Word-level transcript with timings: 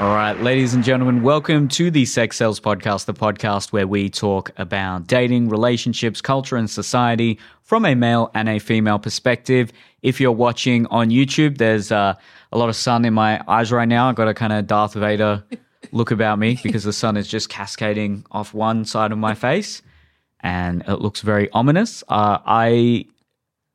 All 0.00 0.14
right, 0.14 0.32
ladies 0.40 0.72
and 0.72 0.82
gentlemen, 0.82 1.22
welcome 1.22 1.68
to 1.68 1.90
the 1.90 2.06
Sex 2.06 2.38
Sales 2.38 2.58
Podcast, 2.58 3.04
the 3.04 3.12
podcast 3.12 3.70
where 3.70 3.86
we 3.86 4.08
talk 4.08 4.50
about 4.56 5.06
dating, 5.06 5.50
relationships, 5.50 6.22
culture, 6.22 6.56
and 6.56 6.70
society 6.70 7.38
from 7.64 7.84
a 7.84 7.94
male 7.94 8.30
and 8.32 8.48
a 8.48 8.58
female 8.60 8.98
perspective. 8.98 9.70
If 10.00 10.18
you're 10.18 10.32
watching 10.32 10.86
on 10.86 11.10
YouTube, 11.10 11.58
there's 11.58 11.92
uh, 11.92 12.14
a 12.50 12.56
lot 12.56 12.70
of 12.70 12.76
sun 12.76 13.04
in 13.04 13.12
my 13.12 13.42
eyes 13.46 13.70
right 13.70 13.86
now. 13.86 14.08
I've 14.08 14.14
got 14.14 14.26
a 14.26 14.32
kind 14.32 14.54
of 14.54 14.66
Darth 14.66 14.94
Vader 14.94 15.44
look 15.92 16.10
about 16.10 16.38
me 16.38 16.58
because 16.62 16.84
the 16.84 16.94
sun 16.94 17.18
is 17.18 17.28
just 17.28 17.50
cascading 17.50 18.24
off 18.30 18.54
one 18.54 18.86
side 18.86 19.12
of 19.12 19.18
my 19.18 19.34
face 19.34 19.82
and 20.40 20.82
it 20.88 21.02
looks 21.02 21.20
very 21.20 21.50
ominous. 21.50 22.02
Uh, 22.08 22.38
I 22.46 23.04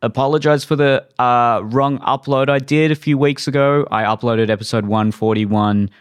apologize 0.02 0.64
for 0.64 0.76
the 0.76 1.06
uh, 1.20 1.62
wrong 1.66 2.00
upload 2.00 2.50
I 2.50 2.58
did 2.58 2.90
a 2.90 2.96
few 2.96 3.16
weeks 3.16 3.48
ago. 3.48 3.88
I 3.92 4.06
uploaded 4.06 4.50
episode 4.50 4.88
141 4.88 5.92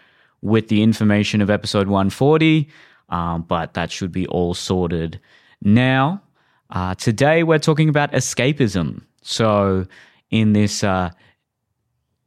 with 0.45 0.69
the 0.69 0.83
information 0.83 1.41
of 1.41 1.49
episode 1.49 1.89
140, 1.89 2.69
um, 3.09 3.43
but 3.43 3.75
that 3.75 3.91
should 3.91 4.13
be 4.13 4.27
all 4.29 4.53
sorted 4.55 5.19
now. 5.63 6.23
Uh, 6.71 6.95
today, 6.95 7.43
we're 7.43 7.59
talking 7.59 7.89
about 7.89 8.13
escapism. 8.13 9.03
So, 9.23 9.87
in 10.31 10.53
this 10.53 10.85
uh, 10.85 11.11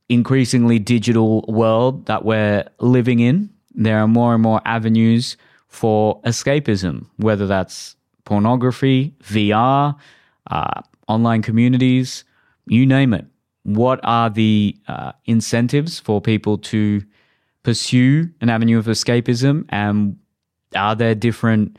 increasingly 0.09 0.79
digital 0.79 1.45
world 1.47 2.07
that 2.07 2.25
we're 2.25 2.65
living 2.79 3.19
in, 3.19 3.49
there 3.75 3.99
are 3.99 4.07
more 4.07 4.33
and 4.33 4.41
more 4.41 4.61
avenues 4.65 5.37
for 5.67 6.19
escapism, 6.23 7.05
whether 7.17 7.45
that's 7.45 7.95
pornography, 8.25 9.13
VR, 9.23 9.95
uh, 10.49 10.81
online 11.07 11.43
communities, 11.43 12.23
you 12.65 12.85
name 12.85 13.13
it. 13.13 13.25
What 13.63 13.99
are 14.03 14.29
the 14.29 14.75
uh, 14.87 15.11
incentives 15.25 15.99
for 15.99 16.19
people 16.19 16.57
to 16.57 17.01
pursue 17.67 18.29
an 18.39 18.49
avenue 18.49 18.77
of 18.77 18.85
escapism? 18.85 19.65
And 19.67 20.17
are 20.73 20.95
there 20.95 21.13
different 21.13 21.77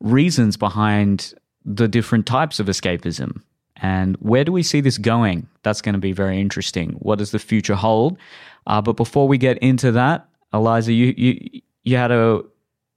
reasons 0.00 0.58
behind 0.58 1.32
the 1.64 1.88
different 1.88 2.26
types 2.26 2.60
of 2.60 2.66
escapism? 2.66 3.40
And 3.76 4.16
where 4.16 4.44
do 4.44 4.52
we 4.52 4.62
see 4.62 4.82
this 4.82 4.98
going? 4.98 5.48
That's 5.62 5.80
going 5.80 5.94
to 5.94 5.98
be 5.98 6.12
very 6.12 6.38
interesting. 6.38 6.90
What 6.98 7.18
does 7.20 7.30
the 7.30 7.38
future 7.38 7.74
hold? 7.74 8.18
Uh, 8.66 8.82
but 8.82 8.98
before 8.98 9.26
we 9.28 9.38
get 9.38 9.56
into 9.60 9.92
that, 9.92 10.28
Eliza, 10.52 10.92
you 10.92 11.14
you 11.16 11.62
you 11.84 11.96
had 11.96 12.10
a 12.10 12.42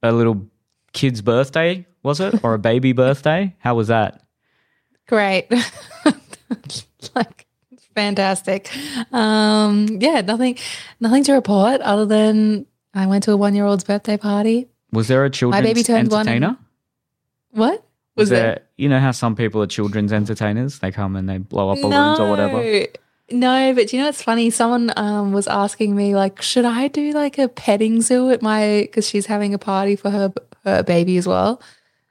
a 0.02 0.12
little 0.12 0.46
kid's 0.92 1.22
birthday, 1.22 1.86
was 2.02 2.20
it, 2.20 2.44
or 2.44 2.52
a 2.52 2.58
baby 2.58 2.92
birthday? 3.04 3.56
How 3.60 3.74
was 3.74 3.88
that? 3.88 4.22
Great, 5.06 5.50
like 7.14 7.43
fantastic. 7.94 8.70
Um, 9.12 9.86
yeah, 10.00 10.20
nothing, 10.20 10.58
nothing 11.00 11.24
to 11.24 11.32
report 11.32 11.80
other 11.80 12.06
than 12.06 12.66
I 12.94 13.06
went 13.06 13.24
to 13.24 13.32
a 13.32 13.36
one-year-old's 13.36 13.84
birthday 13.84 14.16
party. 14.16 14.68
Was 14.92 15.08
there 15.08 15.24
a 15.24 15.30
children's 15.30 15.64
baby 15.66 15.82
turned 15.82 16.10
one 16.10 16.20
entertainer? 16.28 16.46
and- 16.48 16.56
What 17.58 17.84
was 18.16 18.28
there, 18.30 18.62
You 18.76 18.88
know 18.88 19.00
how 19.00 19.10
some 19.10 19.34
people 19.34 19.60
are 19.62 19.66
children's 19.66 20.12
entertainers? 20.12 20.78
They 20.78 20.90
come 20.92 21.16
and 21.16 21.28
they 21.28 21.38
blow 21.38 21.70
up 21.70 21.78
balloons 21.80 22.20
or 22.20 22.30
whatever. 22.30 22.86
No, 23.30 23.72
but 23.74 23.92
you 23.92 23.98
know 23.98 24.04
what's 24.06 24.22
funny? 24.22 24.50
Someone 24.50 24.92
um, 24.96 25.32
was 25.32 25.46
asking 25.48 25.96
me 25.96 26.14
like, 26.14 26.42
should 26.42 26.64
I 26.66 26.88
do 26.88 27.12
like 27.12 27.38
a 27.38 27.48
petting 27.48 28.02
zoo 28.02 28.30
at 28.30 28.42
my 28.42 28.82
because 28.82 29.08
she's 29.08 29.26
having 29.26 29.54
a 29.54 29.58
party 29.58 29.96
for 29.96 30.10
her 30.10 30.32
her 30.64 30.82
baby 30.82 31.16
as 31.16 31.26
well. 31.26 31.60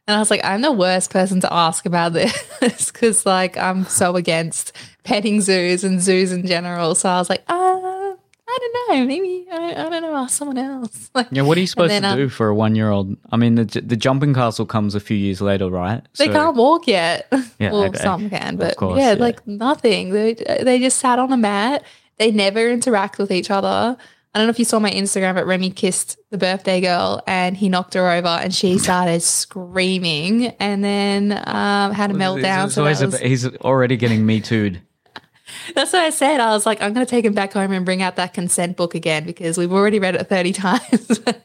And 0.08 0.16
I 0.18 0.20
was 0.20 0.30
like, 0.30 0.44
I'm 0.44 0.62
the 0.62 0.72
worst 0.72 1.12
person 1.12 1.40
to 1.42 1.54
ask 1.54 1.86
about 1.86 2.14
this 2.14 2.92
because 2.92 3.26
like 3.26 3.58
I'm 3.58 3.86
so 3.86 4.16
against 4.16 4.73
petting 5.04 5.42
zoos 5.42 5.84
and 5.84 6.02
zoos 6.02 6.32
in 6.32 6.45
general. 6.45 6.94
So 6.95 7.10
I 7.10 7.20
was 7.20 7.30
like, 7.30 7.44
uh, 7.48 8.14
I 8.54 8.58
don't 8.60 9.00
know, 9.00 9.06
maybe 9.06 9.48
I, 9.52 9.72
I 9.72 9.90
don't 9.90 10.02
know, 10.02 10.16
ask 10.16 10.38
someone 10.38 10.58
else. 10.58 11.10
Like, 11.16 11.28
Yeah, 11.32 11.44
what 11.44 11.58
are 11.58 11.62
you 11.62 11.68
supposed 11.68 11.92
then, 11.92 12.02
to 12.02 12.10
um, 12.10 12.18
do 12.18 12.30
for 12.30 12.50
a 12.50 12.55
one-year-old? 12.55 13.16
I 13.32 13.38
mean, 13.38 13.55
the 13.55 13.66
the 13.66 13.95
jumping 13.95 14.33
castle 14.33 14.66
comes 14.66 14.95
a 14.95 15.00
few 15.00 15.16
years 15.16 15.42
later, 15.42 15.70
right? 15.70 16.02
They 16.17 16.27
can't 16.27 16.56
walk 16.56 16.88
yet. 16.88 17.32
Yeah, 17.60 17.72
well, 17.72 17.83
okay. 17.86 18.00
some 18.00 18.30
can, 18.30 18.58
but 18.58 18.76
course, 18.76 18.98
yeah, 18.98 19.14
yeah. 19.14 19.20
like 19.20 19.45
nothing. 19.48 20.10
They 20.10 20.33
they 20.33 20.80
just 20.80 21.00
sat 21.00 21.20
on 21.20 21.32
a 21.32 21.38
mat. 21.38 21.83
They 22.17 22.32
never 22.32 22.67
interact 22.70 23.17
with 23.20 23.32
each 23.32 23.50
other. 23.52 23.95
I 24.33 24.39
don't 24.39 24.48
know 24.48 24.52
if 24.52 24.58
you 24.60 24.66
saw 24.66 24.80
my 24.80 24.89
Instagram, 24.89 25.36
but 25.36 25.45
Remy 25.45 25.70
kissed 25.71 26.17
the 26.32 26.38
birthday 26.39 26.82
girl 26.82 27.21
and 27.27 27.55
he 27.55 27.70
knocked 27.70 27.94
her 27.94 28.10
over 28.10 28.27
and 28.27 28.54
she 28.54 28.80
started 28.80 29.21
screaming 29.21 30.48
and 30.60 30.83
then 30.83 31.32
um, 31.45 31.92
had 31.94 32.10
a 32.11 32.14
meltdown. 32.16 32.71
So 32.71 32.83
a- 32.86 32.89
was, 32.89 33.20
he's 33.20 33.48
already 33.58 33.95
getting 33.95 34.26
me 34.26 34.42
too'd. 34.42 34.82
that's 35.76 35.94
what 35.94 36.02
I 36.02 36.10
said. 36.10 36.39
I 36.39 36.52
was 36.52 36.66
like, 36.66 36.82
I'm 36.82 36.94
going 36.94 37.05
to 37.05 37.10
take 37.10 37.26
him 37.26 37.33
back 37.33 37.54
home 37.54 37.71
and 37.71 37.86
bring 37.86 38.02
out 38.02 38.16
that 38.16 38.33
consent 38.33 38.76
book 38.76 38.95
again 38.95 39.23
because 39.23 39.58
we've 39.58 39.71
already 39.71 39.99
read 39.99 40.16
it 40.16 40.27
30 40.27 40.52
times. 40.54 41.08
then 41.20 41.36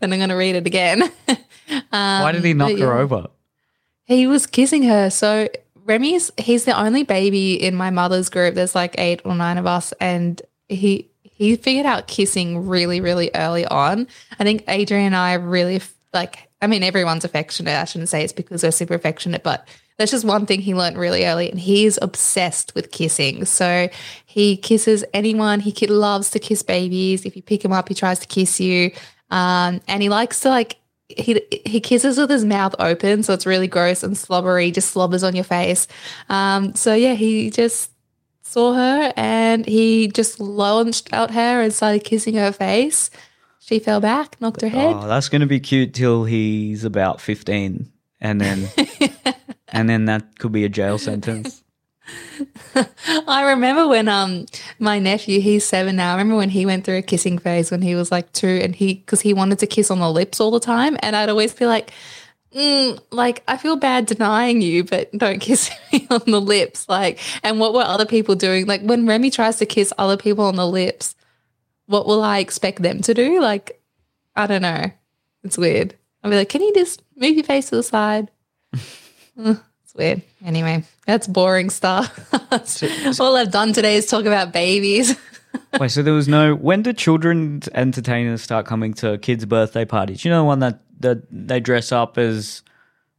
I'm 0.00 0.10
going 0.10 0.28
to 0.28 0.36
read 0.36 0.54
it 0.54 0.66
again. 0.66 1.10
Why 1.90 2.30
did 2.32 2.44
he 2.44 2.54
knock 2.54 2.70
Um, 2.72 2.78
her 2.80 2.92
over? 2.98 3.26
He 4.04 4.26
was 4.26 4.46
kissing 4.46 4.84
her. 4.84 5.10
So 5.10 5.48
Remy's 5.84 6.30
he's 6.38 6.64
the 6.64 6.78
only 6.80 7.02
baby 7.02 7.54
in 7.54 7.74
my 7.74 7.90
mother's 7.90 8.28
group. 8.28 8.54
There's 8.54 8.74
like 8.74 8.94
eight 8.98 9.20
or 9.24 9.34
nine 9.34 9.58
of 9.58 9.66
us, 9.66 9.92
and 10.00 10.40
he 10.68 11.09
he 11.40 11.56
figured 11.56 11.86
out 11.86 12.06
kissing 12.06 12.66
really, 12.66 13.00
really 13.00 13.30
early 13.34 13.64
on. 13.64 14.06
I 14.38 14.44
think 14.44 14.62
Adrian 14.68 15.06
and 15.06 15.16
I 15.16 15.32
really 15.34 15.80
like 16.12 16.50
I 16.60 16.66
mean 16.66 16.82
everyone's 16.82 17.24
affectionate. 17.24 17.80
I 17.80 17.86
shouldn't 17.86 18.10
say 18.10 18.22
it's 18.22 18.34
because 18.34 18.60
they're 18.60 18.70
super 18.70 18.92
affectionate, 18.92 19.42
but 19.42 19.66
that's 19.96 20.10
just 20.10 20.26
one 20.26 20.44
thing 20.44 20.60
he 20.60 20.74
learned 20.74 20.98
really 20.98 21.24
early, 21.24 21.50
and 21.50 21.58
he's 21.58 21.98
obsessed 22.02 22.74
with 22.74 22.90
kissing. 22.90 23.46
So 23.46 23.88
he 24.26 24.58
kisses 24.58 25.02
anyone. 25.14 25.60
He 25.60 25.72
loves 25.86 26.28
to 26.32 26.38
kiss 26.38 26.62
babies. 26.62 27.24
If 27.24 27.36
you 27.36 27.42
pick 27.42 27.64
him 27.64 27.72
up, 27.72 27.88
he 27.88 27.94
tries 27.94 28.18
to 28.18 28.26
kiss 28.26 28.60
you, 28.60 28.92
um, 29.30 29.80
and 29.88 30.02
he 30.02 30.10
likes 30.10 30.40
to 30.40 30.50
like 30.50 30.76
he 31.08 31.40
he 31.64 31.80
kisses 31.80 32.18
with 32.18 32.28
his 32.28 32.44
mouth 32.44 32.74
open, 32.78 33.22
so 33.22 33.32
it's 33.32 33.46
really 33.46 33.66
gross 33.66 34.02
and 34.02 34.14
slobbery. 34.14 34.70
Just 34.72 34.90
slobbers 34.90 35.24
on 35.24 35.34
your 35.34 35.44
face. 35.44 35.88
Um, 36.28 36.74
so 36.74 36.92
yeah, 36.92 37.14
he 37.14 37.48
just 37.48 37.89
saw 38.50 38.74
her 38.74 39.12
and 39.16 39.64
he 39.64 40.08
just 40.08 40.40
launched 40.40 41.12
out 41.12 41.30
her 41.30 41.62
and 41.62 41.72
started 41.72 42.02
kissing 42.02 42.34
her 42.34 42.50
face. 42.50 43.08
She 43.60 43.78
fell 43.78 44.00
back, 44.00 44.40
knocked 44.40 44.62
her 44.62 44.68
head. 44.68 44.96
Oh, 44.96 45.06
that's 45.06 45.28
going 45.28 45.42
to 45.42 45.46
be 45.46 45.60
cute 45.60 45.94
till 45.94 46.24
he's 46.24 46.82
about 46.84 47.20
15. 47.20 47.92
And 48.20 48.40
then 48.40 48.68
and 49.68 49.88
then 49.88 50.06
that 50.06 50.38
could 50.40 50.50
be 50.50 50.64
a 50.64 50.68
jail 50.68 50.98
sentence. 50.98 51.62
I 53.28 53.50
remember 53.50 53.86
when 53.86 54.08
um 54.08 54.46
my 54.80 54.98
nephew, 54.98 55.40
he's 55.40 55.64
seven 55.64 55.96
now. 55.96 56.10
I 56.10 56.12
remember 56.14 56.36
when 56.36 56.50
he 56.50 56.66
went 56.66 56.84
through 56.84 56.96
a 56.96 57.02
kissing 57.02 57.38
phase 57.38 57.70
when 57.70 57.82
he 57.82 57.94
was 57.94 58.10
like 58.10 58.32
two, 58.32 58.60
and 58.62 58.74
he 58.74 58.94
because 58.94 59.20
he 59.20 59.32
wanted 59.32 59.60
to 59.60 59.66
kiss 59.68 59.90
on 59.90 60.00
the 60.00 60.10
lips 60.10 60.40
all 60.40 60.50
the 60.50 60.58
time, 60.60 60.96
and 61.02 61.14
I'd 61.14 61.28
always 61.28 61.54
be 61.54 61.66
like, 61.66 61.92
mm, 62.54 62.98
like 63.10 63.42
I 63.48 63.56
feel 63.56 63.76
bad 63.76 64.06
denying 64.06 64.60
you, 64.60 64.84
but 64.84 65.10
don't 65.16 65.38
kiss 65.48 65.70
me 65.92 66.06
on 66.10 66.22
the 66.26 66.40
lips. 66.40 66.88
Like, 66.88 67.18
and 67.42 67.60
what 67.60 67.74
were 67.74 67.82
other 67.82 68.06
people 68.06 68.34
doing? 68.34 68.66
Like 68.66 68.82
when 68.82 69.06
Remy 69.06 69.30
tries 69.30 69.56
to 69.58 69.66
kiss 69.66 69.92
other 69.98 70.16
people 70.16 70.44
on 70.44 70.56
the 70.56 70.66
lips, 70.66 71.14
what 71.86 72.06
will 72.06 72.22
I 72.22 72.38
expect 72.38 72.82
them 72.82 73.02
to 73.02 73.14
do? 73.14 73.40
Like, 73.40 73.80
I 74.36 74.46
don't 74.46 74.62
know. 74.62 74.90
It's 75.42 75.58
weird. 75.58 75.94
I'll 76.22 76.30
be 76.30 76.36
like, 76.36 76.48
can 76.48 76.62
you 76.62 76.72
just 76.74 77.02
move 77.16 77.34
your 77.34 77.44
face 77.44 77.70
to 77.70 77.76
the 77.76 77.82
side? 77.82 78.30
Mm, 79.38 79.58
it's 79.84 79.94
weird. 79.94 80.20
Anyway, 80.44 80.84
that's 81.06 81.26
boring 81.26 81.70
stuff. 81.70 82.28
All 83.20 83.36
I've 83.36 83.50
done 83.50 83.72
today 83.72 83.94
is 83.96 84.04
talk 84.06 84.26
about 84.26 84.52
babies. 84.52 85.16
Wait, 85.78 85.90
so 85.90 86.02
there 86.02 86.14
was 86.14 86.28
no. 86.28 86.54
When 86.54 86.82
did 86.82 86.98
children's 86.98 87.68
entertainers 87.68 88.42
start 88.42 88.66
coming 88.66 88.94
to 88.94 89.18
kids' 89.18 89.46
birthday 89.46 89.84
parties? 89.84 90.24
You 90.24 90.30
know 90.30 90.38
the 90.38 90.44
one 90.44 90.58
that, 90.60 90.80
that 91.00 91.22
they 91.30 91.60
dress 91.60 91.92
up 91.92 92.18
as 92.18 92.62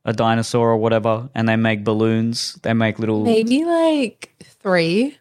a 0.05 0.13
dinosaur 0.13 0.71
or 0.71 0.77
whatever 0.77 1.29
and 1.33 1.47
they 1.47 1.55
make 1.55 1.83
balloons? 1.83 2.53
They 2.63 2.73
make 2.73 2.99
little. 2.99 3.23
Maybe 3.23 3.65
like 3.65 4.33
three. 4.43 5.17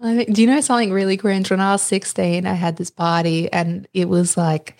I 0.00 0.24
do 0.24 0.42
you 0.42 0.46
know 0.46 0.60
something 0.60 0.92
really 0.92 1.16
cringe? 1.16 1.50
When 1.50 1.60
I 1.60 1.72
was 1.72 1.82
16, 1.82 2.46
I 2.46 2.52
had 2.52 2.76
this 2.76 2.90
party 2.90 3.52
and 3.52 3.88
it 3.94 4.08
was 4.08 4.36
like 4.36 4.76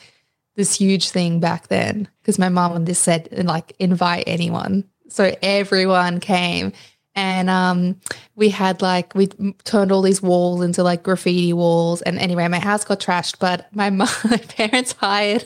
this 0.55 0.75
huge 0.75 1.11
thing 1.11 1.41
back 1.41 1.69
then 1.69 2.09
because 2.21 2.39
my 2.39 2.49
mom 2.49 2.73
would 2.73 2.87
just 2.87 3.03
said, 3.03 3.29
like, 3.47 3.75
invite 3.79 4.25
anyone. 4.27 4.85
So 5.09 5.35
everyone 5.41 6.21
came 6.21 6.73
and 7.19 7.51
um, 7.51 8.01
we 8.37 8.49
had 8.49 8.81
like, 8.81 9.13
we 9.17 9.27
turned 9.65 9.91
all 9.91 10.03
these 10.03 10.23
walls 10.23 10.63
into 10.63 10.85
like 10.85 11.03
graffiti 11.03 11.53
walls. 11.53 12.01
And 12.03 12.17
anyway, 12.17 12.47
my 12.47 12.61
house 12.61 12.85
got 12.85 13.01
trashed, 13.01 13.41
but 13.41 13.67
my, 13.75 13.91
mom, 13.91 14.07
my 14.31 14.37
parents 14.37 14.93
hired, 14.93 15.45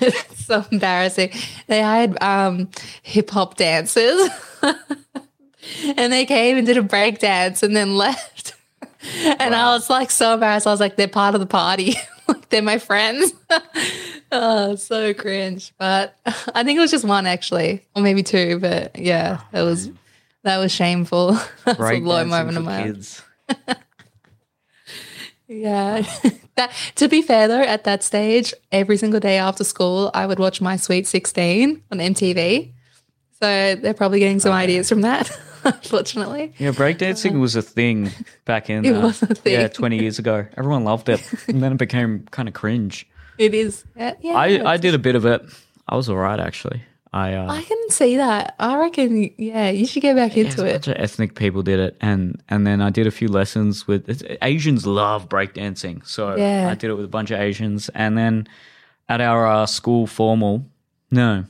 it's 0.00 0.46
so 0.46 0.64
embarrassing. 0.72 1.32
They 1.66 1.82
hired 1.82 2.16
um, 2.22 2.70
hip 3.02 3.28
hop 3.28 3.58
dancers. 3.58 4.30
and 4.62 6.10
they 6.10 6.24
came 6.24 6.56
and 6.56 6.66
did 6.66 6.78
a 6.78 6.82
break 6.82 7.18
dance 7.18 7.62
and 7.62 7.76
then 7.76 7.98
left. 7.98 8.54
And 9.38 9.54
I 9.54 9.74
was 9.74 9.90
like 9.90 10.10
so 10.10 10.32
embarrassed. 10.32 10.66
I 10.66 10.70
was 10.70 10.80
like, 10.80 10.96
they're 10.96 11.08
part 11.08 11.34
of 11.34 11.42
the 11.42 11.46
party. 11.46 11.94
like 12.26 12.48
they're 12.48 12.62
my 12.62 12.78
friends. 12.78 13.34
oh, 14.32 14.76
so 14.76 15.12
cringe. 15.12 15.74
But 15.78 16.16
I 16.54 16.64
think 16.64 16.78
it 16.78 16.80
was 16.80 16.90
just 16.90 17.04
one 17.04 17.26
actually, 17.26 17.84
or 17.94 18.00
maybe 18.00 18.22
two. 18.22 18.58
But 18.60 18.98
yeah, 18.98 19.42
it 19.52 19.60
was 19.60 19.90
that 20.48 20.56
was 20.56 20.72
shameful. 20.72 21.32
That's 21.64 21.78
a 21.78 21.98
low 21.98 22.24
moment 22.24 22.56
of 22.56 22.64
my 22.64 22.84
kids. 22.84 23.22
Yeah. 25.50 26.02
that 26.56 26.74
to 26.96 27.08
be 27.08 27.22
fair 27.22 27.48
though, 27.48 27.62
at 27.62 27.84
that 27.84 28.02
stage, 28.02 28.52
every 28.70 28.98
single 28.98 29.18
day 29.18 29.38
after 29.38 29.64
school, 29.64 30.10
I 30.12 30.26
would 30.26 30.38
watch 30.38 30.60
My 30.60 30.76
Sweet 30.76 31.06
16 31.06 31.84
on 31.90 31.98
MTV. 31.98 32.74
So 33.40 33.74
they're 33.76 33.94
probably 33.94 34.18
getting 34.18 34.40
some 34.40 34.52
ideas 34.52 34.90
from 34.90 35.00
that, 35.00 35.30
unfortunately. 35.64 36.52
Yeah, 36.58 36.72
breakdancing 36.72 37.40
was 37.40 37.56
a 37.56 37.62
thing 37.62 38.10
back 38.44 38.68
in 38.68 38.84
It 38.84 38.94
uh, 38.94 39.00
was 39.00 39.22
a 39.22 39.28
thing. 39.28 39.54
yeah, 39.54 39.68
20 39.68 39.98
years 39.98 40.18
ago. 40.18 40.46
Everyone 40.58 40.84
loved 40.84 41.08
it. 41.08 41.22
And 41.48 41.62
then 41.62 41.72
it 41.72 41.78
became 41.78 42.26
kind 42.30 42.46
of 42.46 42.52
cringe. 42.52 43.08
It 43.38 43.54
is. 43.54 43.84
Yeah. 43.96 44.12
yeah, 44.20 44.34
I, 44.34 44.72
I 44.72 44.76
did 44.76 44.92
a 44.92 44.98
bit 44.98 45.14
of 45.16 45.24
it. 45.24 45.40
I 45.88 45.96
was 45.96 46.10
all 46.10 46.18
right 46.18 46.38
actually. 46.38 46.82
I 47.12 47.34
uh 47.34 47.50
I 47.50 47.62
can 47.62 47.90
see 47.90 48.16
that. 48.18 48.54
I 48.58 48.76
reckon, 48.76 49.30
yeah, 49.38 49.70
you 49.70 49.86
should 49.86 50.02
get 50.02 50.14
back 50.16 50.36
yeah, 50.36 50.44
into 50.44 50.62
a 50.62 50.66
it. 50.66 50.72
bunch 50.72 50.88
of 50.88 50.96
ethnic 50.98 51.34
people 51.34 51.62
did 51.62 51.80
it 51.80 51.96
and 52.00 52.42
and 52.48 52.66
then 52.66 52.80
I 52.82 52.90
did 52.90 53.06
a 53.06 53.10
few 53.10 53.28
lessons 53.28 53.86
with 53.86 54.22
Asians 54.42 54.86
love 54.86 55.28
breakdancing. 55.28 56.06
So 56.06 56.36
Yeah. 56.36 56.68
I 56.70 56.74
did 56.74 56.90
it 56.90 56.94
with 56.94 57.06
a 57.06 57.08
bunch 57.08 57.30
of 57.30 57.40
Asians 57.40 57.88
and 57.90 58.16
then 58.18 58.46
at 59.08 59.20
our 59.22 59.46
uh, 59.46 59.64
school 59.66 60.06
formal, 60.06 60.66
no, 61.10 61.44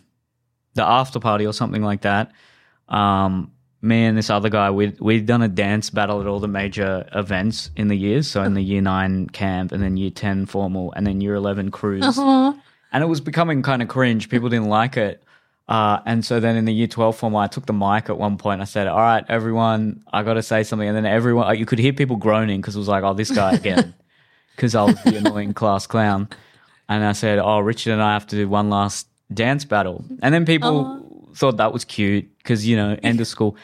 the 0.75 0.84
after 0.84 1.19
party 1.19 1.44
or 1.44 1.52
something 1.52 1.82
like 1.82 2.02
that. 2.02 2.31
Um, 2.88 3.50
me 3.82 4.05
and 4.05 4.16
this 4.16 4.31
other 4.31 4.49
guy, 4.49 4.70
we'd, 4.70 5.00
we'd 5.00 5.26
done 5.26 5.43
a 5.43 5.49
dance 5.49 5.90
battle 5.90 6.20
at 6.20 6.26
all 6.26 6.40
the 6.40 6.49
major 6.49 7.08
events 7.14 7.70
in 7.76 7.88
the 7.88 7.96
years. 7.96 8.28
So 8.28 8.43
in 8.43 8.55
the 8.55 8.62
year 8.62 8.81
nine 8.81 9.28
camp 9.28 9.72
and 9.72 9.82
then 9.82 9.96
year 9.96 10.10
10 10.10 10.46
formal 10.46 10.93
and 10.94 11.06
then 11.06 11.20
year 11.20 11.34
11 11.34 11.70
cruise. 11.70 12.05
Uh-huh. 12.05 12.55
And 12.93 13.05
it 13.05 13.06
was 13.06 13.20
becoming 13.20 13.62
kind 13.62 13.82
of 13.82 13.88
cringe. 13.88 14.28
People 14.28 14.49
didn't 14.49 14.69
like 14.69 14.96
it. 14.96 15.22
Uh, 15.69 16.00
and 16.06 16.25
so 16.25 16.41
then 16.41 16.56
in 16.56 16.65
the 16.65 16.73
year 16.73 16.87
12 16.87 17.17
form, 17.17 17.37
I 17.37 17.47
took 17.47 17.67
the 17.67 17.75
mic 17.75 18.09
at 18.09 18.17
one 18.17 18.38
point. 18.38 18.61
I 18.62 18.65
said, 18.65 18.87
All 18.87 18.99
right, 18.99 19.25
everyone, 19.29 20.03
I 20.12 20.23
got 20.23 20.35
to 20.35 20.43
say 20.43 20.62
something. 20.62 20.88
And 20.88 20.97
then 20.97 21.05
everyone, 21.05 21.59
you 21.59 21.67
could 21.67 21.79
hear 21.79 21.93
people 21.93 22.17
groaning 22.17 22.61
because 22.61 22.75
it 22.75 22.79
was 22.79 22.88
like, 22.88 23.05
Oh, 23.05 23.15
this 23.15 23.31
guy 23.31 23.53
again. 23.53 23.94
Because 24.56 24.75
I 24.75 24.82
was 24.82 25.00
the 25.05 25.19
annoying 25.19 25.55
class 25.55 25.87
clown. 25.87 26.29
And 26.88 27.05
I 27.05 27.12
said, 27.12 27.38
Oh, 27.38 27.61
Richard 27.61 27.93
and 27.93 28.03
I 28.03 28.15
have 28.15 28.26
to 28.26 28.37
do 28.37 28.49
one 28.49 28.70
last 28.70 29.06
dance 29.32 29.65
battle. 29.65 30.05
And 30.20 30.35
then 30.35 30.44
people 30.44 31.31
thought 31.37 31.59
that 31.59 31.73
was 31.73 31.85
cute 31.85 32.29
because, 32.38 32.67
you 32.67 32.76
know, 32.76 32.99
end 33.05 33.20
of 33.20 33.29
school. 33.29 33.56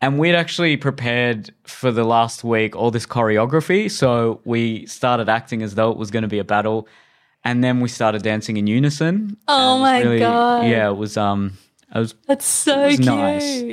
And 0.00 0.18
we'd 0.18 0.34
actually 0.34 0.76
prepared 0.76 1.54
for 1.62 1.92
the 1.92 2.02
last 2.02 2.42
week 2.42 2.74
all 2.74 2.90
this 2.90 3.06
choreography. 3.06 3.88
So 3.88 4.40
we 4.44 4.84
started 4.86 5.28
acting 5.28 5.62
as 5.62 5.76
though 5.76 5.92
it 5.92 5.96
was 5.96 6.10
going 6.10 6.22
to 6.22 6.28
be 6.28 6.40
a 6.40 6.44
battle. 6.44 6.88
And 7.44 7.62
then 7.62 7.80
we 7.80 7.88
started 7.88 8.22
dancing 8.22 8.56
in 8.56 8.66
unison. 8.66 9.36
Oh 9.48 9.58
And 9.58 9.78
it 9.78 9.82
was 10.04 10.14
my 10.14 10.18
God. 10.18 10.64
Yeah, 10.66 10.88
it 10.90 10.96
was 10.96 11.16
um 11.16 11.58
it 11.94 11.98
was 11.98 12.14
That's 12.26 12.44
so 12.46 12.84
was 12.86 12.96
cute. 12.98 13.06
nice. 13.06 13.64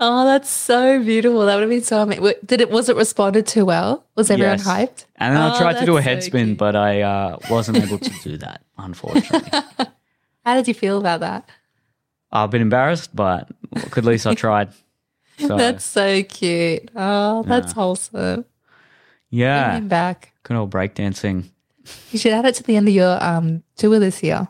Oh, 0.00 0.24
that's 0.24 0.48
so 0.48 1.02
beautiful. 1.02 1.44
That 1.46 1.56
would 1.56 1.62
have 1.62 1.70
been 1.70 1.82
so 1.82 2.02
amazing. 2.02 2.32
Did 2.44 2.60
it? 2.60 2.70
Was 2.70 2.88
it 2.88 2.96
responded 2.96 3.46
to 3.48 3.64
well? 3.64 4.04
Was 4.14 4.30
everyone 4.30 4.58
Yes. 4.58 4.66
hyped? 4.66 5.04
And 5.16 5.34
then 5.34 5.42
I 5.42 5.52
Oh, 5.52 5.58
tried 5.58 5.76
to 5.78 5.86
do 5.86 5.96
a 5.96 6.02
head 6.02 6.22
so 6.22 6.28
spin, 6.28 6.46
cute. 6.50 6.58
but 6.58 6.76
I 6.76 7.02
uh, 7.02 7.38
wasn't 7.48 7.78
able 7.78 7.98
to 7.98 8.10
do 8.22 8.36
that, 8.38 8.62
unfortunately. 8.78 9.50
How 10.44 10.54
did 10.54 10.68
you 10.68 10.74
feel 10.74 10.98
about 10.98 11.18
that? 11.20 11.48
I've 12.30 12.50
been 12.50 12.62
embarrassed, 12.62 13.14
but 13.16 13.48
at 13.96 14.04
least 14.04 14.26
I 14.26 14.34
tried. 14.34 14.68
So 15.38 15.56
That's 15.56 15.84
so 15.84 16.22
cute. 16.24 16.90
Oh, 16.96 17.44
that's 17.44 17.72
wholesome. 17.72 18.44
yeah, 19.30 19.68
Bring 19.70 19.82
him 19.84 19.88
back. 19.88 20.32
good 20.42 20.56
old 20.56 20.70
breakdancing. 20.70 21.44
You 22.12 22.18
should 22.18 22.32
add 22.32 22.44
it 22.46 22.54
to 22.56 22.62
the 22.62 22.76
end 22.76 22.88
of 22.88 22.94
your 22.94 23.22
um 23.22 23.62
tour 23.76 23.98
this 23.98 24.22
year. 24.22 24.48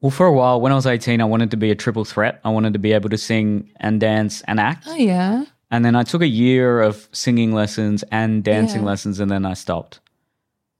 Well, 0.00 0.10
for 0.10 0.26
a 0.26 0.32
while, 0.32 0.60
when 0.60 0.72
I 0.72 0.74
was 0.74 0.86
18, 0.86 1.20
I 1.20 1.24
wanted 1.24 1.50
to 1.52 1.56
be 1.56 1.70
a 1.70 1.74
triple 1.74 2.04
threat. 2.04 2.40
I 2.44 2.50
wanted 2.50 2.74
to 2.74 2.78
be 2.78 2.92
able 2.92 3.08
to 3.08 3.16
sing 3.18 3.70
and 3.80 3.98
dance 3.98 4.42
and 4.42 4.60
act. 4.60 4.84
Oh 4.86 4.94
yeah. 4.94 5.44
And 5.70 5.84
then 5.84 5.96
I 5.96 6.02
took 6.04 6.22
a 6.22 6.28
year 6.28 6.80
of 6.82 7.08
singing 7.12 7.52
lessons 7.52 8.04
and 8.12 8.44
dancing 8.44 8.82
Yeah. 8.82 8.86
lessons, 8.88 9.18
and 9.20 9.30
then 9.30 9.44
I 9.46 9.54
stopped. 9.54 10.00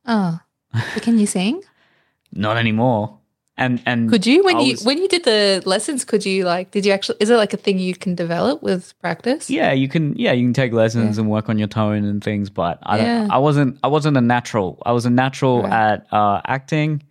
Oh. 0.06 0.38
But 0.72 1.02
can 1.02 1.18
you 1.18 1.26
sing? 1.26 1.62
Not 2.32 2.56
anymore. 2.58 3.18
And 3.58 3.80
and 3.86 4.10
Could 4.10 4.26
you 4.26 4.44
when 4.44 4.56
I 4.58 4.60
you 4.60 4.76
when 4.84 4.98
you 4.98 5.08
did 5.08 5.24
the 5.24 5.62
lessons? 5.64 6.04
Could 6.04 6.26
you 6.26 6.44
like? 6.44 6.72
Did 6.72 6.84
you 6.84 6.92
actually? 6.92 7.16
Is 7.20 7.30
it 7.30 7.36
like 7.36 7.54
a 7.54 7.56
thing 7.56 7.78
you 7.78 7.94
can 7.94 8.14
develop 8.14 8.62
with 8.62 8.92
practice? 9.00 9.48
Yeah, 9.48 9.72
you 9.72 9.88
can. 9.88 10.14
Yeah, 10.16 10.32
you 10.32 10.44
can 10.44 10.52
take 10.52 10.72
lessons 10.74 11.16
Yeah. 11.16 11.22
and 11.22 11.30
work 11.30 11.48
on 11.48 11.58
your 11.58 11.68
tone 11.68 12.04
and 12.04 12.22
things. 12.22 12.50
But 12.50 12.78
I 12.82 12.98
don't. 12.98 13.06
Yeah. 13.06 13.28
I 13.30 13.38
wasn't. 13.38 13.78
I 13.82 13.88
wasn't 13.88 14.18
a 14.18 14.20
natural. 14.20 14.82
I 14.84 14.92
was 14.92 15.06
a 15.06 15.10
natural 15.10 15.62
Right. 15.62 15.72
at 15.72 16.06
uh, 16.12 16.42
acting. 16.46 17.02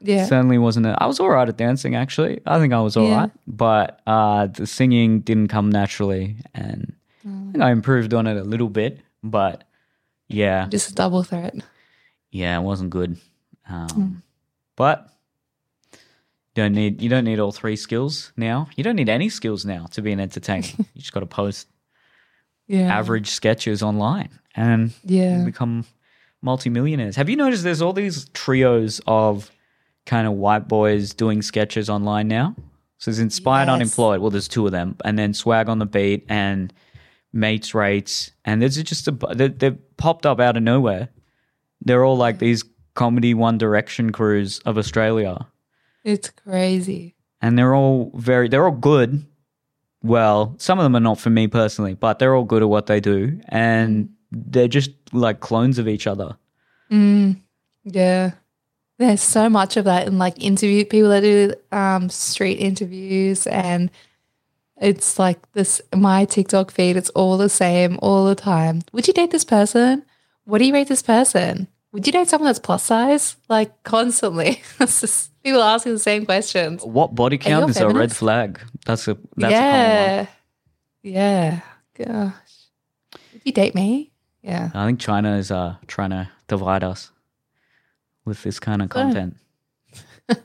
Yeah. 0.00 0.24
Certainly 0.24 0.56
wasn't. 0.58 0.86
A, 0.86 0.96
I 0.98 1.04
was 1.06 1.20
all 1.20 1.28
right 1.28 1.46
at 1.46 1.58
dancing. 1.58 1.94
Actually, 1.94 2.40
I 2.46 2.58
think 2.58 2.72
I 2.72 2.80
was 2.80 2.96
all 2.96 3.10
right. 3.10 3.30
Yeah. 3.30 3.42
But 3.46 4.00
uh, 4.06 4.46
the 4.46 4.66
singing 4.66 5.20
didn't 5.20 5.48
come 5.48 5.68
naturally, 5.70 6.36
and 6.54 6.94
Mm. 7.28 7.62
I 7.62 7.70
improved 7.70 8.14
on 8.14 8.26
it 8.26 8.36
a 8.36 8.42
little 8.42 8.68
bit. 8.70 8.98
But 9.22 9.62
yeah, 10.28 10.66
Just 10.70 10.90
a 10.90 10.94
double 10.94 11.22
threat. 11.22 11.54
yeah, 12.32 12.58
it 12.58 12.62
wasn't 12.62 12.88
good. 12.90 13.18
Um, 13.68 13.86
Mm. 13.88 14.22
But 14.74 15.11
you 16.54 16.62
don't 16.62 16.72
need. 16.72 17.00
You 17.00 17.08
don't 17.08 17.24
need 17.24 17.38
all 17.40 17.52
three 17.52 17.76
skills 17.76 18.32
now. 18.36 18.68
You 18.76 18.84
don't 18.84 18.96
need 18.96 19.08
any 19.08 19.28
skills 19.28 19.64
now 19.64 19.86
to 19.92 20.02
be 20.02 20.12
an 20.12 20.20
entertainer. 20.20 20.66
you 20.78 20.84
just 21.00 21.12
got 21.12 21.20
to 21.20 21.26
post 21.26 21.68
Yeah. 22.66 22.94
average 22.98 23.28
sketches 23.30 23.82
online 23.82 24.28
and 24.54 24.92
Yeah. 25.04 25.44
become 25.44 25.84
multimillionaires. 26.42 27.16
Have 27.16 27.28
you 27.30 27.36
noticed 27.36 27.62
there's 27.64 27.82
all 27.82 27.92
these 27.92 28.28
trios 28.30 29.00
of 29.06 29.50
kind 30.06 30.26
of 30.26 30.34
white 30.34 30.68
boys 30.68 31.14
doing 31.14 31.40
sketches 31.42 31.88
online 31.88 32.28
now? 32.28 32.54
So 32.98 33.10
there's 33.10 33.18
Inspired 33.20 33.66
Yes. 33.66 33.74
Unemployed. 33.74 34.20
Well, 34.20 34.30
there's 34.30 34.48
two 34.48 34.66
of 34.66 34.72
them. 34.72 34.96
And 35.04 35.18
then 35.18 35.34
Swag 35.34 35.68
on 35.68 35.78
the 35.78 35.86
Beat 35.86 36.24
and 36.28 36.72
Mates 37.32 37.74
Rates. 37.74 38.30
And 38.44 38.60
there's 38.62 38.76
just 38.82 39.08
a, 39.08 39.12
they, 39.34 39.48
they've 39.48 39.78
popped 39.96 40.26
up 40.26 40.38
out 40.38 40.56
of 40.56 40.62
nowhere. 40.62 41.08
They're 41.80 42.04
all 42.04 42.16
like 42.16 42.38
these 42.38 42.62
comedy 42.94 43.34
One 43.34 43.58
Direction 43.58 44.12
crews 44.12 44.60
of 44.60 44.78
Australia. 44.78 45.46
It's 46.04 46.30
crazy. 46.30 47.14
And 47.40 47.58
they're 47.58 47.74
all 47.74 48.12
very, 48.14 48.48
they're 48.48 48.64
all 48.64 48.70
good. 48.70 49.24
Well, 50.02 50.54
some 50.58 50.78
of 50.78 50.82
them 50.84 50.96
are 50.96 51.00
not 51.00 51.20
for 51.20 51.30
me 51.30 51.46
personally, 51.46 51.94
but 51.94 52.18
they're 52.18 52.34
all 52.34 52.44
good 52.44 52.62
at 52.62 52.68
what 52.68 52.86
they 52.86 53.00
do. 53.00 53.40
And 53.48 54.10
they're 54.30 54.68
just 54.68 54.90
like 55.12 55.40
clones 55.40 55.78
of 55.78 55.88
each 55.88 56.06
other. 56.06 56.36
Mm, 56.90 57.40
yeah. 57.84 58.32
There's 58.98 59.22
so 59.22 59.48
much 59.48 59.76
of 59.76 59.84
that 59.86 60.06
in 60.06 60.18
like 60.18 60.42
interview 60.42 60.84
people 60.84 61.10
that 61.10 61.20
do 61.20 61.54
um, 61.72 62.08
street 62.08 62.54
interviews 62.56 63.46
and 63.46 63.90
it's 64.82 65.18
like 65.18 65.50
this 65.52 65.80
my 65.94 66.24
TikTok 66.24 66.70
feed, 66.70 66.96
it's 66.96 67.10
all 67.10 67.36
the 67.36 67.48
same 67.48 67.98
all 68.02 68.26
the 68.26 68.34
time. 68.34 68.82
Would 68.92 69.06
you 69.06 69.14
date 69.14 69.30
this 69.30 69.44
person? 69.44 70.04
What 70.44 70.58
do 70.58 70.64
you 70.64 70.72
rate 70.72 70.88
this 70.88 71.02
person? 71.02 71.68
Would 71.92 72.06
you 72.06 72.12
date 72.12 72.28
someone 72.28 72.46
that's 72.46 72.58
plus 72.58 72.82
size? 72.82 73.36
Like 73.48 73.82
constantly. 73.84 74.62
It's 74.80 75.00
just 75.00 75.31
people 75.42 75.62
asking 75.62 75.92
the 75.94 75.98
same 75.98 76.24
questions. 76.24 76.82
What 76.84 77.14
body 77.14 77.38
count 77.38 77.66
a 77.66 77.68
is 77.68 77.76
a 77.78 77.88
red 77.88 78.14
flag? 78.14 78.60
That's 78.86 79.08
a 79.08 79.16
that's 79.36 79.52
a 79.54 79.56
common 79.58 79.72
one. 79.72 80.08
yeah. 80.12 80.26
Yeah. 81.02 81.60
Gosh. 81.94 82.52
Would 83.32 83.42
you 83.44 83.52
date 83.52 83.74
me? 83.74 84.12
Yeah. 84.42 84.70
I 84.74 84.86
think 84.86 85.00
China 85.00 85.36
is 85.36 85.50
uh 85.50 85.76
trying 85.86 86.10
to 86.10 86.28
divide 86.48 86.84
us 86.84 87.10
with 88.24 88.42
this 88.42 88.58
kind 88.60 88.82
of 88.82 88.88
content. 88.88 89.36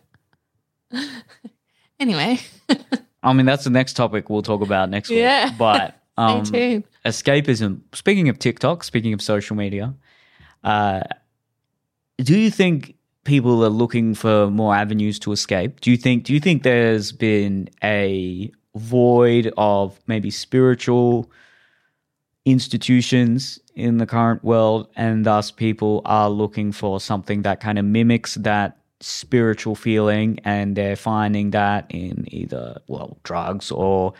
Anyway. 1.99 2.39
I 3.23 3.33
mean, 3.33 3.45
that's 3.45 3.63
the 3.63 3.69
next 3.71 3.93
topic 3.93 4.29
we'll 4.29 4.43
talk 4.43 4.61
about 4.61 4.89
next 4.89 5.09
week. 5.09 5.19
Yeah. 5.19 5.51
But 5.57 5.99
um, 6.15 6.45
Stay 6.45 6.73
tuned. 6.73 6.83
escapism. 7.05 7.81
Speaking 7.93 8.29
of 8.29 8.37
TikTok, 8.39 8.83
speaking 8.83 9.13
of 9.13 9.21
social 9.21 9.55
media, 9.55 9.95
uh, 10.63 11.01
do 12.17 12.37
you 12.37 12.51
think 12.51 12.95
people 13.27 13.63
are 13.63 13.69
looking 13.69 14.15
for 14.15 14.49
more 14.49 14.73
avenues 14.73 15.19
to 15.19 15.31
escape? 15.33 15.81
Do 15.81 15.91
you 15.91 15.97
think? 15.97 16.23
Do 16.23 16.33
you 16.33 16.39
think 16.39 16.63
there's 16.63 17.11
been 17.11 17.69
a 17.83 18.49
void 18.73 19.53
of 19.57 19.99
maybe 20.07 20.31
spiritual 20.31 21.29
institutions 22.45 23.59
in 23.75 23.97
the 23.97 24.05
current 24.05 24.43
world, 24.43 24.87
and 24.95 25.25
thus 25.25 25.51
people 25.51 26.01
are 26.05 26.29
looking 26.29 26.71
for 26.71 26.99
something 26.99 27.41
that 27.41 27.59
kind 27.59 27.77
of 27.77 27.85
mimics 27.85 28.35
that 28.35 28.77
spiritual 29.01 29.75
feeling, 29.75 30.39
and 30.45 30.75
they're 30.75 30.95
finding 30.95 31.51
that 31.51 31.85
in 31.89 32.25
either 32.31 32.79
well 32.87 33.17
drugs 33.23 33.69
or 33.71 34.13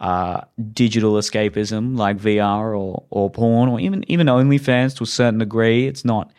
uh, 0.00 0.40
digital 0.72 1.12
escapism 1.14 1.96
like 1.96 2.16
VR 2.16 2.76
or 2.76 3.04
or 3.10 3.30
porn 3.30 3.68
or 3.68 3.78
even 3.78 4.04
even 4.10 4.26
OnlyFans 4.26 4.96
to 4.96 5.04
a 5.04 5.06
certain 5.06 5.38
degree. 5.38 5.86
It's 5.86 6.04
not. 6.04 6.32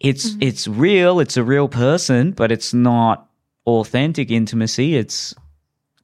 It's 0.00 0.34
it's 0.40 0.66
real. 0.66 1.20
It's 1.20 1.36
a 1.36 1.44
real 1.44 1.68
person, 1.68 2.32
but 2.32 2.50
it's 2.50 2.72
not 2.72 3.28
authentic 3.66 4.30
intimacy. 4.30 4.96
It's 4.96 5.34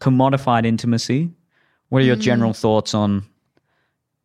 commodified 0.00 0.66
intimacy. 0.66 1.30
What 1.88 2.02
are 2.02 2.04
your 2.04 2.16
general 2.16 2.52
thoughts 2.52 2.94
on 2.94 3.24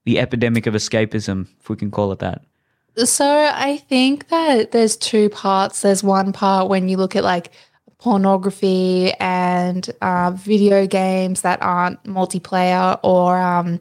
the 0.04 0.20
epidemic 0.20 0.68
of 0.68 0.74
escapism, 0.74 1.48
if 1.60 1.70
we 1.70 1.75
can 1.75 1.90
call 1.90 2.12
it 2.12 2.20
that? 2.20 2.44
So 2.98 3.25
I 3.25 3.78
think 3.78 4.28
that 4.28 4.72
there's 4.72 4.98
two 4.98 5.30
parts. 5.30 5.82
There's 5.82 6.04
one 6.04 6.34
part 6.34 6.68
when 6.68 6.90
you 6.90 6.98
look 6.98 7.16
at 7.16 7.24
like 7.24 7.51
pornography 7.98 9.13
and 9.20 9.90
uh, 10.01 10.32
video 10.32 10.88
games 10.88 11.42
that 11.42 11.62
aren't 11.62 12.04
multiplayer 12.04 13.00
or 13.04 13.38
um, 13.40 13.80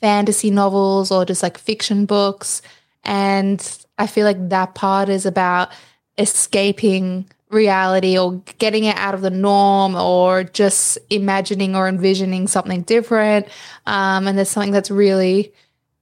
fantasy 0.00 0.50
novels 0.50 1.10
or 1.10 1.24
just 1.26 1.42
like 1.42 1.58
fiction 1.58 2.06
books. 2.06 2.62
And 3.04 3.60
I 3.98 4.06
feel 4.06 4.24
like 4.24 4.48
that 4.50 4.74
part 4.74 5.08
is 5.08 5.26
about 5.26 5.70
escaping 6.18 7.28
reality 7.50 8.18
or 8.18 8.42
getting 8.58 8.84
it 8.84 8.96
out 8.96 9.14
of 9.14 9.22
the 9.22 9.30
norm 9.30 9.94
or 9.94 10.44
just 10.44 10.98
imagining 11.10 11.76
or 11.76 11.88
envisioning 11.88 12.48
something 12.48 12.82
different. 12.82 13.46
Um, 13.86 14.26
and 14.26 14.36
there's 14.36 14.50
something 14.50 14.72
that's 14.72 14.90
really 14.90 15.52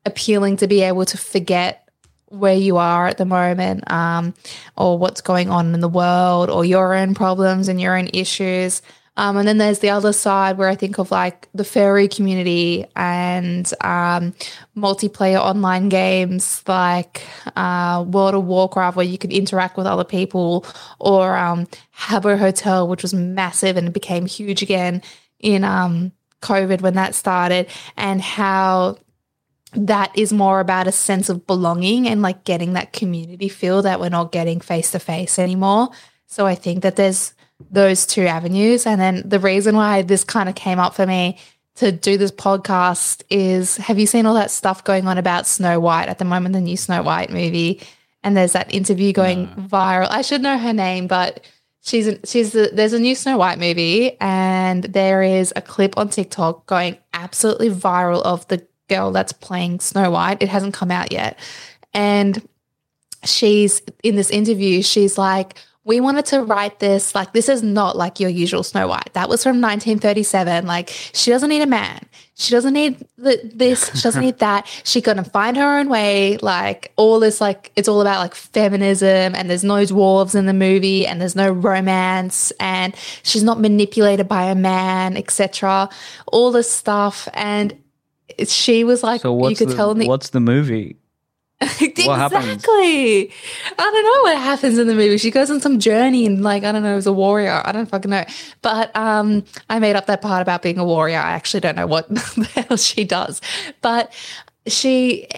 appealing 0.06 0.56
to 0.58 0.66
be 0.66 0.82
able 0.82 1.04
to 1.06 1.18
forget 1.18 1.88
where 2.28 2.56
you 2.56 2.76
are 2.78 3.06
at 3.06 3.18
the 3.18 3.24
moment 3.24 3.90
um, 3.90 4.34
or 4.76 4.98
what's 4.98 5.20
going 5.20 5.50
on 5.50 5.72
in 5.72 5.80
the 5.80 5.88
world 5.88 6.50
or 6.50 6.64
your 6.64 6.94
own 6.94 7.14
problems 7.14 7.68
and 7.68 7.80
your 7.80 7.96
own 7.96 8.08
issues. 8.12 8.82
Um, 9.16 9.36
and 9.36 9.46
then 9.46 9.58
there's 9.58 9.78
the 9.78 9.90
other 9.90 10.12
side 10.12 10.58
where 10.58 10.68
I 10.68 10.74
think 10.74 10.98
of 10.98 11.10
like 11.10 11.48
the 11.54 11.64
furry 11.64 12.08
community 12.08 12.84
and 12.96 13.70
um, 13.80 14.34
multiplayer 14.76 15.38
online 15.38 15.88
games 15.88 16.62
like 16.66 17.22
uh, 17.54 18.04
World 18.08 18.34
of 18.34 18.44
Warcraft, 18.44 18.96
where 18.96 19.06
you 19.06 19.18
could 19.18 19.32
interact 19.32 19.76
with 19.76 19.86
other 19.86 20.04
people, 20.04 20.66
or 20.98 21.36
um, 21.36 21.66
Habbo 21.96 22.36
Hotel, 22.36 22.88
which 22.88 23.02
was 23.02 23.14
massive 23.14 23.76
and 23.76 23.92
became 23.92 24.26
huge 24.26 24.62
again 24.62 25.00
in 25.38 25.62
um, 25.62 26.10
COVID 26.42 26.80
when 26.80 26.94
that 26.94 27.14
started, 27.14 27.68
and 27.96 28.20
how 28.20 28.96
that 29.74 30.16
is 30.16 30.32
more 30.32 30.60
about 30.60 30.86
a 30.86 30.92
sense 30.92 31.28
of 31.28 31.46
belonging 31.46 32.08
and 32.08 32.22
like 32.22 32.44
getting 32.44 32.72
that 32.72 32.92
community 32.92 33.48
feel 33.48 33.82
that 33.82 34.00
we're 34.00 34.08
not 34.08 34.32
getting 34.32 34.60
face 34.60 34.92
to 34.92 34.98
face 34.98 35.38
anymore. 35.38 35.90
So 36.26 36.46
I 36.46 36.54
think 36.54 36.82
that 36.82 36.96
there's 36.96 37.34
those 37.70 38.06
two 38.06 38.26
avenues. 38.26 38.86
And 38.86 39.00
then 39.00 39.22
the 39.24 39.38
reason 39.38 39.76
why 39.76 40.02
this 40.02 40.24
kind 40.24 40.48
of 40.48 40.54
came 40.54 40.78
up 40.78 40.94
for 40.94 41.06
me 41.06 41.38
to 41.76 41.90
do 41.90 42.16
this 42.16 42.30
podcast 42.30 43.22
is 43.30 43.76
have 43.78 43.98
you 43.98 44.06
seen 44.06 44.26
all 44.26 44.34
that 44.34 44.50
stuff 44.50 44.84
going 44.84 45.08
on 45.08 45.18
about 45.18 45.46
Snow 45.46 45.80
White 45.80 46.08
at 46.08 46.18
the 46.18 46.24
moment, 46.24 46.52
the 46.52 46.60
new 46.60 46.76
Snow 46.76 47.02
White 47.02 47.30
movie? 47.30 47.80
And 48.22 48.36
there's 48.36 48.52
that 48.52 48.72
interview 48.72 49.12
going 49.12 49.44
no. 49.44 49.62
viral. 49.64 50.08
I 50.10 50.22
should 50.22 50.40
know 50.40 50.56
her 50.56 50.72
name, 50.72 51.06
but 51.06 51.44
she's 51.82 52.08
she's 52.24 52.54
a, 52.54 52.68
there's 52.68 52.92
a 52.92 52.98
new 52.98 53.14
Snow 53.14 53.36
White 53.38 53.58
movie, 53.58 54.18
and 54.20 54.84
there 54.84 55.22
is 55.22 55.52
a 55.56 55.62
clip 55.62 55.96
on 55.98 56.08
TikTok 56.08 56.66
going 56.66 56.96
absolutely 57.12 57.70
viral 57.70 58.22
of 58.22 58.46
the 58.48 58.66
girl 58.88 59.12
that's 59.12 59.32
playing 59.32 59.80
Snow 59.80 60.10
White. 60.10 60.42
It 60.42 60.48
hasn't 60.48 60.74
come 60.74 60.90
out 60.90 61.12
yet, 61.12 61.38
and 61.92 62.46
she's 63.24 63.82
in 64.02 64.16
this 64.16 64.30
interview. 64.30 64.82
She's 64.82 65.18
like, 65.18 65.58
we 65.84 66.00
wanted 66.00 66.24
to 66.26 66.42
write 66.42 66.78
this 66.78 67.14
like 67.14 67.32
this 67.34 67.48
is 67.48 67.62
not 67.62 67.96
like 67.96 68.18
your 68.18 68.30
usual 68.30 68.62
Snow 68.62 68.88
White. 68.88 69.10
That 69.12 69.28
was 69.28 69.42
from 69.42 69.60
1937. 69.60 70.66
Like 70.66 70.88
she 70.88 71.30
doesn't 71.30 71.50
need 71.50 71.60
a 71.60 71.66
man. 71.66 72.06
She 72.36 72.50
doesn't 72.50 72.72
need 72.72 73.06
the, 73.16 73.38
this. 73.54 73.90
She 73.94 74.02
doesn't 74.02 74.22
need 74.22 74.38
that. 74.38 74.66
She 74.84 75.00
gonna 75.00 75.24
find 75.24 75.56
her 75.56 75.78
own 75.78 75.88
way. 75.88 76.38
Like 76.38 76.92
all 76.96 77.20
this, 77.20 77.40
like 77.40 77.70
it's 77.76 77.86
all 77.86 78.00
about 78.00 78.20
like 78.20 78.34
feminism, 78.34 79.34
and 79.34 79.48
there's 79.50 79.64
no 79.64 79.82
dwarves 79.84 80.34
in 80.34 80.46
the 80.46 80.52
movie, 80.52 81.06
and 81.06 81.20
there's 81.20 81.36
no 81.36 81.50
romance, 81.50 82.50
and 82.58 82.94
she's 83.22 83.42
not 83.42 83.60
manipulated 83.60 84.26
by 84.26 84.44
a 84.44 84.54
man, 84.54 85.16
etc. 85.16 85.88
All 86.26 86.50
this 86.50 86.70
stuff, 86.70 87.28
and 87.34 87.76
she 88.46 88.84
was 88.84 89.02
like, 89.02 89.20
so 89.20 89.48
you 89.48 89.56
could 89.56 89.68
the, 89.68 89.74
tell 89.74 89.90
in 89.90 89.98
the 89.98 90.08
what's 90.08 90.30
the 90.30 90.40
movie? 90.40 90.96
exactly. 91.80 93.30
I 93.30 93.76
don't 93.78 94.04
know 94.04 94.30
what 94.30 94.38
happens 94.38 94.76
in 94.76 94.86
the 94.86 94.94
movie. 94.94 95.18
She 95.18 95.30
goes 95.30 95.50
on 95.50 95.60
some 95.60 95.78
journey 95.78 96.26
and 96.26 96.42
like 96.42 96.64
I 96.64 96.72
don't 96.72 96.82
know, 96.82 96.96
as 96.96 97.06
a 97.06 97.12
warrior. 97.12 97.62
I 97.64 97.72
don't 97.72 97.86
fucking 97.86 98.10
know. 98.10 98.24
But 98.60 98.94
um, 98.96 99.44
I 99.70 99.78
made 99.78 99.96
up 99.96 100.06
that 100.06 100.20
part 100.20 100.42
about 100.42 100.62
being 100.62 100.78
a 100.78 100.84
warrior. 100.84 101.18
I 101.18 101.32
actually 101.32 101.60
don't 101.60 101.76
know 101.76 101.86
what 101.86 102.08
the 102.14 102.66
hell 102.68 102.76
she 102.76 103.04
does. 103.04 103.40
But 103.80 104.12
she 104.66 105.28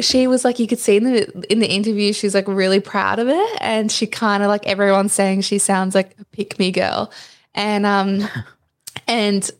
she 0.00 0.26
was 0.26 0.44
like 0.44 0.58
you 0.58 0.66
could 0.66 0.78
see 0.78 0.96
in 0.96 1.04
the 1.04 1.52
in 1.52 1.58
the 1.58 1.70
interview 1.70 2.12
she's 2.12 2.34
like 2.34 2.46
really 2.46 2.80
proud 2.80 3.18
of 3.18 3.28
it 3.28 3.58
and 3.60 3.90
she 3.90 4.06
kind 4.06 4.42
of 4.42 4.48
like 4.48 4.64
everyone's 4.64 5.12
saying 5.12 5.40
she 5.40 5.58
sounds 5.58 5.94
like 5.94 6.14
a 6.20 6.24
pick 6.26 6.56
me 6.58 6.70
girl 6.70 7.10
and 7.54 7.84
um 7.84 8.28
and 9.08 9.50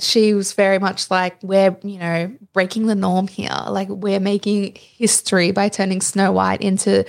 she 0.00 0.32
was 0.32 0.52
very 0.52 0.78
much 0.78 1.10
like, 1.10 1.36
we're, 1.42 1.76
you 1.82 1.98
know, 1.98 2.32
breaking 2.52 2.86
the 2.86 2.94
norm 2.94 3.26
here. 3.26 3.56
Like, 3.68 3.88
we're 3.88 4.20
making 4.20 4.76
history 4.76 5.50
by 5.50 5.68
turning 5.68 6.00
Snow 6.00 6.30
White 6.30 6.60
into 6.60 7.04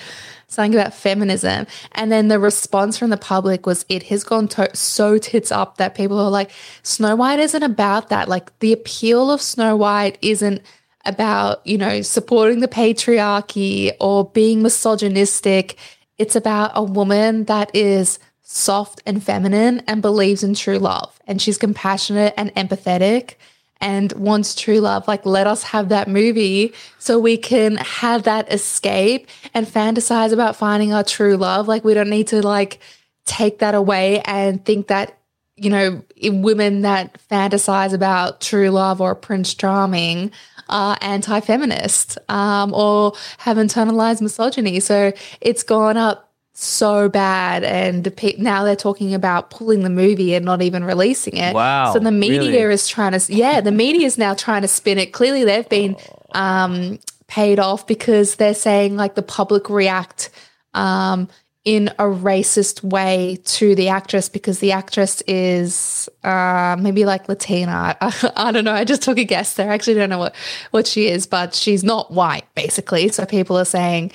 something 0.47 0.73
about 0.73 0.95
feminism. 0.95 1.67
And 1.91 2.11
then 2.11 2.29
the 2.29 2.39
response 2.39 2.97
from 2.97 3.11
the 3.11 3.17
public 3.17 3.67
was, 3.67 3.85
it 3.89 4.03
has 4.03 4.23
gone 4.23 4.47
to- 4.49 4.75
so 4.75 5.19
tits 5.19 5.51
up 5.51 5.77
that 5.77 5.93
people 5.93 6.19
are 6.19 6.31
like, 6.31 6.49
Snow 6.81 7.15
White 7.15 7.39
isn't 7.39 7.61
about 7.61 8.09
that. 8.09 8.27
Like, 8.27 8.57
the 8.59 8.73
appeal 8.73 9.29
of 9.29 9.41
Snow 9.41 9.75
White 9.75 10.17
isn't 10.23 10.63
about, 11.05 11.65
you 11.67 11.77
know, 11.77 12.01
supporting 12.01 12.59
the 12.59 12.67
patriarchy 12.67 13.91
or 13.99 14.25
being 14.31 14.63
misogynistic. 14.63 15.77
It's 16.17 16.35
about 16.35 16.71
a 16.73 16.83
woman 16.83 17.45
that 17.45 17.69
is 17.75 18.17
soft 18.51 18.99
and 19.05 19.23
feminine 19.23 19.79
and 19.85 20.01
believes 20.01 20.43
in 20.43 20.55
true 20.55 20.79
love. 20.79 21.19
And 21.27 21.39
she's 21.39 21.59
compassionate 21.59 22.33
and 22.35 22.53
empathetic 22.55 23.35
and 23.79 24.11
wants 24.13 24.55
true 24.55 24.79
love. 24.79 25.07
Like, 25.07 25.23
let 25.23 25.45
us 25.45 25.61
have 25.61 25.89
that 25.89 26.07
movie 26.07 26.73
so 26.97 27.19
we 27.19 27.37
can 27.37 27.77
have 27.77 28.23
that 28.23 28.51
escape 28.51 29.27
and 29.53 29.67
fantasize 29.67 30.33
about 30.33 30.55
finding 30.55 30.93
our 30.93 31.03
true 31.03 31.37
love. 31.37 31.67
Like, 31.67 31.83
we 31.83 31.93
don't 31.93 32.09
need 32.09 32.25
to 32.29 32.41
like 32.41 32.79
take 33.25 33.59
that 33.59 33.75
away 33.75 34.19
and 34.21 34.65
think 34.65 34.87
that, 34.87 35.19
you 35.55 35.69
know, 35.69 36.03
women 36.23 36.81
that 36.81 37.21
fantasize 37.29 37.93
about 37.93 38.41
true 38.41 38.71
love 38.71 38.99
or 38.99 39.13
Prince 39.13 39.53
Charming 39.53 40.31
are 40.69 40.97
anti 41.01 41.39
feminist 41.39 42.17
um, 42.29 42.73
or 42.73 43.13
have 43.37 43.57
internalized 43.57 44.21
misogyny. 44.21 44.79
So 44.79 45.13
it's 45.39 45.61
gone 45.61 45.97
up 45.97 46.28
so 46.61 47.07
bad 47.07 47.63
and 47.63 48.13
now 48.37 48.65
they're 48.65 48.75
talking 48.75 49.13
about 49.13 49.49
pulling 49.49 49.81
the 49.83 49.89
movie 49.89 50.33
and 50.33 50.43
not 50.43 50.61
even 50.61 50.83
releasing 50.83 51.37
it 51.37 51.53
wow 51.53 51.93
so 51.93 51.99
the 51.99 52.11
media 52.11 52.39
really? 52.39 52.73
is 52.73 52.85
trying 52.85 53.17
to 53.17 53.33
yeah 53.33 53.61
the 53.61 53.71
media 53.71 54.05
is 54.05 54.17
now 54.17 54.33
trying 54.33 54.61
to 54.61 54.67
spin 54.67 54.97
it 54.97 55.13
clearly 55.13 55.45
they've 55.45 55.69
been 55.69 55.95
um, 56.33 56.99
paid 57.27 57.59
off 57.59 57.87
because 57.87 58.35
they're 58.35 58.53
saying 58.53 58.97
like 58.97 59.15
the 59.15 59.21
public 59.21 59.69
react 59.69 60.31
um, 60.73 61.29
in 61.63 61.89
a 61.99 62.03
racist 62.03 62.83
way 62.83 63.37
to 63.45 63.75
the 63.75 63.89
actress 63.89 64.27
because 64.27 64.59
the 64.59 64.71
actress 64.71 65.21
is 65.27 66.09
uh, 66.23 66.75
maybe 66.79 67.05
like 67.05 67.29
Latina. 67.29 67.95
I, 68.01 68.31
I, 68.35 68.51
don't 68.51 68.63
know. 68.63 68.73
I 68.73 68.85
just 68.85 69.01
took 69.01 69.17
a 69.17 69.23
guess 69.23 69.53
there. 69.53 69.69
I 69.69 69.73
actually 69.73 69.95
don't 69.95 70.09
know 70.09 70.19
what, 70.19 70.35
what 70.71 70.87
she 70.87 71.07
is, 71.07 71.27
but 71.27 71.53
she's 71.53 71.83
not 71.83 72.11
white, 72.11 72.45
basically. 72.55 73.09
So 73.09 73.25
people 73.25 73.57
are 73.57 73.65
saying 73.65 74.11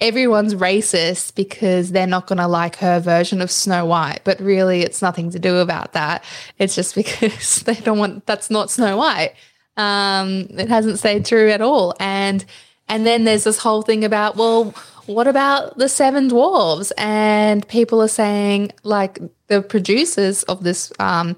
everyone's 0.00 0.54
racist 0.54 1.34
because 1.34 1.92
they're 1.92 2.06
not 2.06 2.26
going 2.26 2.38
to 2.38 2.48
like 2.48 2.76
her 2.76 3.00
version 3.00 3.40
of 3.40 3.50
Snow 3.50 3.86
White. 3.86 4.20
But 4.24 4.40
really, 4.40 4.82
it's 4.82 5.02
nothing 5.02 5.30
to 5.30 5.38
do 5.38 5.58
about 5.58 5.92
that. 5.92 6.24
It's 6.58 6.74
just 6.74 6.94
because 6.94 7.62
they 7.62 7.74
don't 7.74 7.98
want 7.98 8.26
that's 8.26 8.50
not 8.50 8.70
Snow 8.70 8.96
White. 8.96 9.34
Um, 9.76 10.46
it 10.50 10.68
hasn't 10.68 10.98
stayed 10.98 11.24
true 11.24 11.50
at 11.50 11.60
all. 11.60 11.94
And 11.98 12.44
and 12.88 13.06
then 13.06 13.24
there's 13.24 13.44
this 13.44 13.58
whole 13.58 13.82
thing 13.82 14.04
about 14.04 14.36
well, 14.36 14.74
what 15.06 15.26
about 15.26 15.78
the 15.78 15.88
seven 15.88 16.30
dwarves? 16.30 16.92
And 16.96 17.66
people 17.68 18.00
are 18.02 18.08
saying 18.08 18.72
like 18.82 19.18
the 19.48 19.62
producers 19.62 20.42
of 20.44 20.64
this 20.64 20.92
um, 20.98 21.36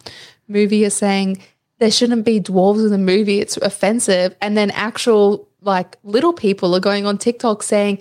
movie 0.49 0.85
are 0.85 0.91
saying 0.91 1.43
there 1.79 1.91
shouldn't 1.91 2.25
be 2.25 2.41
dwarves 2.41 2.85
in 2.85 2.91
the 2.91 2.99
movie. 2.99 3.41
It's 3.41 3.57
offensive. 3.59 4.35
And 4.41 4.57
then 4.57 4.71
actual 4.71 5.49
like 5.61 5.97
little 6.05 6.33
people 6.33 6.75
are 6.75 6.81
going 6.81 7.07
on 7.07 7.19
TikTok 7.19 7.63
saying 7.63 8.01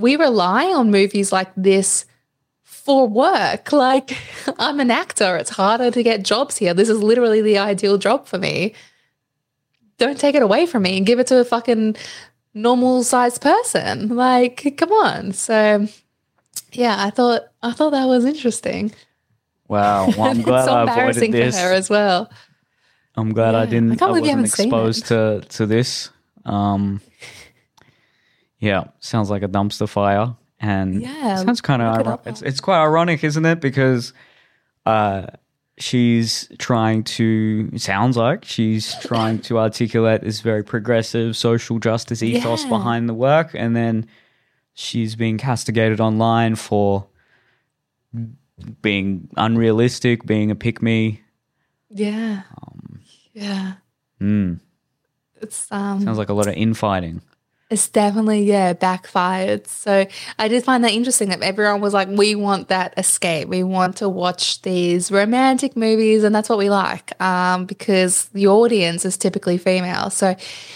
we 0.00 0.16
rely 0.16 0.66
on 0.66 0.90
movies 0.90 1.32
like 1.32 1.50
this 1.56 2.06
for 2.62 3.06
work. 3.06 3.72
Like, 3.80 4.18
I'm 4.58 4.80
an 4.80 4.90
actor, 4.90 5.36
it's 5.36 5.50
harder 5.50 5.90
to 5.90 6.02
get 6.02 6.24
jobs 6.24 6.56
here. 6.56 6.74
This 6.74 6.88
is 6.88 7.02
literally 7.02 7.40
the 7.40 7.58
ideal 7.58 7.98
job 7.98 8.26
for 8.26 8.38
me. 8.38 8.74
Don't 9.98 10.18
take 10.18 10.34
it 10.34 10.42
away 10.42 10.66
from 10.66 10.82
me 10.82 10.96
and 10.96 11.06
give 11.06 11.18
it 11.18 11.26
to 11.28 11.38
a 11.38 11.44
fucking 11.44 11.96
normal 12.54 13.04
sized 13.04 13.40
person. 13.40 14.16
Like, 14.16 14.74
come 14.76 14.92
on. 14.92 15.32
So, 15.32 15.86
yeah, 16.72 16.96
I 16.98 17.10
thought 17.10 17.42
I 17.62 17.72
thought 17.72 17.90
that 17.90 18.06
was 18.06 18.24
interesting. 18.24 18.92
Wow, 19.68 20.08
well, 20.08 20.22
I'm 20.22 20.42
glad 20.48 20.64
so 20.64 20.74
I 20.74 20.82
avoided 20.82 21.32
this. 21.32 21.54
for 21.54 21.62
her 21.62 21.72
as 21.72 21.90
well. 21.90 22.30
I'm 23.16 23.32
glad 23.32 23.52
yeah. 23.52 23.60
I 23.60 23.66
didn't. 23.66 24.02
I, 24.02 24.06
I 24.06 24.10
wasn't 24.10 24.46
exposed 24.46 25.06
to 25.06 25.42
to 25.48 25.66
this. 25.66 26.10
Um, 26.44 27.00
yeah, 28.60 28.84
sounds 29.00 29.30
like 29.30 29.42
a 29.42 29.48
dumpster 29.48 29.88
fire, 29.88 30.36
and 30.60 31.02
yeah, 31.02 31.36
sounds 31.36 31.60
kind 31.60 31.82
of 31.82 32.06
ir- 32.06 32.18
it's 32.26 32.42
it's 32.42 32.60
quite 32.60 32.82
ironic, 32.82 33.24
isn't 33.24 33.44
it? 33.44 33.60
Because 33.60 34.12
uh, 34.84 35.26
she's 35.78 36.48
trying 36.58 37.02
to 37.04 37.76
sounds 37.78 38.16
like 38.16 38.44
she's 38.44 38.94
trying 39.00 39.40
to 39.40 39.58
articulate 39.58 40.20
this 40.20 40.40
very 40.40 40.62
progressive 40.62 41.36
social 41.36 41.78
justice 41.78 42.22
ethos 42.22 42.64
yeah. 42.64 42.68
behind 42.68 43.08
the 43.08 43.14
work, 43.14 43.50
and 43.54 43.74
then 43.74 44.06
she's 44.74 45.16
being 45.16 45.38
castigated 45.38 46.00
online 46.00 46.54
for 46.54 47.06
being 48.82 49.28
unrealistic, 49.36 50.26
being 50.26 50.50
a 50.50 50.54
pick 50.54 50.82
me. 50.82 51.22
Yeah. 51.88 52.42
Um, 52.62 53.00
yeah. 53.32 53.74
Mm. 54.20 54.60
It's 55.40 55.66
um 55.72 56.02
sounds 56.02 56.18
like 56.18 56.28
a 56.28 56.34
lot 56.34 56.46
of 56.46 56.54
infighting. 56.54 57.22
It's 57.70 57.88
definitely, 57.88 58.42
yeah, 58.42 58.72
backfired. 58.72 59.68
So 59.68 60.04
I 60.40 60.48
did 60.48 60.64
find 60.64 60.82
that 60.82 60.90
interesting 60.90 61.28
that 61.28 61.40
everyone 61.40 61.80
was 61.80 61.94
like, 61.94 62.08
we 62.08 62.34
want 62.34 62.66
that 62.66 62.92
escape. 62.96 63.46
We 63.46 63.62
want 63.62 63.98
to 63.98 64.08
watch 64.08 64.60
these 64.62 65.12
romantic 65.12 65.76
movies, 65.76 66.24
and 66.24 66.34
that's 66.34 66.48
what 66.48 66.58
we 66.58 66.68
like 66.68 67.18
um, 67.22 67.66
because 67.66 68.24
the 68.30 68.48
audience 68.48 69.04
is 69.04 69.16
typically 69.16 69.56
female. 69.56 70.10
So 70.10 70.34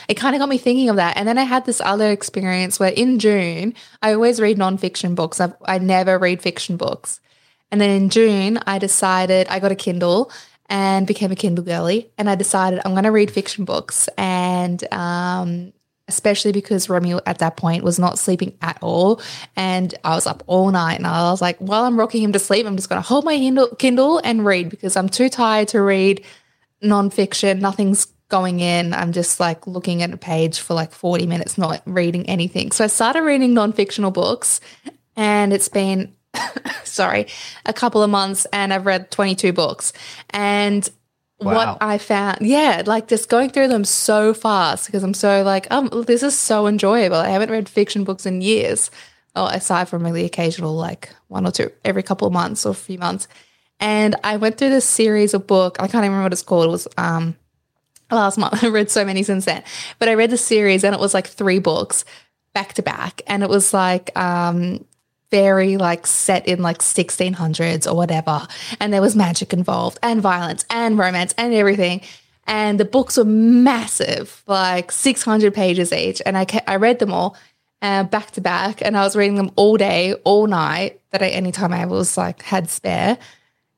it 0.09 0.15
kind 0.15 0.37
of 0.37 0.39
got 0.39 0.49
me 0.49 0.57
thinking 0.57 0.89
of 0.89 0.95
that. 0.95 1.17
And 1.17 1.27
then 1.27 1.37
I 1.37 1.43
had 1.43 1.67
this 1.67 1.81
other 1.81 2.13
experience 2.13 2.79
where 2.79 2.93
in 2.93 3.19
June, 3.19 3.75
I 4.01 4.13
always 4.15 4.41
read 4.41 4.57
nonfiction 4.57 5.17
books, 5.17 5.41
I've, 5.41 5.55
I 5.65 5.79
never 5.79 6.17
read 6.17 6.43
fiction 6.43 6.77
books. 6.77 7.19
And 7.73 7.81
then 7.81 7.91
in 7.91 8.09
June, 8.09 8.61
I 8.69 8.79
decided 8.79 9.49
I 9.49 9.59
got 9.59 9.73
a 9.73 9.75
Kindle 9.75 10.31
and 10.69 11.09
became 11.09 11.33
a 11.33 11.37
Kindle 11.37 11.65
girly. 11.65 12.13
And 12.19 12.31
I 12.31 12.37
decided 12.37 12.81
I'm 12.85 12.93
going 12.93 13.03
to 13.03 13.11
read 13.11 13.33
fiction 13.33 13.65
books. 13.65 14.09
And 14.17 14.81
um, 14.93 15.73
especially 16.09 16.53
because 16.53 16.89
Romeo 16.89 17.21
at 17.27 17.39
that 17.39 17.57
point 17.57 17.83
was 17.83 17.99
not 17.99 18.19
sleeping 18.19 18.57
at 18.61 18.79
all. 18.83 19.21
And 19.57 19.95
I 20.05 20.15
was 20.15 20.27
up 20.27 20.43
all 20.47 20.71
night 20.71 20.97
and 20.97 21.07
I 21.07 21.31
was 21.31 21.41
like, 21.41 21.57
while 21.59 21.85
I'm 21.85 21.99
rocking 21.99 22.23
him 22.23 22.33
to 22.33 22.39
sleep, 22.39 22.67
I'm 22.67 22.77
just 22.77 22.89
going 22.89 23.01
to 23.01 23.09
hold 23.09 23.25
my 23.25 23.37
Kindle 23.79 24.19
and 24.19 24.45
read 24.45 24.69
because 24.69 24.97
I'm 24.97 25.09
too 25.09 25.29
tired 25.29 25.69
to 25.69 25.81
read 25.81 26.25
nonfiction. 26.83 27.61
Nothing's 27.61 28.07
going 28.29 28.61
in. 28.61 28.93
I'm 28.93 29.13
just 29.13 29.41
like 29.41 29.67
looking 29.67 30.03
at 30.03 30.13
a 30.13 30.17
page 30.17 30.61
for 30.61 30.75
like 30.75 30.93
40 30.93 31.27
minutes, 31.27 31.57
not 31.57 31.83
reading 31.87 32.29
anything. 32.29 32.73
So 32.73 32.85
I 32.85 32.89
started 32.89 33.23
reading 33.23 33.55
nonfictional 33.55 34.13
books 34.13 34.61
and 35.17 35.53
it's 35.53 35.69
been, 35.69 36.15
sorry, 36.85 37.29
a 37.65 37.73
couple 37.73 38.03
of 38.03 38.11
months 38.11 38.47
and 38.53 38.75
I've 38.75 38.87
read 38.87 39.11
22 39.11 39.53
books. 39.53 39.93
And 40.31 40.89
Wow. 41.45 41.55
what 41.55 41.79
I 41.81 41.99
found. 41.99 42.39
Yeah, 42.41 42.83
like 42.87 43.09
just 43.09 43.29
going 43.29 43.51
through 43.51 43.69
them 43.69 43.85
so 43.85 44.35
fast 44.35 44.87
because 44.87 45.03
I'm 45.03 45.15
so 45.15 45.43
like, 45.43 45.67
um, 45.71 45.89
this 46.07 46.23
is 46.23 46.39
so 46.39 46.67
enjoyable. 46.67 47.17
I 47.17 47.29
haven't 47.29 47.51
read 47.51 47.69
fiction 47.69 48.05
books 48.05 48.27
in 48.27 48.41
years, 48.41 48.91
oh, 49.37 49.47
aside 49.47 49.89
from 49.89 50.03
the 50.05 50.25
occasional 50.25 50.75
like 50.75 51.11
one 51.29 51.47
or 51.47 51.51
two 51.51 51.71
every 51.85 52.03
couple 52.03 52.27
of 52.27 52.33
months 52.33 52.67
or 52.67 52.71
a 52.71 52.75
few 52.75 52.99
months. 52.99 53.29
And 53.81 54.17
I 54.25 54.37
went 54.37 54.57
through 54.57 54.71
this 54.71 54.89
series 54.89 55.35
of 55.35 55.47
book. 55.47 55.77
I 55.79 55.89
can't 55.89 56.05
even 56.05 56.13
remember 56.13 56.25
what 56.25 56.33
it's 56.33 56.43
called. 56.43 56.67
It 56.67 56.71
was 56.71 56.89
um 56.97 57.37
last 58.11 58.39
month. 58.39 58.63
I 58.65 58.69
read 58.69 58.91
so 58.91 59.05
many 59.05 59.23
since 59.23 59.45
then, 59.45 59.63
but 59.99 60.09
I 60.09 60.15
read 60.15 60.31
the 60.31 60.37
series 60.39 60.85
and 60.85 60.95
it 60.95 61.01
was 61.01 61.15
like 61.15 61.27
three 61.27 61.59
books 61.59 62.05
back 62.53 62.75
to 62.75 62.83
back, 62.83 63.23
and 63.27 63.43
it 63.43 63.49
was 63.49 63.75
like 63.75 64.17
um 64.17 64.85
very 65.35 65.77
like 65.77 66.07
set 66.07 66.47
in 66.47 66.63
like 66.63 66.79
1600s 66.79 67.91
or 67.91 67.95
whatever. 67.97 68.47
And 68.79 68.93
there 68.93 69.01
was 69.01 69.17
magic 69.17 69.53
involved 69.53 69.99
and 70.01 70.23
violence 70.23 70.65
and 70.71 70.97
romance 70.97 71.35
and 71.37 71.53
everything. 71.53 72.03
And 72.47 72.79
the 72.79 72.85
books 72.85 73.17
were 73.17 73.25
massive, 73.25 74.45
like 74.47 74.93
600 74.93 75.53
pages 75.53 75.93
each. 75.93 76.23
And 76.25 76.39
I, 76.39 76.47
I 76.69 76.77
read 76.77 77.01
them 77.01 77.13
all 77.13 77.37
uh, 77.83 78.05
back 78.05 78.31
to 78.33 78.41
back. 78.41 78.81
And 78.81 78.97
I 78.97 79.03
was 79.03 79.17
reading 79.17 79.35
them 79.35 79.51
all 79.57 79.77
day, 79.77 80.15
all 80.23 80.47
night, 80.47 81.01
that 81.11 81.21
I, 81.21 81.31
anytime 81.31 81.73
I 81.73 81.87
was 81.87 82.17
like 82.17 82.43
had 82.43 82.71
spare. 82.71 83.19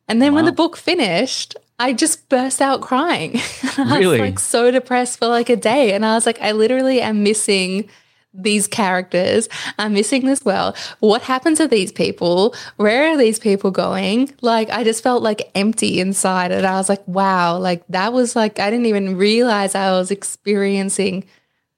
And 0.09 0.21
then 0.21 0.33
wow. 0.33 0.37
when 0.37 0.45
the 0.45 0.53
book 0.53 0.77
finished, 0.77 1.57
I 1.79 1.95
just 1.95 2.29
burst 2.29 2.61
out 2.61 2.83
crying. 2.83 3.41
I 3.79 3.99
really? 3.99 4.21
was 4.21 4.21
like 4.21 4.39
so 4.41 4.71
depressed 4.71 5.19
for 5.19 5.29
like 5.29 5.49
a 5.49 5.57
day. 5.57 5.95
And 5.95 6.05
I 6.05 6.17
was 6.17 6.27
like, 6.27 6.43
I 6.43 6.53
literally 6.53 7.01
am 7.01 7.23
missing 7.23 7.89
these 8.37 8.67
characters 8.67 9.49
are 9.79 9.89
missing 9.89 10.27
this 10.27 10.45
well. 10.45 10.75
What 11.01 11.23
happened 11.23 11.57
to 11.59 11.69
these 11.69 11.93
people? 11.93 12.55
Where 12.77 13.13
are 13.13 13.17
these 13.17 13.39
people 13.39 13.71
going? 13.71 14.33
Like, 14.43 14.71
I 14.71 14.85
just 14.85 15.03
felt 15.03 15.23
like 15.23 15.51
empty 15.55 16.01
inside. 16.01 16.53
And 16.53 16.67
I 16.67 16.75
was 16.75 16.89
like, 16.89 17.07
wow, 17.09 17.59
like 17.59 17.87
that 17.89 18.13
was 18.13 18.37
like, 18.37 18.59
I 18.59 18.71
didn't 18.71 18.87
even 18.87 19.17
realize 19.17 19.75
I 19.75 19.93
was 19.93 20.11
experiencing 20.11 21.25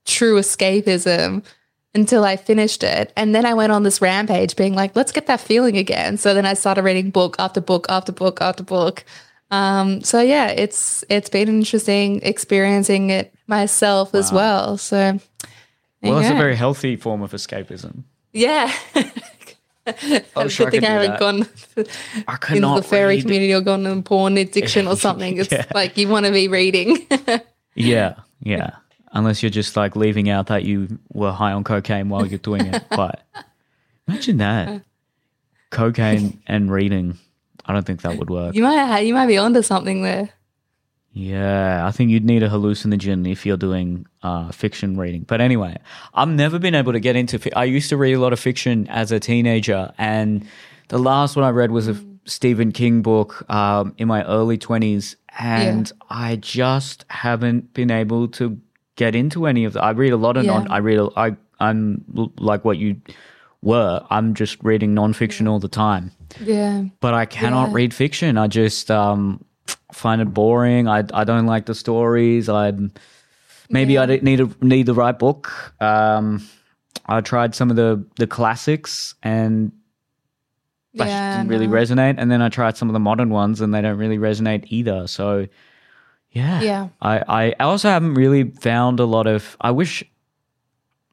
true 0.05 0.38
escapism 0.38 1.45
until 1.95 2.25
I 2.25 2.37
finished 2.37 2.83
it. 2.83 3.12
And 3.17 3.35
then 3.35 3.47
I 3.47 3.55
went 3.55 3.73
on 3.73 3.83
this 3.83 4.00
rampage 4.00 4.57
being 4.57 4.75
like, 4.75 4.94
let's 4.94 5.12
get 5.12 5.27
that 5.27 5.40
feeling 5.40 5.77
again. 5.77 6.16
So 6.16 6.35
then 6.35 6.47
I 6.47 6.55
started 6.55 6.83
reading 6.83 7.11
book 7.11 7.37
after 7.38 7.61
book 7.61 7.87
after 7.88 8.12
book 8.12 8.40
after 8.40 8.62
book. 8.62 9.05
Um, 9.51 10.03
so 10.03 10.21
yeah, 10.21 10.49
it's 10.49 11.05
it's 11.09 11.31
been 11.31 11.49
interesting 11.49 12.21
experiencing 12.23 13.11
it 13.11 13.35
myself 13.47 14.12
wow. 14.12 14.21
as 14.21 14.33
well. 14.33 14.77
So 14.77 15.18
well, 16.02 16.18
it's 16.18 16.30
a 16.30 16.34
very 16.34 16.56
healthy 16.56 16.96
form 16.96 17.22
of 17.22 17.32
escapism. 17.32 18.04
Yeah. 18.32 18.72
Oh, 19.88 20.22
I 20.37 20.44
was 20.44 20.52
sure 20.52 20.66
I, 20.66 20.70
think 20.70 20.84
I, 20.84 20.88
I 20.88 20.90
haven't 20.90 21.18
gone 21.18 21.48
I 22.26 22.38
into 22.54 22.74
the 22.74 22.82
fairy 22.82 23.16
read. 23.16 23.22
community 23.22 23.54
or 23.54 23.62
gone 23.62 23.87
in 23.87 24.02
porn 24.02 24.37
addiction 24.37 24.87
or 24.87 24.96
something. 25.06 25.38
It's 25.38 25.50
yeah. 25.50 25.64
like 25.74 25.96
you 25.96 26.08
want 26.08 26.26
to 26.26 26.32
be 26.32 26.46
reading. 26.46 27.06
yeah, 27.74 28.16
yeah. 28.40 28.72
Unless 29.12 29.42
you're 29.42 29.48
just 29.48 29.78
like 29.78 29.96
leaving 29.96 30.28
out 30.28 30.48
that 30.48 30.64
you 30.64 30.98
were 31.14 31.32
high 31.32 31.52
on 31.52 31.64
cocaine 31.64 32.11
while 32.11 32.26
you're 32.26 32.38
doing 32.38 32.66
it. 32.66 32.84
But 32.90 33.22
imagine 34.06 34.37
that 34.37 34.68
uh. 34.68 34.78
cocaine 35.70 36.42
and 36.46 36.70
reading. 36.70 37.18
I 37.64 37.72
don't 37.72 37.87
think 37.87 38.02
that 38.02 38.18
would 38.18 38.28
work. 38.28 38.54
You 38.54 38.64
might 38.64 39.00
you 39.00 39.14
might 39.14 39.26
be 39.26 39.38
onto 39.38 39.62
something 39.62 40.02
there. 40.02 40.28
Yeah, 41.12 41.87
I 41.87 41.90
think 41.90 42.11
you'd 42.11 42.25
need 42.25 42.42
a 42.42 42.49
hallucinogen 42.49 43.31
if 43.31 43.44
you're 43.44 43.57
doing 43.57 44.07
uh, 44.23 44.53
fiction 44.53 44.97
reading. 44.97 45.23
But 45.23 45.40
anyway, 45.40 45.77
I've 46.14 46.29
never 46.29 46.59
been 46.59 46.75
able 46.75 46.92
to 46.92 47.01
get 47.01 47.16
into. 47.16 47.38
Fi- 47.38 47.53
I 47.57 47.64
used 47.64 47.88
to 47.88 47.97
read 47.97 48.12
a 48.12 48.21
lot 48.21 48.33
of 48.33 48.38
fiction 48.38 48.87
as 48.88 49.11
a 49.11 49.18
teenager, 49.18 49.92
and 49.99 50.47
the 50.88 50.99
last 50.99 51.35
one 51.35 51.44
I 51.44 51.51
read 51.51 51.71
was 51.71 51.88
a 51.88 51.97
Stephen 52.25 52.73
King 52.73 53.03
book 53.03 53.51
um, 53.51 53.94
in 53.97 54.07
my 54.07 54.23
early 54.25 54.59
twenties, 54.59 55.16
and 55.38 55.88
yeah. 55.88 56.07
I 56.11 56.37
just 56.37 57.05
haven't 57.09 57.73
been 57.73 57.90
able 57.90 58.29
to 58.29 58.61
get 58.97 59.14
into 59.14 59.47
any 59.47 59.64
of 59.64 59.73
that. 59.73 59.83
I 59.83 59.90
read 59.90 60.12
a 60.12 60.16
lot 60.16 60.37
of 60.37 60.44
yeah. 60.44 60.53
non. 60.53 60.68
I 60.68 60.79
read. 60.79 61.01
I 61.16 61.37
I'm 61.59 62.05
like 62.38 62.64
what 62.64 62.79
you 62.79 63.01
were. 63.62 64.05
I'm 64.11 64.35
just 64.35 64.62
reading 64.62 64.94
nonfiction 64.94 65.49
all 65.49 65.59
the 65.59 65.68
time. 65.68 66.12
Yeah. 66.40 66.85
But 67.01 67.14
I 67.14 67.25
cannot 67.25 67.71
yeah. 67.71 67.75
read 67.75 67.94
fiction. 67.94 68.37
I 68.38 68.47
just 68.47 68.90
um 68.90 69.44
find 69.92 70.20
it 70.20 70.33
boring. 70.33 70.88
I 70.88 71.05
I 71.12 71.24
don't 71.24 71.46
like 71.46 71.66
the 71.66 71.74
stories. 71.74 72.48
I 72.48 72.72
maybe 73.70 73.94
yeah. 73.94 74.03
I 74.03 74.07
need 74.07 74.40
a, 74.40 74.51
need 74.61 74.87
the 74.87 74.94
right 74.94 75.18
book. 75.18 75.74
Um, 75.81 76.46
I 77.07 77.20
tried 77.20 77.55
some 77.55 77.70
of 77.70 77.77
the 77.77 78.05
the 78.16 78.27
classics 78.27 79.14
and 79.22 79.72
that 80.94 81.09
yeah, 81.09 81.37
didn't 81.38 81.51
really 81.51 81.68
resonate. 81.68 82.16
And 82.18 82.31
then 82.31 82.42
I 82.42 82.48
tried 82.48 82.77
some 82.77 82.88
of 82.88 82.92
the 82.92 83.01
modern 83.01 83.31
ones 83.31 83.61
and 83.61 83.74
they 83.74 83.81
don't 83.81 83.98
really 83.98 84.18
resonate 84.18 84.64
either. 84.68 85.07
So 85.07 85.46
yeah, 86.31 86.61
yeah. 86.61 86.88
I 87.01 87.53
I 87.59 87.64
also 87.64 87.88
haven't 87.88 88.14
really 88.14 88.51
found 88.51 89.01
a 89.01 89.05
lot 89.05 89.27
of. 89.27 89.57
I 89.61 89.70
wish. 89.70 90.05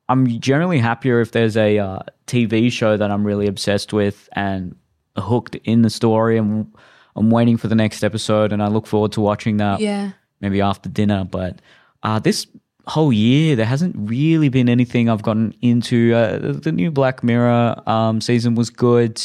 I'm 0.08 0.40
generally 0.40 0.78
happier 0.78 1.20
if 1.20 1.32
there's 1.32 1.58
a 1.58 1.80
uh, 1.80 2.00
TV 2.28 2.72
show 2.72 2.96
that 2.96 3.10
I'm 3.10 3.26
really 3.26 3.48
obsessed 3.48 3.92
with 3.92 4.30
and 4.34 4.76
hooked 5.18 5.56
in 5.64 5.82
the 5.82 5.90
story 5.90 6.38
and 6.38 6.72
I'm 7.16 7.30
waiting 7.30 7.58
for 7.58 7.68
the 7.68 7.76
next 7.76 8.04
episode, 8.04 8.52
and 8.52 8.62
I 8.62 8.68
look 8.68 8.88
forward 8.88 9.12
to 9.14 9.22
watching 9.22 9.58
that. 9.58 9.80
Yeah. 9.80 10.12
Maybe 10.42 10.62
after 10.62 10.90
dinner, 10.90 11.24
but 11.24 11.62
uh, 12.04 12.20
this 12.20 12.46
whole 12.88 13.12
year 13.12 13.56
there 13.56 13.66
hasn't 13.66 13.96
really 13.98 14.50
been 14.50 14.70
anything 14.70 15.10
I've 15.10 15.24
gotten 15.24 15.54
into. 15.62 16.14
Uh, 16.14 16.54
the 16.54 16.72
new 16.72 16.92
Black 16.92 17.24
Mirror 17.24 17.82
um, 17.88 18.22
season 18.22 18.56
was 18.56 18.70
good. 18.70 19.22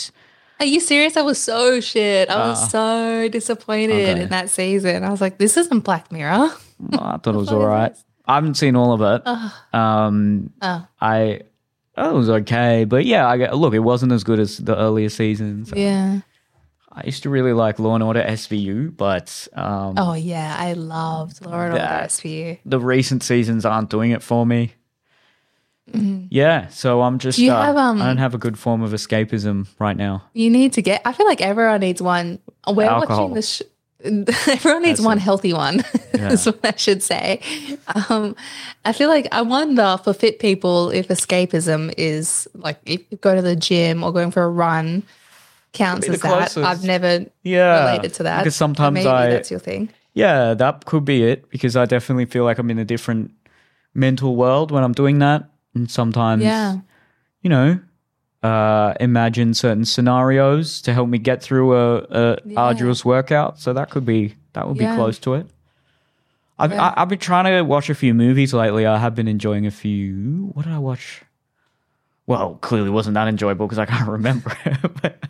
Are 0.61 0.67
you 0.67 0.81
serious? 0.81 1.17
I 1.17 1.23
was 1.23 1.41
so 1.41 1.81
shit. 1.81 2.29
I 2.29 2.49
was 2.49 2.63
uh, 2.63 2.69
so 2.69 3.29
disappointed 3.29 4.11
okay. 4.11 4.23
in 4.23 4.29
that 4.29 4.51
season. 4.51 5.05
I 5.05 5.11
was 5.11 5.21
like, 5.21 5.39
this 5.39 5.57
isn't 5.57 5.81
Black 5.81 6.13
Mirror. 6.13 6.51
I 6.93 7.17
thought 7.17 7.27
it 7.27 7.33
was 7.39 7.51
all 7.51 7.67
right. 7.67 7.95
I 8.27 8.35
haven't 8.35 8.55
seen 8.55 8.77
all 8.77 8.93
of 8.93 9.01
it. 9.01 9.27
Um, 9.75 10.53
oh. 10.63 10.87
I 11.01 11.41
it 11.97 12.15
was 12.15 12.31
okay, 12.31 12.85
but 12.85 13.05
yeah, 13.05 13.27
I 13.27 13.53
look, 13.53 13.75
it 13.75 13.81
wasn't 13.81 14.13
as 14.13 14.25
good 14.25 14.39
as 14.39 14.59
the 14.59 14.77
earlier 14.77 15.09
seasons. 15.09 15.73
Yeah. 15.75 16.21
I 16.93 17.05
used 17.07 17.23
to 17.23 17.31
really 17.31 17.53
like 17.53 17.79
Law 17.79 17.95
and 17.95 18.03
Order 18.03 18.23
SVU, 18.23 18.97
but 18.97 19.47
um, 19.53 19.95
oh 19.97 20.15
yeah, 20.15 20.57
I 20.59 20.73
loved 20.73 21.45
Law 21.45 21.53
and 21.53 21.73
Order 21.73 21.85
SVU. 21.85 22.59
The 22.65 22.81
recent 22.81 23.23
seasons 23.23 23.65
aren't 23.65 23.91
doing 23.91 24.11
it 24.11 24.23
for 24.23 24.45
me. 24.45 24.73
Mm-hmm. 25.93 26.27
Yeah, 26.31 26.69
so 26.69 27.03
I'm 27.03 27.19
just. 27.19 27.37
Do 27.39 27.45
you 27.45 27.53
uh, 27.53 27.63
have, 27.63 27.77
um, 27.77 28.01
I 28.01 28.07
don't 28.07 28.19
have 28.19 28.35
a 28.35 28.39
good 28.39 28.59
form 28.59 28.83
of 28.83 28.93
escapism 28.93 29.67
right 29.79 29.97
now. 29.97 30.25
You 30.35 30.51
need 30.51 30.73
to 30.75 30.83
get. 30.83 31.03
I 31.05 31.13
feel 31.13 31.27
like 31.27 31.41
everyone 31.41 31.81
needs 31.81 32.03
one. 32.03 32.39
We're 32.67 32.85
Alcohol. 32.89 33.29
watching 33.29 33.35
this. 33.35 33.57
Sh- 33.57 33.63
everyone 34.05 34.83
needs 34.83 34.99
That's 34.99 35.07
one 35.07 35.19
it. 35.19 35.23
healthy 35.23 35.53
one. 35.53 35.85
Yeah. 36.13 36.33
is 36.33 36.45
what 36.45 36.59
I 36.65 36.75
should 36.77 37.03
say. 37.03 37.41
Um, 38.11 38.37
I 38.85 38.93
feel 38.93 39.09
like 39.09 39.29
I 39.33 39.41
wonder 39.41 39.99
for 40.05 40.13
fit 40.13 40.39
people 40.39 40.91
if 40.91 41.09
escapism 41.09 41.95
is 41.97 42.47
like 42.53 42.79
if 42.85 43.01
you 43.11 43.17
go 43.17 43.35
to 43.35 43.41
the 43.41 43.57
gym 43.57 44.05
or 44.05 44.13
going 44.13 44.31
for 44.31 44.43
a 44.43 44.49
run 44.51 45.03
counts 45.73 46.09
as 46.09 46.21
that. 46.21 46.57
I've 46.57 46.85
never 46.85 47.27
yeah, 47.43 47.91
related 47.91 48.15
to 48.15 48.23
that. 48.25 48.39
Because 48.39 48.57
sometimes 48.57 48.95
maybe 48.95 49.09
I 49.09 49.31
that's 49.31 49.51
your 49.51 49.61
thing. 49.61 49.91
Yeah, 50.15 50.55
that 50.55 50.85
could 50.87 51.05
be 51.05 51.23
it. 51.23 51.49
Because 51.51 51.77
I 51.77 51.87
definitely 51.87 52.27
feel 52.27 52.45
like 52.45 52.59
I'm 52.59 52.71
in 52.71 52.79
a 52.79 52.85
different 52.85 53.33
mental 53.95 54.37
world 54.37 54.71
when 54.71 54.85
I'm 54.85 54.93
doing 54.93 55.19
that. 55.21 55.49
And 55.75 55.91
sometimes 55.91 56.43
yeah. 56.43 56.79
you 57.43 57.51
know, 57.51 57.81
uh, 58.43 58.95
imagine 58.99 59.55
certain 59.55 59.85
scenarios 59.85 60.83
to 60.83 60.93
help 60.93 61.09
me 61.09 61.19
get 61.19 61.43
through 61.43 61.77
a, 61.77 61.99
a 62.11 62.39
yeah. 62.45 62.61
arduous 62.61 63.05
workout. 63.05 63.61
So 63.61 63.73
that 63.73 63.91
could 63.91 64.05
be 64.05 64.35
that 64.55 64.67
would 64.67 64.79
be 64.79 64.85
yeah. 64.85 64.97
close 64.97 65.19
to 65.21 65.35
it. 65.35 65.47
I've, 66.59 66.73
I, 66.73 66.93
I've 66.97 67.09
been 67.09 67.19
trying 67.19 67.47
to 67.47 67.63
watch 67.63 67.89
a 67.89 67.95
few 67.95 68.13
movies 68.13 68.53
lately. 68.53 68.85
I 68.85 68.99
have 68.99 69.15
been 69.15 69.29
enjoying 69.29 69.67
a 69.67 69.71
few. 69.71 70.51
What 70.53 70.67
did 70.67 70.75
I 70.75 70.79
watch? 70.79 71.23
Well, 72.31 72.59
clearly 72.61 72.91
wasn't 72.91 73.15
that 73.15 73.27
enjoyable 73.27 73.67
because 73.67 73.81
I 73.81 73.87
can't 73.87 74.09
remember. 74.09 74.57
but, 75.03 75.25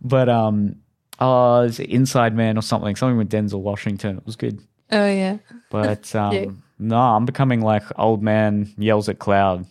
but 0.00 0.30
um, 0.30 0.76
uh, 1.18 1.66
is 1.68 1.78
it 1.78 1.90
Inside 1.90 2.34
Man 2.34 2.56
or 2.56 2.62
something? 2.62 2.96
Something 2.96 3.18
with 3.18 3.28
Denzel 3.28 3.60
Washington. 3.60 4.16
It 4.16 4.24
was 4.24 4.34
good. 4.34 4.58
Oh 4.90 5.06
yeah. 5.06 5.36
But 5.68 6.14
um, 6.16 6.62
no, 6.78 6.96
I'm 6.96 7.26
becoming 7.26 7.60
like 7.60 7.82
old 7.98 8.22
man 8.22 8.72
yells 8.78 9.10
at 9.10 9.18
cloud. 9.18 9.66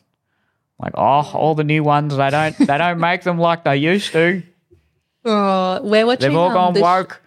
Like, 0.78 0.94
oh, 0.94 1.32
all 1.34 1.56
the 1.56 1.64
new 1.64 1.82
ones 1.82 2.16
they 2.16 2.30
don't 2.30 2.56
they 2.56 2.78
don't 2.78 3.00
make 3.10 3.24
them 3.24 3.40
like 3.40 3.64
they 3.64 3.78
used 3.78 4.12
to. 4.12 4.44
Oh, 5.26 5.82
we're 5.82 6.06
watching. 6.06 6.30
They've 6.30 6.38
all 6.38 6.50
um, 6.50 6.54
gone 6.54 6.76
sh- 6.76 6.82
woke. 6.82 7.24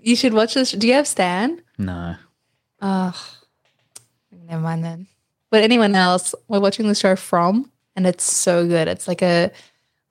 you 0.00 0.16
should 0.16 0.32
watch 0.32 0.54
this. 0.54 0.72
Do 0.72 0.86
you 0.88 0.94
have 0.94 1.06
Stan? 1.06 1.60
No. 1.76 2.16
Oh, 2.80 3.34
never 4.48 4.62
mind 4.62 4.82
then. 4.82 5.08
But 5.50 5.62
anyone 5.62 5.94
else, 5.94 6.34
we're 6.48 6.60
watching 6.60 6.88
the 6.88 6.94
show 6.94 7.16
From, 7.16 7.70
and 7.96 8.06
it's 8.06 8.24
so 8.24 8.66
good. 8.66 8.88
It's 8.88 9.06
like 9.08 9.22
a 9.22 9.50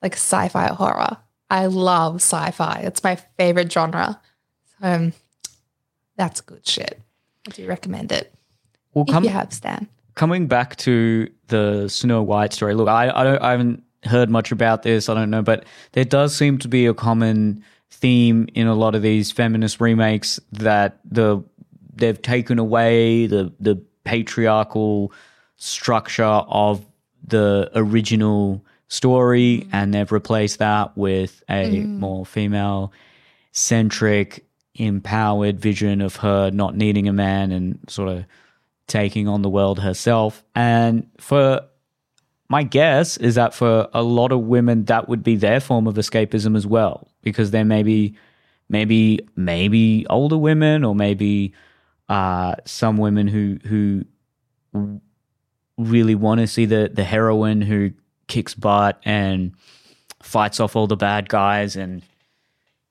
like 0.02 0.14
sci-fi 0.14 0.66
horror. 0.68 1.16
I 1.50 1.66
love 1.66 2.16
sci-fi. 2.16 2.80
It's 2.84 3.04
my 3.04 3.16
favorite 3.36 3.70
genre. 3.70 4.20
So 4.66 4.74
um, 4.88 5.12
that's 6.16 6.40
good 6.40 6.66
shit. 6.66 7.00
I 7.46 7.50
do 7.50 7.66
recommend 7.66 8.12
it 8.12 8.32
Well, 8.94 9.04
if 9.06 9.12
come, 9.12 9.24
you 9.24 9.30
have 9.30 9.52
Stan. 9.52 9.88
coming 10.14 10.46
back 10.46 10.76
to 10.76 11.28
the 11.48 11.88
Snow 11.88 12.22
White 12.22 12.52
story. 12.52 12.74
Look, 12.74 12.88
I 12.88 13.10
I 13.10 13.24
don't 13.24 13.42
I 13.42 13.50
haven't 13.50 13.82
heard 14.04 14.30
much 14.30 14.50
about 14.52 14.82
this. 14.82 15.08
I 15.08 15.14
don't 15.14 15.30
know, 15.30 15.42
but 15.42 15.64
there 15.92 16.04
does 16.04 16.34
seem 16.36 16.58
to 16.58 16.68
be 16.68 16.86
a 16.86 16.94
common 16.94 17.62
theme 17.90 18.48
in 18.54 18.66
a 18.66 18.74
lot 18.74 18.94
of 18.94 19.02
these 19.02 19.30
feminist 19.30 19.80
remakes 19.80 20.40
that 20.52 20.98
the 21.04 21.42
they've 21.94 22.20
taken 22.22 22.58
away 22.58 23.26
the 23.26 23.52
the 23.60 23.76
patriarchal 24.04 25.12
structure 25.56 26.24
of 26.24 26.84
the 27.26 27.70
original 27.74 28.64
story 28.88 29.66
and 29.72 29.94
they've 29.94 30.12
replaced 30.12 30.58
that 30.58 30.96
with 30.96 31.42
a 31.48 31.80
more 31.80 32.26
female 32.26 32.92
centric 33.52 34.44
empowered 34.74 35.60
vision 35.60 36.00
of 36.00 36.16
her 36.16 36.50
not 36.50 36.76
needing 36.76 37.08
a 37.08 37.12
man 37.12 37.52
and 37.52 37.78
sort 37.88 38.08
of 38.08 38.24
taking 38.86 39.28
on 39.28 39.42
the 39.42 39.48
world 39.48 39.78
herself. 39.78 40.44
And 40.54 41.08
for 41.18 41.62
my 42.48 42.62
guess 42.62 43.16
is 43.16 43.36
that 43.36 43.54
for 43.54 43.88
a 43.94 44.02
lot 44.02 44.32
of 44.32 44.40
women, 44.40 44.84
that 44.86 45.08
would 45.08 45.22
be 45.22 45.36
their 45.36 45.60
form 45.60 45.86
of 45.86 45.94
escapism 45.94 46.56
as 46.56 46.66
well, 46.66 47.08
because 47.22 47.50
they're 47.50 47.64
maybe, 47.64 48.14
maybe, 48.68 49.20
maybe 49.36 50.06
older 50.10 50.36
women, 50.36 50.84
or 50.84 50.94
maybe 50.94 51.54
uh, 52.10 52.56
some 52.66 52.98
women 52.98 53.26
who 53.26 53.58
who 53.66 54.04
really 55.78 56.14
want 56.14 56.40
to 56.40 56.46
see 56.46 56.64
the 56.66 56.90
the 56.92 57.04
heroine 57.04 57.60
who 57.62 57.92
kicks 58.28 58.54
butt 58.54 59.00
and 59.04 59.52
fights 60.22 60.60
off 60.60 60.76
all 60.76 60.86
the 60.86 60.96
bad 60.96 61.28
guys 61.28 61.76
and 61.76 62.02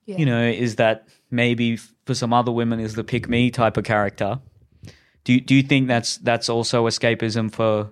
Yeah. 0.06 0.18
you 0.18 0.26
know 0.26 0.44
is 0.44 0.76
that 0.78 1.08
maybe 1.30 1.78
for 1.78 2.14
some 2.14 2.34
other 2.34 2.52
women 2.52 2.80
is 2.80 2.96
the 2.96 3.04
pick 3.04 3.30
me 3.30 3.50
type 3.52 3.78
of 3.78 3.84
character 3.84 4.40
do 5.24 5.34
you, 5.34 5.42
do 5.42 5.54
you 5.56 5.62
think 5.64 5.88
that's 5.88 6.18
that's 6.18 6.50
also 6.50 6.88
escapism 6.88 7.52
for 7.52 7.90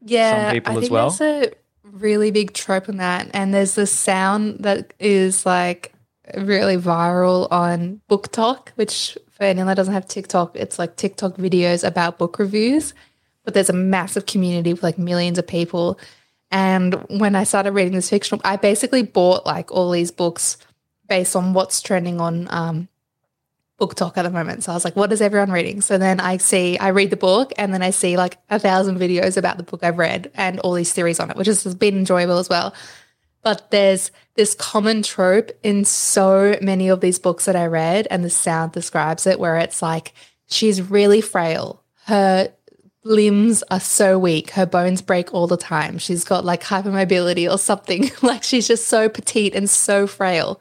Yeah, 0.00 0.52
people 0.52 0.72
I 0.72 0.76
as 0.76 0.80
think 0.80 0.92
well? 0.92 1.10
There's 1.10 1.48
a 1.48 1.52
really 1.82 2.30
big 2.30 2.54
trope 2.54 2.88
in 2.88 2.96
that, 2.96 3.28
and 3.34 3.52
there's 3.52 3.74
this 3.74 3.92
sound 3.92 4.60
that 4.60 4.94
is 4.98 5.44
like 5.44 5.92
really 6.36 6.78
viral 6.78 7.46
on 7.52 8.00
BookTok, 8.08 8.70
which 8.76 9.18
for 9.30 9.44
anyone 9.44 9.66
that 9.66 9.74
doesn't 9.76 9.92
have 9.92 10.08
TikTok, 10.08 10.56
it's 10.56 10.78
like 10.78 10.96
TikTok 10.96 11.36
videos 11.36 11.86
about 11.86 12.16
book 12.18 12.38
reviews. 12.38 12.94
But 13.46 13.54
there's 13.54 13.70
a 13.70 13.72
massive 13.72 14.26
community 14.26 14.74
with 14.74 14.82
like 14.82 14.98
millions 14.98 15.38
of 15.38 15.46
people. 15.46 15.98
And 16.50 16.94
when 17.08 17.34
I 17.34 17.44
started 17.44 17.72
reading 17.72 17.94
this 17.94 18.10
fictional, 18.10 18.42
I 18.44 18.56
basically 18.56 19.02
bought 19.02 19.46
like 19.46 19.72
all 19.72 19.90
these 19.90 20.10
books 20.10 20.58
based 21.08 21.34
on 21.34 21.54
what's 21.54 21.80
trending 21.80 22.20
on 22.20 22.48
um, 22.50 22.88
BookTok 23.80 24.16
at 24.16 24.22
the 24.22 24.30
moment. 24.30 24.64
So 24.64 24.72
I 24.72 24.74
was 24.74 24.84
like, 24.84 24.96
what 24.96 25.12
is 25.12 25.22
everyone 25.22 25.52
reading? 25.52 25.80
So 25.80 25.96
then 25.96 26.20
I 26.20 26.36
see, 26.38 26.76
I 26.76 26.88
read 26.88 27.10
the 27.10 27.16
book 27.16 27.52
and 27.56 27.72
then 27.72 27.82
I 27.82 27.90
see 27.90 28.18
like 28.18 28.36
a 28.50 28.58
thousand 28.58 28.98
videos 28.98 29.38
about 29.38 29.56
the 29.56 29.62
book 29.62 29.82
I've 29.82 29.98
read 29.98 30.30
and 30.34 30.60
all 30.60 30.74
these 30.74 30.92
theories 30.92 31.20
on 31.20 31.30
it, 31.30 31.36
which 31.36 31.46
has 31.46 31.74
been 31.74 31.96
enjoyable 31.96 32.38
as 32.38 32.48
well. 32.48 32.74
But 33.42 33.70
there's 33.70 34.10
this 34.34 34.54
common 34.54 35.02
trope 35.02 35.52
in 35.62 35.84
so 35.84 36.58
many 36.60 36.88
of 36.88 37.00
these 37.00 37.20
books 37.20 37.44
that 37.44 37.54
I 37.54 37.66
read, 37.66 38.08
and 38.10 38.24
the 38.24 38.30
sound 38.30 38.72
describes 38.72 39.24
it, 39.24 39.38
where 39.38 39.56
it's 39.56 39.80
like 39.80 40.14
she's 40.48 40.82
really 40.82 41.20
frail. 41.20 41.80
Her 42.06 42.52
limbs 43.06 43.62
are 43.70 43.80
so 43.80 44.18
weak. 44.18 44.50
Her 44.50 44.66
bones 44.66 45.00
break 45.00 45.32
all 45.32 45.46
the 45.46 45.56
time. 45.56 45.98
She's 45.98 46.24
got 46.24 46.44
like 46.44 46.62
hypermobility 46.62 47.50
or 47.50 47.58
something. 47.58 48.10
like 48.22 48.42
she's 48.42 48.68
just 48.68 48.88
so 48.88 49.08
petite 49.08 49.54
and 49.54 49.70
so 49.70 50.06
frail. 50.06 50.60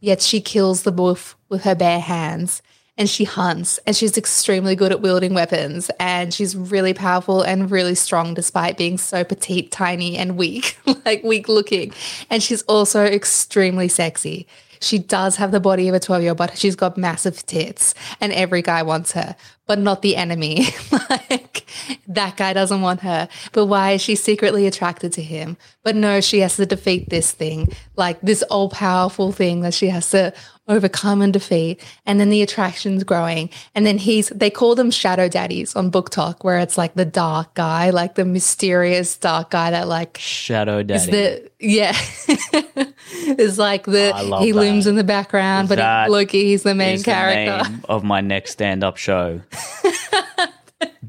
Yet 0.00 0.20
she 0.20 0.40
kills 0.40 0.82
the 0.82 0.92
wolf 0.92 1.36
with 1.48 1.62
her 1.62 1.74
bare 1.74 2.00
hands 2.00 2.62
and 2.98 3.08
she 3.08 3.24
hunts 3.24 3.78
and 3.86 3.94
she's 3.94 4.16
extremely 4.16 4.74
good 4.74 4.90
at 4.90 5.00
wielding 5.00 5.34
weapons 5.34 5.90
and 6.00 6.32
she's 6.32 6.56
really 6.56 6.94
powerful 6.94 7.42
and 7.42 7.70
really 7.70 7.94
strong 7.94 8.34
despite 8.34 8.78
being 8.78 8.98
so 8.98 9.22
petite, 9.22 9.70
tiny, 9.70 10.16
and 10.16 10.36
weak, 10.36 10.78
like 11.04 11.22
weak 11.22 11.48
looking. 11.48 11.92
And 12.30 12.42
she's 12.42 12.62
also 12.62 13.04
extremely 13.04 13.88
sexy. 13.88 14.46
She 14.80 14.98
does 14.98 15.36
have 15.36 15.50
the 15.50 15.60
body 15.60 15.88
of 15.88 15.94
a 15.94 16.00
12 16.00 16.22
year 16.22 16.30
old, 16.30 16.38
but 16.38 16.56
she's 16.56 16.76
got 16.76 16.96
massive 16.96 17.44
tits 17.46 17.94
and 18.20 18.32
every 18.32 18.62
guy 18.62 18.82
wants 18.82 19.12
her, 19.12 19.36
but 19.66 19.78
not 19.78 20.02
the 20.02 20.16
enemy. 20.16 20.68
like 21.10 21.66
that 22.08 22.36
guy 22.36 22.52
doesn't 22.52 22.80
want 22.80 23.00
her. 23.00 23.28
But 23.52 23.66
why 23.66 23.92
is 23.92 24.02
she 24.02 24.14
secretly 24.14 24.66
attracted 24.66 25.12
to 25.14 25.22
him? 25.22 25.56
But 25.82 25.96
no, 25.96 26.20
she 26.20 26.40
has 26.40 26.56
to 26.56 26.66
defeat 26.66 27.10
this 27.10 27.32
thing, 27.32 27.72
like 27.96 28.20
this 28.20 28.42
all 28.44 28.68
powerful 28.68 29.32
thing 29.32 29.60
that 29.60 29.74
she 29.74 29.88
has 29.88 30.10
to 30.10 30.32
overcome 30.68 31.22
and 31.22 31.32
defeat. 31.32 31.82
And 32.06 32.18
then 32.18 32.30
the 32.30 32.42
attraction's 32.42 33.04
growing. 33.04 33.50
And 33.74 33.86
then 33.86 33.98
he's, 33.98 34.28
they 34.30 34.50
call 34.50 34.74
them 34.74 34.90
shadow 34.90 35.28
daddies 35.28 35.76
on 35.76 35.90
BookTok, 35.90 36.42
where 36.42 36.58
it's 36.58 36.76
like 36.76 36.94
the 36.94 37.04
dark 37.04 37.54
guy, 37.54 37.90
like 37.90 38.16
the 38.16 38.24
mysterious 38.24 39.16
dark 39.16 39.50
guy 39.50 39.70
that 39.70 39.86
like 39.88 40.18
shadow 40.18 40.78
is 40.78 40.86
daddy 40.86 41.10
the 41.10 41.50
yeah 41.58 41.96
is 43.38 43.58
like 43.58 43.84
the 43.84 44.12
love 44.24 44.42
he 44.42 44.52
looms 44.52 44.86
in 44.86 44.94
the 44.96 45.04
background, 45.04 45.68
but 45.68 45.76
That 45.76 46.06
he, 46.06 46.12
Loki 46.12 46.44
he's 46.44 46.62
the 46.62 46.74
main 46.74 46.98
the 46.98 47.04
character. 47.04 47.70
name 47.70 47.84
of 47.88 48.04
my 48.04 48.20
next 48.20 48.52
stand-up 48.52 48.96
show. 48.96 49.40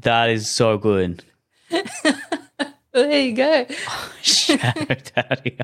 That 0.02 0.30
is 0.30 0.48
so 0.48 0.78
good. 0.78 1.24
There 2.92 3.20
you 3.20 3.32
go. 3.32 3.66
shadow 4.22 4.94
daddy 5.14 5.58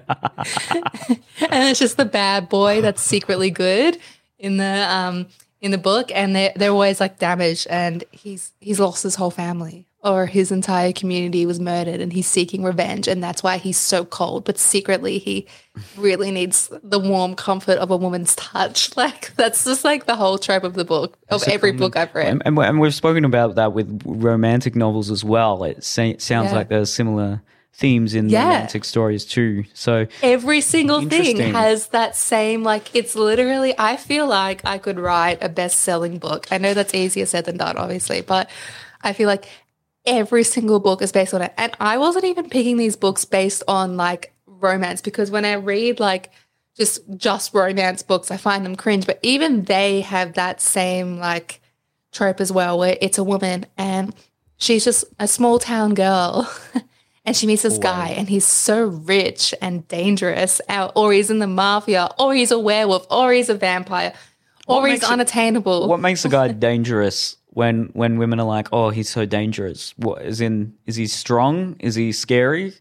and 1.41 1.69
it's 1.71 1.79
just 1.79 1.97
the 1.97 2.05
bad 2.05 2.49
boy 2.49 2.81
that's 2.81 3.01
secretly 3.03 3.51
good 3.51 3.99
in 4.39 4.57
the 4.59 4.87
um 4.91 5.27
in 5.61 5.71
the 5.71 5.79
book 5.79 6.11
and 6.15 6.35
they 6.37 6.53
they're 6.57 6.71
always 6.71 7.01
like 7.01 7.19
damaged 7.19 7.67
and 7.71 8.05
he's 8.13 8.53
he's 8.61 8.79
lost 8.79 9.03
his 9.03 9.15
whole 9.15 9.31
family 9.31 9.87
or 10.05 10.27
his 10.27 10.53
entire 10.53 10.93
community 10.93 11.47
was 11.47 11.59
murdered 11.59 12.01
and 12.01 12.13
he's 12.13 12.27
seeking 12.27 12.63
revenge 12.63 13.09
and 13.09 13.25
that's 13.25 13.43
why 13.43 13.57
he's 13.57 13.79
so 13.79 14.05
cold. 14.05 14.45
But 14.45 14.59
secretly 14.59 15.19
he 15.19 15.47
really 15.97 16.31
needs 16.31 16.71
the 16.83 16.99
warm 16.99 17.35
comfort 17.35 17.79
of 17.79 17.91
a 17.91 17.97
woman's 17.97 18.35
touch. 18.37 18.91
Like 18.97 19.35
that's 19.37 19.65
just 19.65 19.83
like 19.85 20.05
the 20.07 20.15
whole 20.15 20.37
trope 20.39 20.63
of 20.65 20.75
the 20.75 20.85
book 20.85 21.17
of 21.31 21.43
every 21.49 21.73
book 21.73 21.97
I've 21.97 22.15
read. 22.15 22.29
And, 22.29 22.43
and, 22.45 22.57
we- 22.57 22.65
and 22.67 22.79
we've 22.81 22.95
spoken 22.95 23.25
about 23.25 23.55
that 23.57 23.73
with 23.73 24.03
romantic 24.05 24.77
novels 24.77 25.11
as 25.11 25.25
well. 25.25 25.65
It 25.65 25.83
sa- 25.83 26.13
sounds 26.19 26.51
Yeah. 26.51 26.55
like 26.55 26.69
there's 26.69 26.93
similar 26.93 27.41
themes 27.73 28.15
in 28.15 28.29
Yeah. 28.29 28.45
romantic 28.45 28.85
stories 28.85 29.25
too. 29.25 29.65
So 29.75 30.07
every 30.23 30.61
single 30.61 31.01
thing 31.09 31.39
has 31.55 31.89
that 31.89 32.15
same 32.15 32.63
like 32.63 32.95
it's 32.95 33.17
literally 33.17 33.75
i 33.79 33.97
feel 33.97 34.29
like 34.29 34.61
i 34.65 34.79
could 34.79 35.01
write 35.01 35.43
a 35.43 35.49
best-selling 35.49 36.19
book. 36.19 36.47
I 36.53 36.59
know 36.59 36.73
that's 36.75 36.95
easier 36.95 37.27
said 37.27 37.47
than 37.47 37.57
done 37.57 37.77
obviously 37.77 38.21
but 38.21 38.49
i 39.03 39.13
feel 39.13 39.27
like 39.27 39.49
every 40.07 40.45
single 40.45 40.81
book 40.81 41.01
is 41.03 41.13
based 41.13 41.33
on 41.35 41.43
it. 41.43 41.53
And 41.57 41.73
i 41.81 41.99
wasn't 41.99 42.25
even 42.25 42.49
picking 42.51 42.77
these 42.77 42.97
books 42.97 43.25
based 43.25 43.63
on 43.69 43.97
like 43.97 44.33
romance 44.47 45.01
because 45.03 45.31
when 45.31 45.45
i 45.45 45.55
read 45.55 46.01
like 46.01 46.31
just 46.77 47.01
just 47.17 47.53
romance 47.55 48.03
books 48.03 48.31
i 48.31 48.37
find 48.37 48.65
them 48.65 48.77
cringe. 48.77 49.07
But 49.07 49.19
even 49.23 49.65
they 49.65 50.01
have 50.03 50.35
that 50.35 50.61
same 50.61 51.19
like 51.19 51.61
trope 52.13 52.41
as 52.41 52.53
well 52.53 52.79
where 52.79 52.97
it's 53.01 53.19
a 53.19 53.25
woman 53.25 53.67
and 53.77 54.15
she's 54.57 54.85
just 54.85 55.05
a 55.19 55.27
small 55.27 55.59
town 55.59 55.95
girl 55.95 56.49
and 57.25 57.37
she 57.37 57.47
meets 57.47 57.63
this 57.63 57.79
guy 57.79 58.09
and 58.11 58.29
he's 58.29 58.47
so 58.47 58.85
rich 58.85 59.53
and 59.61 59.87
dangerous 59.89 60.61
or 60.95 61.13
he's 61.13 61.31
in 61.31 61.41
the 61.41 61.47
mafia 61.47 62.09
or 62.19 62.33
he's 62.35 62.51
a 62.53 62.59
werewolf 62.59 63.07
or 63.11 63.33
he's 63.33 63.49
a 63.49 63.55
vampire 63.55 64.13
or 64.69 64.81
What 64.83 64.91
he's 64.91 65.03
it- 65.03 65.11
unattainable. 65.11 65.89
what 65.89 65.99
makes 66.01 66.25
a 66.25 66.29
guy 66.29 66.49
dangerous 66.53 67.37
when 67.55 67.91
when 67.95 68.19
women 68.19 68.39
are 68.41 68.47
like 68.47 68.69
oh 68.73 68.91
he's 68.91 69.09
so 69.09 69.25
dangerous 69.25 69.95
what 69.97 70.23
is 70.23 70.41
in 70.41 70.75
is 70.87 70.97
he 70.97 71.07
strong 71.07 71.77
is 71.81 71.95
he 71.95 72.13
scary 72.13 72.73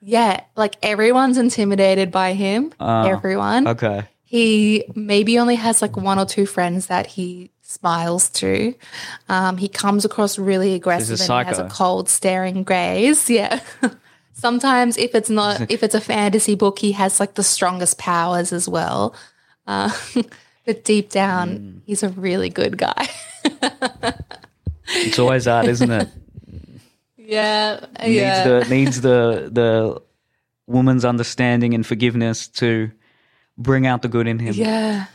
yeah 0.00 0.40
like 0.56 0.76
everyone's 0.82 1.38
intimidated 1.38 2.10
by 2.10 2.32
him 2.32 2.72
Ah, 2.80 3.06
everyone 3.06 3.66
okay 3.68 4.04
he 4.22 4.84
maybe 4.94 5.38
only 5.38 5.54
has 5.54 5.80
like 5.80 5.96
one 5.96 6.18
or 6.18 6.26
two 6.26 6.46
friends 6.46 6.86
that 6.88 7.06
he 7.06 7.52
smiles 7.62 8.28
to. 8.30 8.74
Um, 9.28 9.56
he 9.56 9.68
comes 9.68 10.04
across 10.04 10.36
really 10.36 10.74
aggressive 10.74 11.20
and 11.20 11.46
he 11.46 11.48
has 11.48 11.60
a 11.60 11.68
cold, 11.68 12.08
staring 12.08 12.64
gaze. 12.64 13.30
Yeah. 13.30 13.60
Sometimes, 14.32 14.96
if 14.98 15.14
it's 15.14 15.30
not, 15.30 15.70
if 15.70 15.84
it's 15.84 15.94
a 15.94 16.00
fantasy 16.00 16.56
book, 16.56 16.80
he 16.80 16.90
has 16.92 17.20
like 17.20 17.34
the 17.34 17.44
strongest 17.44 17.98
powers 17.98 18.52
as 18.52 18.68
well. 18.68 19.14
Uh, 19.64 19.90
but 20.66 20.84
deep 20.84 21.08
down, 21.10 21.56
Hmm. 21.56 21.78
he's 21.86 22.02
a 22.02 22.08
really 22.08 22.50
good 22.50 22.76
guy. 22.76 23.08
It's 24.88 25.18
always 25.18 25.44
that, 25.46 25.66
isn't 25.66 25.90
it? 25.90 26.08
yeah, 27.16 27.86
needs 28.00 28.14
yeah, 28.14 28.44
the 28.44 28.66
needs 28.70 29.00
the 29.00 29.48
the 29.52 30.00
woman's 30.66 31.04
understanding 31.04 31.74
and 31.74 31.84
forgiveness 31.86 32.48
to 32.48 32.90
bring 33.58 33.86
out 33.86 34.02
the 34.02 34.08
good 34.08 34.26
in 34.28 34.38
him. 34.38 34.54
yeah. 34.54 35.06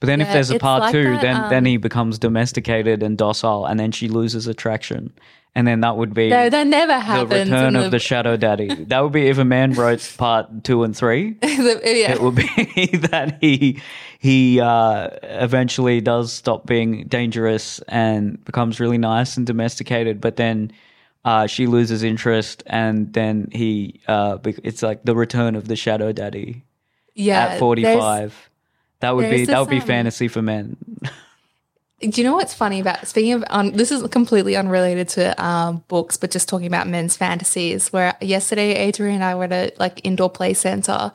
But 0.00 0.06
then 0.06 0.20
if 0.22 0.32
there's 0.32 0.50
a 0.50 0.58
part 0.58 0.80
like 0.80 0.92
two, 0.92 1.04
that, 1.04 1.20
then 1.20 1.48
then 1.50 1.58
um, 1.58 1.64
he 1.66 1.76
becomes 1.76 2.18
domesticated 2.18 3.02
and 3.02 3.18
docile, 3.18 3.66
and 3.66 3.78
then 3.78 3.92
she 3.92 4.08
loses 4.08 4.46
attraction, 4.46 5.12
and 5.54 5.66
then 5.66 5.80
that 5.80 5.96
would 5.98 6.14
be 6.14 6.30
No, 6.30 6.48
that 6.48 6.66
never 6.66 6.98
happens. 6.98 7.28
the 7.30 7.38
return 7.40 7.76
of 7.76 7.90
the 7.90 7.98
shadow 7.98 8.38
daddy. 8.38 8.68
That 8.86 9.00
would 9.00 9.12
be 9.12 9.26
if 9.28 9.36
a 9.36 9.44
man 9.44 9.74
wrote 9.74 10.14
part 10.16 10.64
two 10.64 10.84
and 10.84 10.96
three. 10.96 11.32
the- 11.42 11.80
yeah. 11.84 12.12
It 12.12 12.22
would 12.22 12.34
be 12.34 12.46
that 13.10 13.36
he 13.42 13.82
he 14.20 14.60
uh, 14.60 15.08
eventually 15.22 16.00
does 16.00 16.32
stop 16.32 16.66
being 16.66 17.08
dangerous 17.08 17.80
and 17.88 18.44
becomes 18.44 18.78
really 18.78 18.98
nice 18.98 19.36
and 19.36 19.46
domesticated, 19.46 20.20
but 20.20 20.36
then. 20.36 20.70
Uh, 21.22 21.46
she 21.46 21.66
loses 21.66 22.02
interest, 22.02 22.62
and 22.64 23.12
then 23.12 23.46
he 23.52 24.00
uh, 24.08 24.38
it's 24.64 24.82
like 24.82 25.04
the 25.04 25.14
return 25.14 25.54
of 25.54 25.68
the 25.68 25.76
shadow 25.76 26.12
daddy 26.12 26.64
yeah, 27.14 27.48
at 27.48 27.58
forty-five. 27.58 28.50
That 29.00 29.16
would 29.16 29.28
be 29.30 29.44
that 29.44 29.58
would 29.58 29.68
be 29.68 29.80
um, 29.80 29.86
fantasy 29.86 30.28
for 30.28 30.42
men. 30.42 30.76
Do 32.00 32.08
you 32.18 32.26
know 32.26 32.34
what's 32.34 32.54
funny 32.54 32.80
about 32.80 33.06
speaking 33.06 33.34
of? 33.34 33.44
Um, 33.50 33.72
this 33.72 33.92
is 33.92 34.02
completely 34.08 34.56
unrelated 34.56 35.08
to 35.10 35.44
um, 35.44 35.84
books, 35.88 36.16
but 36.16 36.30
just 36.30 36.48
talking 36.48 36.66
about 36.66 36.86
men's 36.86 37.16
fantasies. 37.16 37.92
Where 37.92 38.16
yesterday, 38.22 38.74
Adrian 38.76 39.16
and 39.16 39.24
I 39.24 39.34
were 39.34 39.44
at 39.44 39.52
a 39.52 39.72
like 39.78 40.00
indoor 40.04 40.30
play 40.30 40.54
center 40.54 41.12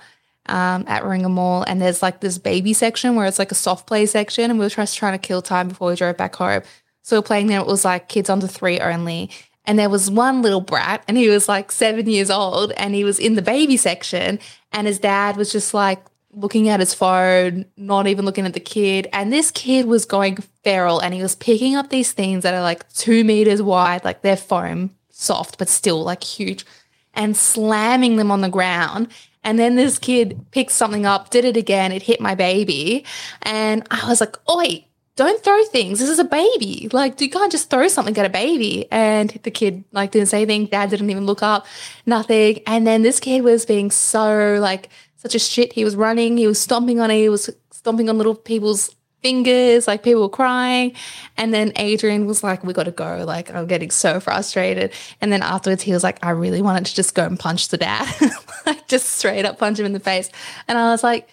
um, 0.47 0.85
at 0.87 1.03
Ringer 1.03 1.29
Mall, 1.29 1.63
and 1.63 1.81
there's 1.81 2.01
like 2.01 2.19
this 2.19 2.37
baby 2.37 2.73
section 2.73 3.15
where 3.15 3.25
it's 3.25 3.39
like 3.39 3.51
a 3.51 3.55
soft 3.55 3.87
play 3.87 4.05
section, 4.05 4.49
and 4.49 4.59
we 4.59 4.65
were 4.65 4.69
just 4.69 4.97
trying 4.97 5.17
to 5.17 5.27
kill 5.27 5.41
time 5.41 5.67
before 5.67 5.89
we 5.89 5.95
drove 5.95 6.17
back 6.17 6.35
home. 6.35 6.61
So 7.01 7.15
we 7.15 7.19
we're 7.19 7.23
playing 7.23 7.47
there. 7.47 7.59
It 7.59 7.67
was 7.67 7.85
like 7.85 8.09
kids 8.09 8.29
under 8.29 8.47
three 8.47 8.79
only. 8.79 9.29
And 9.67 9.79
there 9.79 9.89
was 9.89 10.11
one 10.11 10.41
little 10.41 10.61
brat, 10.61 11.03
and 11.07 11.17
he 11.17 11.29
was 11.29 11.47
like 11.49 11.71
seven 11.71 12.07
years 12.07 12.29
old, 12.29 12.71
and 12.73 12.93
he 12.93 13.03
was 13.03 13.19
in 13.19 13.35
the 13.35 13.41
baby 13.41 13.77
section, 13.77 14.39
and 14.71 14.87
his 14.87 14.99
dad 14.99 15.37
was 15.37 15.51
just 15.51 15.73
like 15.73 16.03
looking 16.31 16.69
at 16.69 16.79
his 16.79 16.93
phone, 16.93 17.65
not 17.77 18.07
even 18.07 18.25
looking 18.25 18.45
at 18.45 18.53
the 18.53 18.59
kid. 18.59 19.07
And 19.13 19.31
this 19.31 19.51
kid 19.51 19.85
was 19.85 20.05
going 20.05 20.37
feral, 20.63 20.99
and 20.99 21.13
he 21.13 21.21
was 21.21 21.35
picking 21.35 21.75
up 21.75 21.89
these 21.89 22.11
things 22.11 22.43
that 22.43 22.53
are 22.53 22.61
like 22.61 22.87
two 22.93 23.23
meters 23.23 23.61
wide, 23.61 24.03
like 24.03 24.21
they're 24.21 24.37
foam, 24.37 24.95
soft, 25.09 25.57
but 25.57 25.69
still 25.69 26.03
like 26.03 26.23
huge, 26.23 26.65
and 27.13 27.35
slamming 27.35 28.17
them 28.17 28.31
on 28.31 28.41
the 28.41 28.49
ground. 28.49 29.07
And 29.45 29.57
then 29.57 29.75
this 29.75 29.97
kid 29.97 30.45
picked 30.51 30.71
something 30.71 31.05
up, 31.05 31.29
did 31.29 31.45
it 31.45 31.55
again, 31.55 31.91
it 31.91 32.01
hit 32.01 32.19
my 32.19 32.35
baby. 32.35 33.05
And 33.43 33.87
I 33.91 34.09
was 34.09 34.19
like, 34.19 34.35
oi, 34.49 34.85
don't 35.15 35.41
throw 35.41 35.63
things. 35.65 35.99
This 35.99 36.09
is 36.09 36.19
a 36.19 36.25
baby. 36.25 36.89
Like, 36.91 37.21
you 37.21 37.29
can't 37.29 37.51
just 37.51 37.69
throw 37.69 37.87
something 37.87 38.17
at 38.17 38.25
a 38.25 38.29
baby. 38.29 38.87
And 38.91 39.29
the 39.43 39.51
kid 39.51 39.85
like 39.93 40.11
didn't 40.11 40.27
say 40.27 40.41
anything. 40.41 40.65
Dad 40.65 40.89
didn't 40.89 41.09
even 41.09 41.25
look 41.25 41.43
up, 41.43 41.65
nothing. 42.05 42.61
And 42.67 42.85
then 42.85 43.03
this 43.03 43.19
kid 43.19 43.43
was 43.43 43.65
being 43.65 43.91
so 43.91 44.57
like 44.59 44.89
such 45.15 45.35
a 45.35 45.39
shit. 45.39 45.73
He 45.73 45.85
was 45.85 45.95
running. 45.95 46.37
He 46.37 46.47
was 46.47 46.59
stomping 46.59 46.99
on 46.99 47.11
it. 47.11 47.15
He 47.15 47.29
was 47.29 47.49
stomping 47.71 48.09
on 48.09 48.17
little 48.17 48.35
people's 48.35 48.95
fingers. 49.25 49.87
Like 49.87 50.03
people 50.03 50.21
were 50.21 50.29
crying. 50.29 50.93
And 51.35 51.51
then 51.51 51.73
Adrian 51.77 52.27
was 52.27 52.43
like, 52.43 52.63
"We 52.63 52.73
got 52.73 52.83
to 52.83 52.91
go." 52.91 53.23
Like 53.25 53.53
I'm 53.53 53.65
getting 53.65 53.89
so 53.89 54.19
frustrated. 54.19 54.91
And 55.19 55.31
then 55.31 55.41
afterwards, 55.41 55.81
he 55.81 55.93
was 55.93 56.03
like, 56.03 56.23
"I 56.23 56.29
really 56.29 56.61
wanted 56.61 56.85
to 56.85 56.95
just 56.95 57.15
go 57.15 57.25
and 57.25 57.39
punch 57.39 57.69
the 57.69 57.77
dad, 57.77 58.07
like 58.65 58.87
just 58.87 59.07
straight 59.07 59.45
up 59.45 59.57
punch 59.57 59.79
him 59.79 59.85
in 59.87 59.93
the 59.93 59.99
face." 59.99 60.29
And 60.67 60.77
I 60.77 60.91
was 60.91 61.03
like, 61.03 61.27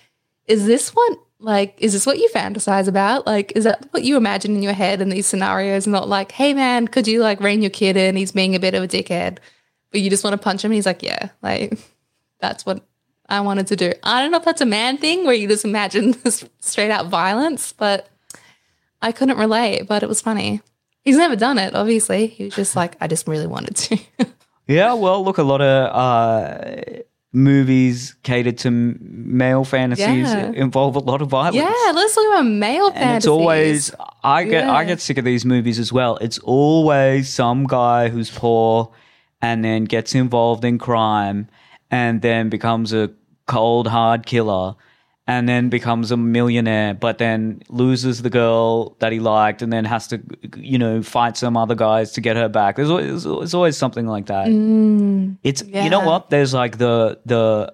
"Is 0.47 0.65
this 0.65 0.91
what?" 0.91 1.19
Like, 1.39 1.75
is 1.79 1.93
this 1.93 2.07
what 2.07 2.19
you 2.19 2.29
fantasize 2.33 2.87
about? 2.87 3.27
Like, 3.27 3.53
is 3.57 3.65
that 3.65 3.89
what 3.91 4.05
you 4.05 4.17
imagine 4.17 4.55
in 4.55 4.63
your 4.63 4.73
head 4.73 5.01
in 5.01 5.09
these 5.09 5.27
scenarios? 5.27 5.89
Not 5.89 6.09
like, 6.09 6.31
hey 6.31 6.55
man, 6.55 6.87
could 6.87 7.09
you 7.09 7.21
like 7.21 7.41
rein 7.41 7.63
your 7.63 7.71
kid 7.71 7.97
in? 7.97 8.15
He's 8.15 8.31
being 8.31 8.55
a 8.55 8.61
bit 8.61 8.75
of 8.75 8.85
a 8.85 8.87
dickhead, 8.87 9.39
but 9.91 10.01
you 10.01 10.09
just 10.09 10.23
want 10.23 10.35
to 10.35 10.39
punch 10.39 10.65
him. 10.65 10.71
He's 10.71 10.87
like, 10.87 11.03
yeah, 11.03 11.31
like 11.43 11.77
that's 12.41 12.65
what 12.65 12.87
I 13.29 13.41
wanted 13.41 13.67
to 13.69 13.77
do. 13.77 13.93
I 14.03 14.21
don't 14.21 14.31
know 14.31 14.39
if 14.39 14.45
that's 14.45 14.61
a 14.61 14.67
man 14.67 14.99
thing 14.99 15.25
where 15.25 15.35
you 15.35 15.49
just 15.49 15.65
imagine 15.65 16.13
this 16.25 16.45
straight 16.61 16.91
out 16.91 17.07
violence, 17.09 17.73
but 17.73 18.09
I 19.01 19.13
couldn't 19.13 19.39
relate, 19.39 19.85
but 19.89 20.03
it 20.03 20.09
was 20.09 20.21
funny. 20.21 20.61
He's 21.05 21.17
never 21.17 21.35
done 21.37 21.59
it, 21.59 21.75
obviously. 21.75 22.27
He 22.29 22.45
was 22.45 22.55
just 22.55 22.77
like, 22.77 22.97
I 23.01 23.07
just 23.09 23.27
really 23.27 23.47
wanted 23.47 23.77
to. 23.77 23.99
Yeah, 24.69 24.93
well, 24.95 25.25
look, 25.25 25.39
a 25.39 25.43
lot 25.43 25.61
of 25.61 25.93
uh, 25.93 27.03
movies 27.33 28.15
catered 28.23 28.59
to 28.59 28.71
male 28.71 29.65
fantasies 29.65 30.07
Yeah. 30.33 30.53
involve 30.55 30.95
a 30.95 31.01
lot 31.01 31.21
of 31.21 31.29
violence. 31.29 31.57
yeah, 31.57 31.93
let's 31.93 32.15
talk 32.15 32.27
about 32.29 32.47
male 32.47 32.87
and 32.87 32.95
fantasies. 32.95 33.17
it's 33.17 33.27
always 33.27 33.95
I 34.23 34.45
get 34.45 34.69
I 34.69 34.85
get 34.85 35.01
sick 35.01 35.19
of 35.19 35.25
these 35.25 35.45
movies 35.45 35.79
as 35.81 35.93
well. 35.93 36.17
It's 36.19 36.39
always 36.39 37.29
some 37.29 37.67
guy 37.67 38.09
who's 38.09 38.31
poor 38.31 38.93
and 39.43 39.65
then 39.65 39.85
gets 39.85 40.15
involved 40.15 40.65
in 40.65 40.79
crime 40.79 41.49
and 41.93 42.23
then 42.23 42.49
becomes 42.49 42.93
a 42.93 43.13
cold 43.47 43.87
hard 43.87 44.27
killer 44.27 44.75
and 45.29 45.49
then 45.49 45.69
becomes 45.69 46.11
a 46.11 46.17
millionaire 46.17 46.95
but 46.95 47.19
then 47.19 47.63
loses 47.69 48.23
the 48.23 48.31
girl 48.31 48.97
that 48.99 49.13
he 49.13 49.21
liked 49.21 49.63
and 49.63 49.73
then 49.73 49.85
has 49.85 50.09
to 50.09 50.21
you 50.57 50.79
know 50.79 51.01
fight 51.03 51.37
some 51.37 51.57
other 51.57 51.77
guys 51.77 52.11
to 52.13 52.21
get 52.21 52.37
her 52.37 52.49
back. 52.49 52.75
There's 52.77 52.91
always, 52.91 53.23
there's 53.23 53.55
always 53.55 53.77
something 53.77 54.07
like 54.07 54.27
that. 54.27 54.49
Mm. 54.49 55.37
It's 55.45 55.63
you 55.63 55.91
know 55.91 56.01
what? 56.01 56.31
There's 56.31 56.53
like 56.53 56.79
the 56.79 57.21
the 57.25 57.73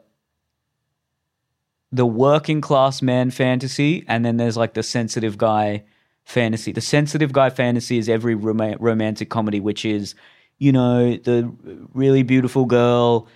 the 1.90 2.04
working 2.04 2.60
class 2.60 3.00
man 3.00 3.30
fantasy, 3.30 4.04
and 4.08 4.24
then 4.24 4.36
there's 4.36 4.58
like 4.58 4.74
the 4.74 4.82
sensitive 4.82 5.38
guy 5.38 5.84
fantasy. 6.24 6.72
The 6.72 6.82
sensitive 6.82 7.32
guy 7.32 7.48
fantasy 7.48 7.96
is 7.96 8.10
every 8.10 8.34
rom- 8.34 8.76
romantic 8.78 9.30
comedy, 9.30 9.60
which 9.60 9.86
is 9.86 10.14
you 10.58 10.72
know 10.72 11.16
the 11.16 11.50
really 11.94 12.24
beautiful 12.24 12.66
girl 12.66 13.26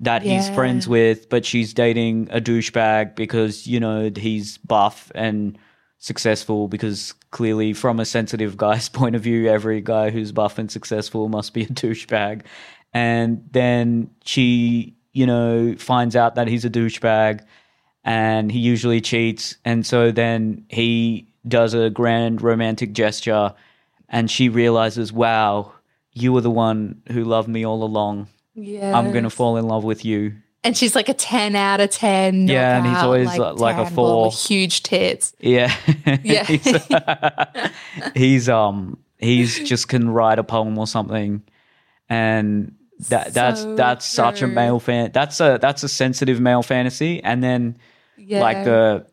that 0.00 0.22
he's 0.22 0.48
friends 0.50 0.86
with, 0.86 1.28
but 1.28 1.44
she's 1.44 1.74
dating 1.74 2.28
a 2.30 2.40
douchebag 2.40 3.16
because 3.16 3.66
you 3.66 3.80
know 3.80 4.10
he's 4.14 4.58
buff 4.58 5.10
and 5.14 5.58
successful 5.98 6.68
because 6.68 7.12
clearly 7.32 7.72
from 7.72 7.98
a 7.98 8.04
sensitive 8.04 8.56
guy's 8.56 8.88
point 9.00 9.16
of 9.16 9.22
view 9.22 9.48
every 9.48 9.80
guy 9.80 10.10
who's 10.10 10.30
buff 10.30 10.58
and 10.58 10.70
successful 10.70 11.28
must 11.28 11.52
be 11.52 11.62
a 11.62 11.66
douchebag. 11.68 12.42
And 12.92 13.44
then 13.50 14.10
she 14.24 14.96
you 15.12 15.26
know 15.26 15.74
finds 15.78 16.14
out 16.14 16.36
that 16.36 16.48
he's 16.48 16.64
a 16.64 16.70
douchebag 16.70 17.40
and 18.04 18.52
he 18.52 18.60
usually 18.60 19.00
cheats. 19.00 19.56
And 19.64 19.84
so 19.84 20.12
then 20.12 20.64
he 20.68 21.28
does 21.46 21.74
a 21.74 21.90
grand 21.90 22.40
romantic 22.40 22.92
gesture 22.92 23.54
and 24.08 24.30
she 24.30 24.48
realizes 24.48 25.12
wow 25.12 25.72
you 26.12 26.32
were 26.32 26.40
the 26.40 26.50
one 26.50 27.00
who 27.10 27.24
loved 27.24 27.48
me 27.48 27.64
all 27.64 27.82
along 27.82 28.28
yeah. 28.58 28.96
i'm 28.98 29.12
gonna 29.12 29.30
fall 29.30 29.56
in 29.56 29.66
love 29.66 29.84
with 29.84 30.04
you 30.04 30.34
And 30.64 30.76
she's 30.76 30.94
like 30.96 31.08
a 31.08 31.14
10 31.14 31.54
out 31.54 31.80
of 31.80 31.90
10. 31.90 32.48
Yeah, 32.48 32.78
and 32.78 32.86
he's 32.86 32.96
always, 32.98 33.28
uh, 33.38 33.54
like 33.54 33.76
a 33.78 33.88
four. 33.88 34.32
huge 34.32 34.82
tits. 34.82 35.32
Yeah. 35.40 35.72
Yeah. 36.24 36.42
he's, 36.44 36.76
he's 38.14 38.48
um 38.48 38.98
he's 39.18 39.60
just 39.68 39.86
can 39.88 40.10
write 40.10 40.38
a 40.40 40.44
poem 40.44 40.76
or 40.76 40.86
something. 40.86 41.42
And 42.08 42.74
that 43.08 43.32
that's 43.32 43.60
So 43.62 43.76
that's 43.76 44.04
such 44.04 44.42
a 44.42 44.48
male 44.48 44.80
fan 44.80 45.12
that's 45.12 45.40
a 45.40 45.58
that's 45.60 45.84
a 45.84 45.88
sensitive 45.88 46.40
male 46.40 46.62
fantasy. 46.64 47.22
And 47.22 47.42
then 47.42 47.78
Yeah. 48.16 48.40
like 48.40 48.64
the 48.64 49.06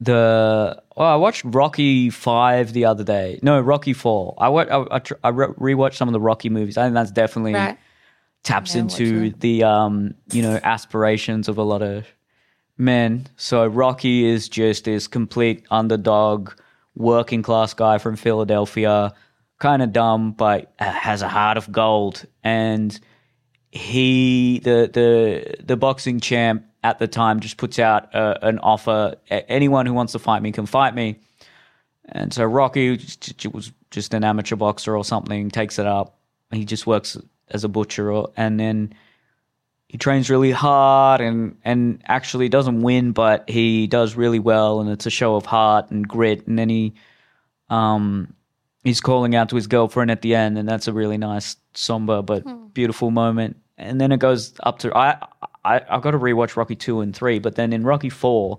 the 0.00 0.82
oh, 0.96 1.04
I 1.04 1.16
watched 1.16 1.42
Rocky 1.44 2.10
Five 2.10 2.72
the 2.72 2.84
other 2.84 3.04
day. 3.04 3.38
No, 3.42 3.58
Rocky 3.60 3.92
Four. 3.94 4.34
I 4.38 4.48
wa- 4.50 4.66
I, 4.70 4.96
I, 4.98 5.00
I 5.24 5.28
re- 5.30 5.74
rewatched 5.74 5.94
some 5.94 6.08
of 6.08 6.12
the 6.12 6.20
Rocky 6.20 6.50
movies. 6.50 6.76
I 6.76 6.84
think 6.84 6.94
that's 6.94 7.10
definitely 7.10 7.54
Right. 7.54 7.78
Taps 8.46 8.76
into 8.76 9.30
the 9.40 9.64
um 9.64 10.14
you 10.30 10.40
know 10.40 10.58
aspirations 10.62 11.48
of 11.48 11.58
a 11.58 11.62
lot 11.62 11.82
of 11.82 12.06
men. 12.78 13.26
So 13.36 13.66
Rocky 13.66 14.24
is 14.24 14.48
just 14.48 14.84
this 14.84 15.08
complete 15.08 15.66
underdog, 15.70 16.52
working 16.94 17.42
class 17.42 17.74
guy 17.74 17.98
from 17.98 18.16
Philadelphia, 18.16 19.12
kind 19.58 19.82
of 19.82 19.92
dumb 19.92 20.32
but 20.32 20.72
has 20.78 21.22
a 21.22 21.28
heart 21.28 21.56
of 21.56 21.72
gold. 21.72 22.24
And 22.44 22.98
he, 23.72 24.60
the 24.60 24.90
the 24.92 25.64
the 25.64 25.76
boxing 25.76 26.20
champ 26.20 26.64
at 26.84 27.00
the 27.00 27.08
time, 27.08 27.40
just 27.40 27.56
puts 27.56 27.80
out 27.80 28.14
a, 28.14 28.46
an 28.46 28.60
offer: 28.60 29.16
anyone 29.28 29.86
who 29.86 29.92
wants 29.92 30.12
to 30.12 30.20
fight 30.20 30.40
me 30.40 30.52
can 30.52 30.66
fight 30.66 30.94
me. 30.94 31.18
And 32.08 32.32
so 32.32 32.44
Rocky 32.44 32.90
was 33.52 33.72
just 33.90 34.14
an 34.14 34.22
amateur 34.22 34.54
boxer 34.54 34.96
or 34.96 35.04
something, 35.04 35.50
takes 35.50 35.80
it 35.80 35.86
up. 35.86 36.20
He 36.52 36.64
just 36.64 36.86
works 36.86 37.18
as 37.50 37.64
a 37.64 37.68
butcher, 37.68 38.24
and 38.36 38.58
then 38.58 38.94
he 39.88 39.98
trains 39.98 40.28
really 40.28 40.50
hard 40.50 41.20
and 41.20 41.56
and 41.64 42.02
actually 42.06 42.48
doesn't 42.48 42.82
win, 42.82 43.12
but 43.12 43.48
he 43.48 43.86
does 43.86 44.16
really 44.16 44.38
well, 44.38 44.80
and 44.80 44.90
it's 44.90 45.06
a 45.06 45.10
show 45.10 45.36
of 45.36 45.46
heart 45.46 45.90
and 45.90 46.06
grit. 46.08 46.46
And 46.46 46.58
then 46.58 46.68
he 46.68 46.94
um 47.70 48.34
he's 48.84 49.00
calling 49.00 49.34
out 49.34 49.48
to 49.50 49.56
his 49.56 49.66
girlfriend 49.66 50.10
at 50.10 50.22
the 50.22 50.34
end, 50.34 50.58
and 50.58 50.68
that's 50.68 50.88
a 50.88 50.92
really 50.92 51.18
nice 51.18 51.56
somber 51.74 52.22
but 52.22 52.74
beautiful 52.74 53.10
moment. 53.10 53.56
And 53.78 54.00
then 54.00 54.12
it 54.12 54.18
goes 54.18 54.54
up 54.64 54.80
to 54.80 54.96
I 54.96 55.18
I 55.64 55.82
I've 55.88 56.02
got 56.02 56.12
to 56.12 56.18
rewatch 56.18 56.56
Rocky 56.56 56.76
two 56.76 57.00
and 57.00 57.14
three, 57.14 57.38
but 57.38 57.54
then 57.54 57.72
in 57.72 57.84
Rocky 57.84 58.10
four. 58.10 58.58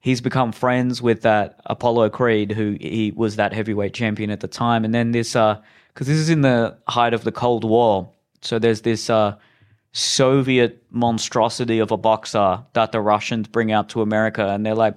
He's 0.00 0.20
become 0.20 0.52
friends 0.52 1.02
with 1.02 1.22
that 1.22 1.60
Apollo 1.66 2.10
Creed, 2.10 2.52
who 2.52 2.76
he 2.80 3.12
was 3.16 3.34
that 3.34 3.52
heavyweight 3.52 3.94
champion 3.94 4.30
at 4.30 4.38
the 4.38 4.46
time, 4.46 4.84
and 4.84 4.94
then 4.94 5.10
this, 5.10 5.34
because 5.98 6.06
this 6.06 6.18
is 6.18 6.30
in 6.30 6.42
the 6.42 6.78
height 6.86 7.12
of 7.12 7.24
the 7.24 7.32
Cold 7.32 7.64
War, 7.64 8.08
so 8.40 8.60
there's 8.60 8.82
this 8.82 9.10
uh, 9.10 9.34
Soviet 9.90 10.80
monstrosity 10.92 11.80
of 11.80 11.90
a 11.90 11.96
boxer 11.96 12.60
that 12.74 12.92
the 12.92 13.00
Russians 13.00 13.48
bring 13.48 13.72
out 13.72 13.88
to 13.88 14.02
America, 14.02 14.46
and 14.46 14.64
they're 14.64 14.76
like, 14.76 14.96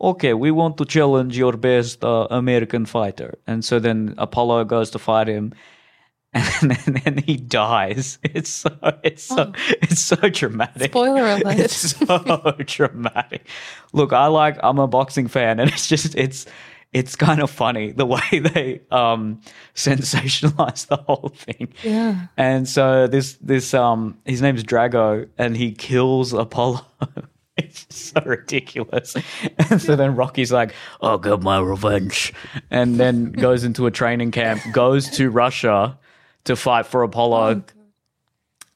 "Okay, 0.00 0.34
we 0.34 0.50
want 0.50 0.76
to 0.78 0.84
challenge 0.84 1.38
your 1.38 1.52
best 1.52 2.02
uh, 2.02 2.26
American 2.32 2.84
fighter," 2.84 3.38
and 3.46 3.64
so 3.64 3.78
then 3.78 4.16
Apollo 4.18 4.64
goes 4.64 4.90
to 4.90 4.98
fight 4.98 5.28
him, 5.28 5.54
and 6.32 6.72
then, 6.72 7.00
then 7.04 7.18
he 7.18 7.36
dies. 7.36 8.18
It's 8.24 8.50
so 8.50 8.70
it's 9.04 9.22
so 9.22 9.52
it's 9.82 10.00
so 10.00 10.16
dramatic. 10.16 10.90
Spoiler 10.90 11.26
alert. 11.26 11.58
It's 11.60 11.96
so 11.96 12.56
dramatic. 12.66 13.46
Look, 13.92 14.12
I 14.12 14.26
like 14.26 14.58
I'm 14.64 14.80
a 14.80 14.88
boxing 14.88 15.28
fan, 15.28 15.60
and 15.60 15.70
it's 15.70 15.86
just 15.86 16.16
it's 16.16 16.46
it's 16.92 17.16
kind 17.16 17.40
of 17.40 17.50
funny 17.50 17.92
the 17.92 18.06
way 18.14 18.38
they 18.38 18.80
um 18.90 19.40
sensationalize 19.74 20.86
the 20.86 20.96
whole 20.96 21.32
thing. 21.34 21.72
Yeah. 21.82 22.26
And 22.36 22.68
so 22.68 23.06
this 23.06 23.34
this 23.40 23.74
um 23.74 24.18
his 24.24 24.42
name's 24.42 24.64
Drago, 24.64 25.28
and 25.38 25.56
he 25.56 25.72
kills 25.72 26.32
Apollo. 26.32 26.84
It's 27.56 27.86
so 27.94 28.22
ridiculous. 28.24 29.14
And 29.58 29.82
so 29.82 29.94
then 29.94 30.16
Rocky's 30.16 30.50
like, 30.50 30.74
I'll 31.02 31.18
get 31.18 31.42
my 31.42 31.60
revenge. 31.60 32.32
And 32.70 32.98
then 32.98 33.32
goes 33.32 33.64
into 33.64 33.84
a 33.86 33.90
training 33.90 34.30
camp, 34.30 34.62
goes 34.72 35.10
to 35.18 35.28
Russia 35.28 35.98
to 36.44 36.56
fight 36.56 36.86
for 36.86 37.02
Apollo 37.02 37.64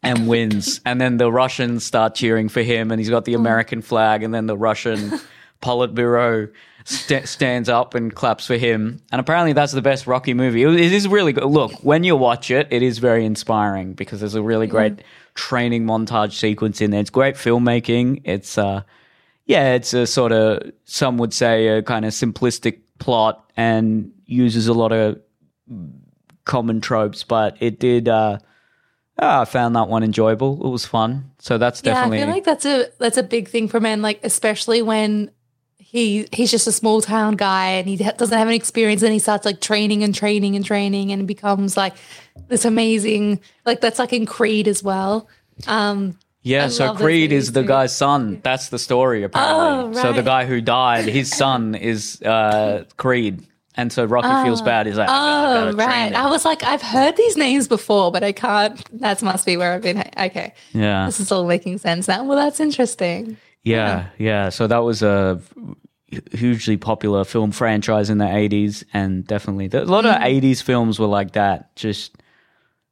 and 0.03 0.29
wins. 0.29 0.83
And 0.85 1.01
then 1.01 1.17
the 1.17 1.33
Russians 1.33 1.85
start 1.85 2.15
cheering 2.15 2.51
for 2.51 2.61
him, 2.61 2.91
and 2.91 3.01
he's 3.01 3.09
got 3.09 3.25
the 3.25 3.33
American 3.33 3.81
flag, 3.81 4.23
and 4.23 4.35
then 4.35 4.47
the 4.47 4.57
Russian 4.57 5.19
Politburo 5.63 6.51
st- 6.85 7.29
stands 7.29 7.69
up 7.69 7.95
and 7.95 8.15
claps 8.15 8.47
for 8.47 8.57
him. 8.57 9.01
And 9.11 9.21
apparently, 9.21 9.53
that's 9.53 9.73
the 9.73 9.83
best 9.83 10.07
Rocky 10.07 10.35
movie. 10.35 10.63
It 10.63 10.93
is 10.93 11.09
really 11.09 11.33
good. 11.33 11.45
Look, 11.45 11.73
when 11.83 12.05
you 12.05 12.17
watch 12.17 12.51
it, 12.51 12.69
it 12.71 12.83
is 12.83 12.99
very 12.99 13.25
inspiring 13.25 13.95
because 13.95 14.21
there's 14.21 14.35
a 14.35 14.43
really 14.43 14.67
great 14.67 15.03
training 15.35 15.85
montage 15.85 16.33
sequence 16.33 16.81
in 16.81 16.91
there. 16.91 17.01
It's 17.01 17.11
great 17.11 17.35
filmmaking. 17.35 18.23
It's 18.25 18.59
uh, 18.59 18.83
yeah, 19.47 19.75
it's 19.75 19.93
a 19.95 20.07
sort 20.07 20.33
of 20.33 20.73
some 20.85 21.19
would 21.19 21.35
say 21.35 21.69
a 21.69 21.83
kind 21.83 22.05
of 22.05 22.13
simplistic 22.13 22.81
plot 22.99 23.51
and 23.57 24.13
uses 24.27 24.69
a 24.69 24.73
lot 24.73 24.93
of 24.93 25.21
common 26.45 26.81
tropes, 26.81 27.25
but 27.25 27.57
it 27.61 27.79
did. 27.81 28.09
Uh, 28.09 28.39
ah, 29.19 29.43
I 29.43 29.45
found 29.45 29.77
that 29.77 29.89
one 29.89 30.03
enjoyable. 30.03 30.65
It 30.65 30.71
was 30.71 30.87
fun. 30.87 31.31
So 31.39 31.59
that's 31.59 31.81
definitely 31.83 32.19
Yeah, 32.19 32.25
I 32.25 32.27
feel 32.27 32.35
like 32.35 32.45
that's 32.45 32.67
a 32.67 32.87
that's 32.99 33.17
a 33.17 33.23
big 33.23 33.49
thing 33.49 33.69
for 33.69 33.81
men, 33.81 34.03
like 34.03 34.21
especially 34.23 34.83
when 34.83 35.31
he 35.95 36.27
he's 36.33 36.51
just 36.51 36.67
a 36.67 36.73
small 36.73 37.01
town 37.01 37.37
guy 37.37 37.67
and 37.79 37.87
he 37.89 37.97
doesn't 37.97 38.37
have 38.37 38.49
any 38.49 38.57
experience, 38.57 39.03
and 39.03 39.13
he 39.13 39.21
starts 39.21 39.47
like 39.47 39.61
training 39.61 40.03
and 40.03 40.13
training 40.13 40.57
and 40.57 40.65
training, 40.65 41.13
and 41.13 41.27
becomes 41.29 41.77
like 41.77 41.95
this 42.49 42.65
amazing. 42.65 43.41
Like 43.65 43.81
that's 43.81 44.01
like 44.01 44.13
in 44.13 44.27
Creed 44.27 44.67
as 44.67 44.83
well. 44.83 45.29
Um, 45.69 46.19
Yeah, 46.43 46.65
I 46.65 46.69
so 46.69 46.95
Creed 46.95 47.31
is 47.33 47.53
the 47.53 47.63
guy's 47.63 47.97
son. 47.97 48.41
That's 48.43 48.69
the 48.71 48.79
story, 48.79 49.23
apparently. 49.23 49.99
Oh, 49.99 50.03
So 50.03 50.13
the 50.13 50.23
guy 50.23 50.47
who 50.47 50.61
died, 50.61 51.05
his 51.07 51.31
son 51.31 51.77
is 51.77 52.21
uh, 52.23 52.85
Creed. 52.97 53.47
And 53.77 53.93
so 53.93 54.05
Rocky 54.05 54.45
feels 54.45 54.63
bad. 54.63 54.87
He's 54.87 54.97
like, 54.97 55.09
"I 55.09 55.13
gotta- 55.13 55.67
I 55.67 55.71
oh 55.71 55.73
right. 55.77 56.13
I 56.15 56.29
was 56.31 56.45
like, 56.45 56.63
I've 56.65 56.83
heard 56.83 57.17
these 57.17 57.37
names 57.37 57.67
before, 57.69 58.11
but 58.13 58.23
I 58.25 58.33
can't. 58.33 58.77
That 59.01 59.23
must 59.23 59.47
be 59.47 59.57
where 59.57 59.73
I've 59.75 59.83
been. 59.83 59.99
Okay, 60.19 60.55
Yeah. 60.73 61.07
this 61.07 61.19
is 61.21 61.31
all 61.33 61.45
making 61.47 61.79
sense 61.79 62.07
now. 62.09 62.25
Well, 62.25 62.37
that's 62.39 62.61
interesting. 62.61 63.37
Yeah, 63.65 64.09
yeah. 64.19 64.51
So 64.51 64.67
that 64.67 64.79
was 64.85 65.03
a 65.03 65.41
hugely 66.33 66.77
popular 66.77 67.25
film 67.25 67.53
franchise 67.53 68.11
in 68.11 68.19
the 68.19 68.25
80s. 68.25 68.85
And 68.93 69.27
definitely, 69.27 69.69
a 69.73 69.85
lot 69.85 70.07
of 70.07 70.17
80s 70.17 70.63
films 70.63 70.99
were 70.99 71.07
like 71.07 71.33
that, 71.33 71.75
just 71.77 72.17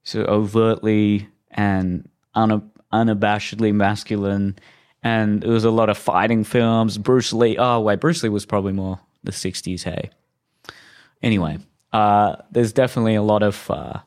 so 0.05 0.23
overtly 0.23 1.29
and 1.51 2.09
una- 2.37 2.63
unabashedly 2.93 3.73
masculine. 3.75 4.59
And 5.03 5.43
there 5.43 5.51
was 5.51 5.65
a 5.65 5.71
lot 5.71 5.91
of 5.91 5.99
fighting 5.99 6.45
films. 6.45 6.99
Bruce 6.99 7.33
Lee. 7.33 7.57
Oh, 7.59 7.81
wait, 7.81 8.01
Bruce 8.01 8.23
Lee 8.23 8.29
was 8.29 8.47
probably 8.47 8.73
more 8.73 9.01
the 9.25 9.33
60s, 9.33 9.83
hey. 9.83 10.11
Anyway, 11.23 11.59
uh, 11.93 12.37
there's 12.51 12.73
definitely 12.73 13.15
a 13.15 13.23
lot 13.23 13.43
of. 13.43 13.71
Uh, 13.71 14.01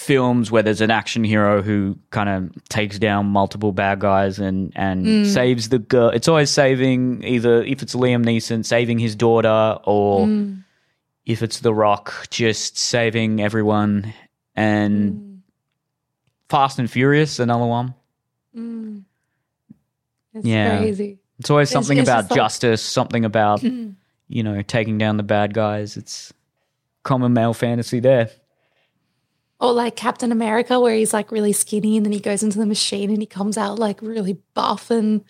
films 0.00 0.50
where 0.50 0.62
there's 0.62 0.80
an 0.80 0.90
action 0.90 1.22
hero 1.24 1.60
who 1.60 1.98
kind 2.08 2.28
of 2.28 2.64
takes 2.70 2.98
down 2.98 3.26
multiple 3.26 3.70
bad 3.72 4.00
guys 4.00 4.38
and 4.38 4.72
and 4.74 5.26
saves 5.26 5.68
the 5.68 5.78
girl. 5.78 6.08
It's 6.08 6.26
always 6.26 6.50
saving 6.50 7.22
either 7.22 7.62
if 7.62 7.82
it's 7.82 7.94
Liam 7.94 8.24
Neeson 8.24 8.64
saving 8.64 8.98
his 8.98 9.14
daughter 9.14 9.78
or 9.84 10.26
if 11.26 11.42
it's 11.42 11.60
The 11.60 11.74
Rock 11.74 12.28
just 12.30 12.78
saving 12.78 13.40
everyone 13.42 14.14
and 14.56 15.42
Fast 16.48 16.78
and 16.78 16.90
Furious 16.90 17.38
another 17.38 17.66
one. 17.66 17.94
It's 20.34 20.46
Yeah. 20.46 20.78
crazy. 20.78 21.18
It's 21.38 21.50
always 21.50 21.70
something 21.70 21.98
it's 21.98 22.08
about 22.08 22.22
just 22.22 22.30
like- 22.30 22.36
justice, 22.38 22.82
something 22.82 23.24
about 23.24 23.62
you 24.28 24.42
know 24.42 24.62
taking 24.62 24.96
down 24.98 25.16
the 25.18 25.22
bad 25.22 25.52
guys. 25.54 25.96
It's 25.96 26.32
common 27.02 27.32
male 27.32 27.54
fantasy 27.54 28.00
there. 28.00 28.30
Or 29.60 29.72
like 29.72 29.94
Captain 29.94 30.32
America, 30.32 30.80
where 30.80 30.94
he's 30.94 31.12
like 31.12 31.30
really 31.30 31.52
skinny 31.52 31.96
and 31.96 32.06
then 32.06 32.12
he 32.12 32.20
goes 32.20 32.42
into 32.42 32.58
the 32.58 32.66
machine 32.66 33.10
and 33.10 33.20
he 33.20 33.26
comes 33.26 33.58
out 33.58 33.78
like 33.78 34.00
really 34.00 34.38
buff 34.54 34.90
and 34.90 35.22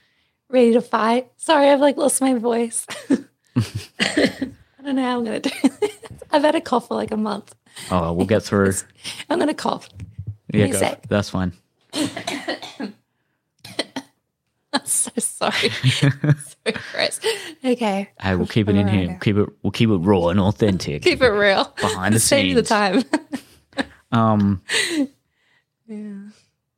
ready 0.49 0.73
to 0.73 0.81
fight. 0.81 1.31
Sorry, 1.37 1.69
I've 1.69 1.81
like 1.81 1.97
lost 1.97 2.21
my 2.21 2.35
voice. 2.35 2.87
I 3.99 4.85
don't 4.85 4.97
know 4.97 5.03
how 5.03 5.19
I'm 5.19 5.25
going 5.25 5.43
to 5.43 5.49
do 5.51 5.69
this. 5.81 5.99
I've 6.31 6.43
had 6.43 6.55
a 6.55 6.61
cough 6.61 6.88
for 6.88 6.95
like 6.95 7.11
a 7.11 7.16
month. 7.16 7.55
Oh, 7.90 8.12
we'll 8.12 8.27
get 8.27 8.43
through. 8.45 8.73
I'm 9.31 9.38
going 9.38 9.49
to 9.49 9.55
cough. 9.55 9.88
yeah, 10.53 10.69
go. 10.69 10.79
sec. 10.79 11.09
That's 11.09 11.29
fine. 11.31 11.53
I'm 14.73 14.87
so 14.87 15.11
sorry. 15.19 15.71
so 15.83 16.73
gross. 16.93 17.21
Okay. 17.64 18.09
Hey, 18.21 18.37
we'll 18.37 18.47
keep 18.47 18.69
it 18.69 18.77
in 18.77 18.87
here. 18.87 19.03
Alright. 19.07 19.21
Keep 19.21 19.37
it. 19.38 19.49
We'll 19.62 19.73
keep 19.73 19.90
it 19.90 19.97
raw 19.97 20.29
and 20.29 20.38
authentic. 20.38 21.03
Keep 21.03 21.23
it 21.23 21.31
real. 21.31 21.64
Behind 21.81 22.14
the 22.14 22.21
Save 22.21 22.47
you 22.47 22.55
the 22.55 22.64
scenes. 22.64 23.05
time. 23.05 23.40
Um, 24.12 24.62
yeah. 25.87 26.14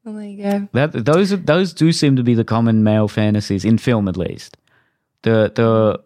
Well, 0.05 0.15
there 0.15 0.25
you 0.25 0.43
go. 0.43 0.69
that 0.73 1.05
those 1.05 1.31
those 1.43 1.73
do 1.73 1.93
seem 1.93 2.17
to 2.17 2.23
be 2.23 2.35
the 2.35 2.45
common 2.45 2.83
male 2.83 3.09
fantasies 3.09 3.65
in 3.65 3.79
film, 3.79 4.09
at 4.09 4.17
least. 4.17 4.57
The 5.23 5.53
the 5.55 6.03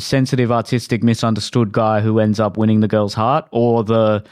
sensitive, 0.00 0.50
artistic, 0.52 1.02
misunderstood 1.02 1.72
guy 1.72 2.00
who 2.00 2.18
ends 2.18 2.40
up 2.40 2.56
winning 2.56 2.80
the 2.80 2.88
girl's 2.88 3.14
heart, 3.14 3.46
or 3.50 3.84
the 3.84 4.24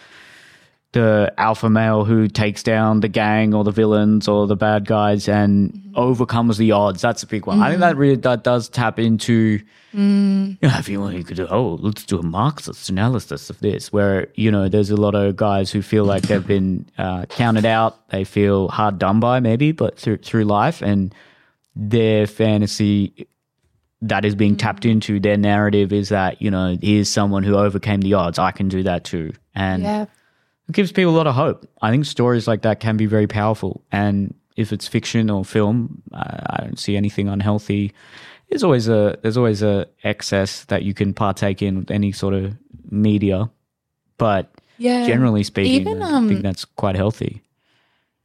the 0.94 1.34
alpha 1.36 1.68
male 1.68 2.04
who 2.04 2.28
takes 2.28 2.62
down 2.62 3.00
the 3.00 3.08
gang 3.08 3.52
or 3.52 3.64
the 3.64 3.70
villains 3.70 4.28
or 4.28 4.46
the 4.46 4.56
bad 4.56 4.86
guys 4.86 5.28
and 5.28 5.72
mm-hmm. 5.72 5.98
overcomes 5.98 6.56
the 6.56 6.72
odds. 6.72 7.02
That's 7.02 7.22
a 7.22 7.26
big 7.26 7.46
one. 7.46 7.60
I 7.60 7.68
think 7.68 7.80
that 7.80 7.92
mm-hmm. 7.92 8.00
really 8.00 8.16
that 8.16 8.44
does 8.44 8.68
tap 8.68 8.98
into. 8.98 9.60
Mm. 9.92 10.58
Yeah, 10.62 10.78
if 10.78 10.88
you 10.88 11.00
want, 11.00 11.16
you 11.16 11.24
could 11.24 11.36
do, 11.36 11.46
oh, 11.50 11.78
let's 11.80 12.04
do 12.04 12.18
a 12.18 12.22
Marxist 12.22 12.88
analysis 12.88 13.50
of 13.50 13.58
this, 13.60 13.92
where, 13.92 14.28
you 14.34 14.50
know, 14.50 14.68
there's 14.68 14.90
a 14.90 14.96
lot 14.96 15.14
of 15.14 15.36
guys 15.36 15.70
who 15.70 15.82
feel 15.82 16.04
like 16.04 16.22
they've 16.22 16.46
been 16.46 16.86
uh, 16.96 17.26
counted 17.26 17.66
out. 17.66 18.08
They 18.08 18.24
feel 18.24 18.68
hard 18.68 18.98
done 18.98 19.20
by, 19.20 19.40
maybe, 19.40 19.72
but 19.72 19.98
through, 19.98 20.18
through 20.18 20.44
life. 20.44 20.80
And 20.82 21.14
their 21.76 22.26
fantasy 22.26 23.28
that 24.02 24.24
is 24.24 24.34
being 24.34 24.56
tapped 24.56 24.84
mm. 24.84 24.90
into, 24.90 25.20
their 25.20 25.36
narrative 25.36 25.92
is 25.92 26.08
that, 26.08 26.40
you 26.40 26.50
know, 26.50 26.76
here's 26.80 27.08
someone 27.08 27.42
who 27.42 27.56
overcame 27.56 28.00
the 28.00 28.14
odds. 28.14 28.38
I 28.38 28.52
can 28.52 28.68
do 28.68 28.82
that 28.84 29.04
too. 29.04 29.32
And 29.54 29.82
Yeah. 29.82 30.06
It 30.68 30.72
gives 30.74 30.92
people 30.92 31.12
a 31.14 31.16
lot 31.16 31.26
of 31.26 31.34
hope. 31.34 31.68
I 31.82 31.90
think 31.90 32.04
stories 32.06 32.46
like 32.48 32.62
that 32.62 32.80
can 32.80 32.96
be 32.96 33.06
very 33.06 33.26
powerful. 33.26 33.82
And 33.92 34.34
if 34.56 34.72
it's 34.72 34.86
fiction 34.88 35.30
or 35.30 35.44
film, 35.44 36.02
I, 36.12 36.46
I 36.50 36.56
don't 36.62 36.78
see 36.78 36.96
anything 36.96 37.28
unhealthy. 37.28 37.92
There's 38.48 38.62
always 38.62 38.88
a 38.88 39.18
there's 39.22 39.36
always 39.36 39.62
a 39.62 39.86
excess 40.04 40.64
that 40.66 40.82
you 40.82 40.94
can 40.94 41.12
partake 41.14 41.60
in 41.62 41.78
with 41.78 41.90
any 41.90 42.12
sort 42.12 42.34
of 42.34 42.54
media, 42.90 43.50
but 44.18 44.52
Yeah. 44.78 45.06
generally 45.06 45.42
speaking, 45.42 45.80
Even, 45.80 46.02
I 46.02 46.16
um, 46.16 46.28
think 46.28 46.42
that's 46.42 46.64
quite 46.64 46.94
healthy. 46.96 47.42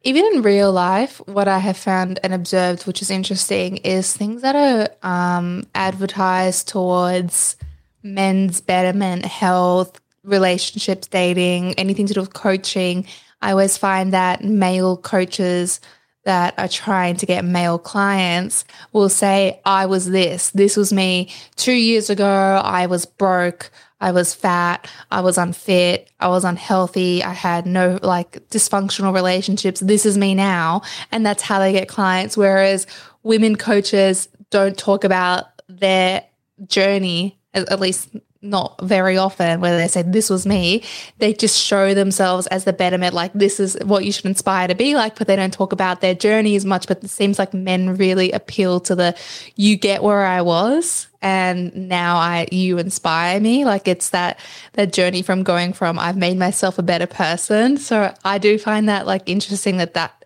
even 0.03 0.23
in 0.33 0.41
real 0.41 0.71
life, 0.71 1.19
what 1.27 1.47
I 1.47 1.59
have 1.59 1.77
found 1.77 2.19
and 2.23 2.33
observed, 2.33 2.85
which 2.87 3.01
is 3.01 3.09
interesting, 3.09 3.77
is 3.77 4.15
things 4.15 4.41
that 4.43 4.55
are 4.55 4.89
um, 5.03 5.63
advertised 5.73 6.67
towards 6.67 7.57
men's 8.03 8.61
betterment, 8.61 9.25
health, 9.25 9.99
relationships, 10.23 11.07
dating, 11.07 11.73
anything 11.73 12.07
to 12.07 12.13
do 12.13 12.21
with 12.21 12.33
coaching. 12.33 13.05
I 13.41 13.51
always 13.51 13.77
find 13.77 14.13
that 14.13 14.43
male 14.43 14.97
coaches 14.97 15.79
that 16.25 16.53
are 16.59 16.67
trying 16.67 17.15
to 17.15 17.25
get 17.25 17.45
male 17.45 17.79
clients 17.79 18.65
will 18.91 19.09
say, 19.09 19.61
I 19.65 19.85
was 19.85 20.09
this. 20.09 20.51
This 20.51 20.75
was 20.75 20.91
me 20.91 21.31
two 21.55 21.73
years 21.73 22.09
ago. 22.09 22.61
I 22.63 22.85
was 22.85 23.05
broke. 23.05 23.71
I 24.01 24.11
was 24.11 24.33
fat. 24.33 24.89
I 25.11 25.21
was 25.21 25.37
unfit. 25.37 26.09
I 26.19 26.27
was 26.27 26.43
unhealthy. 26.43 27.23
I 27.23 27.33
had 27.33 27.65
no 27.65 27.99
like 28.01 28.47
dysfunctional 28.49 29.13
relationships. 29.13 29.79
This 29.79 30.05
is 30.05 30.17
me 30.17 30.35
now. 30.35 30.81
And 31.11 31.25
that's 31.25 31.43
how 31.43 31.59
they 31.59 31.71
get 31.71 31.87
clients. 31.87 32.37
Whereas 32.37 32.87
women 33.23 33.55
coaches 33.55 34.29
don't 34.51 34.77
talk 34.77 35.03
about 35.03 35.45
their 35.67 36.23
journey, 36.67 37.39
at 37.53 37.79
least 37.79 38.09
not 38.41 38.79
very 38.81 39.17
often 39.17 39.59
where 39.59 39.77
they 39.77 39.87
say 39.87 40.01
this 40.01 40.29
was 40.29 40.45
me. 40.45 40.83
They 41.17 41.33
just 41.33 41.59
show 41.59 41.93
themselves 41.93 42.47
as 42.47 42.63
the 42.63 42.71
betterment 42.71 43.13
like 43.13 43.33
this 43.33 43.59
is 43.59 43.77
what 43.83 44.05
you 44.05 44.11
should 44.13 44.25
inspire 44.25 44.67
to 44.67 44.75
be 44.75 44.95
like 44.95 45.17
but 45.17 45.27
they 45.27 45.35
don't 45.35 45.53
talk 45.53 45.73
about 45.73 45.99
their 45.99 46.15
journey 46.15 46.55
as 46.55 46.63
much 46.63 46.87
but 46.87 47.03
it 47.03 47.09
seems 47.09 47.37
like 47.37 47.53
men 47.53 47.97
really 47.97 48.31
appeal 48.31 48.79
to 48.79 48.95
the 48.95 49.17
you 49.55 49.75
get 49.75 50.01
where 50.01 50.25
i 50.25 50.41
was 50.41 51.07
and 51.21 51.75
now 51.89 52.15
i 52.17 52.47
you 52.51 52.77
inspire 52.77 53.39
me. 53.41 53.65
Like 53.65 53.87
it's 53.87 54.11
that 54.11 54.39
that 54.73 54.93
journey 54.93 55.21
from 55.21 55.43
going 55.43 55.73
from 55.73 55.99
i've 55.99 56.17
made 56.17 56.37
myself 56.37 56.79
a 56.79 56.83
better 56.83 57.07
person. 57.07 57.77
So 57.77 58.13
i 58.23 58.37
do 58.37 58.57
find 58.57 58.87
that 58.87 59.05
like 59.05 59.27
interesting 59.27 59.77
that 59.77 59.95
that 59.95 60.25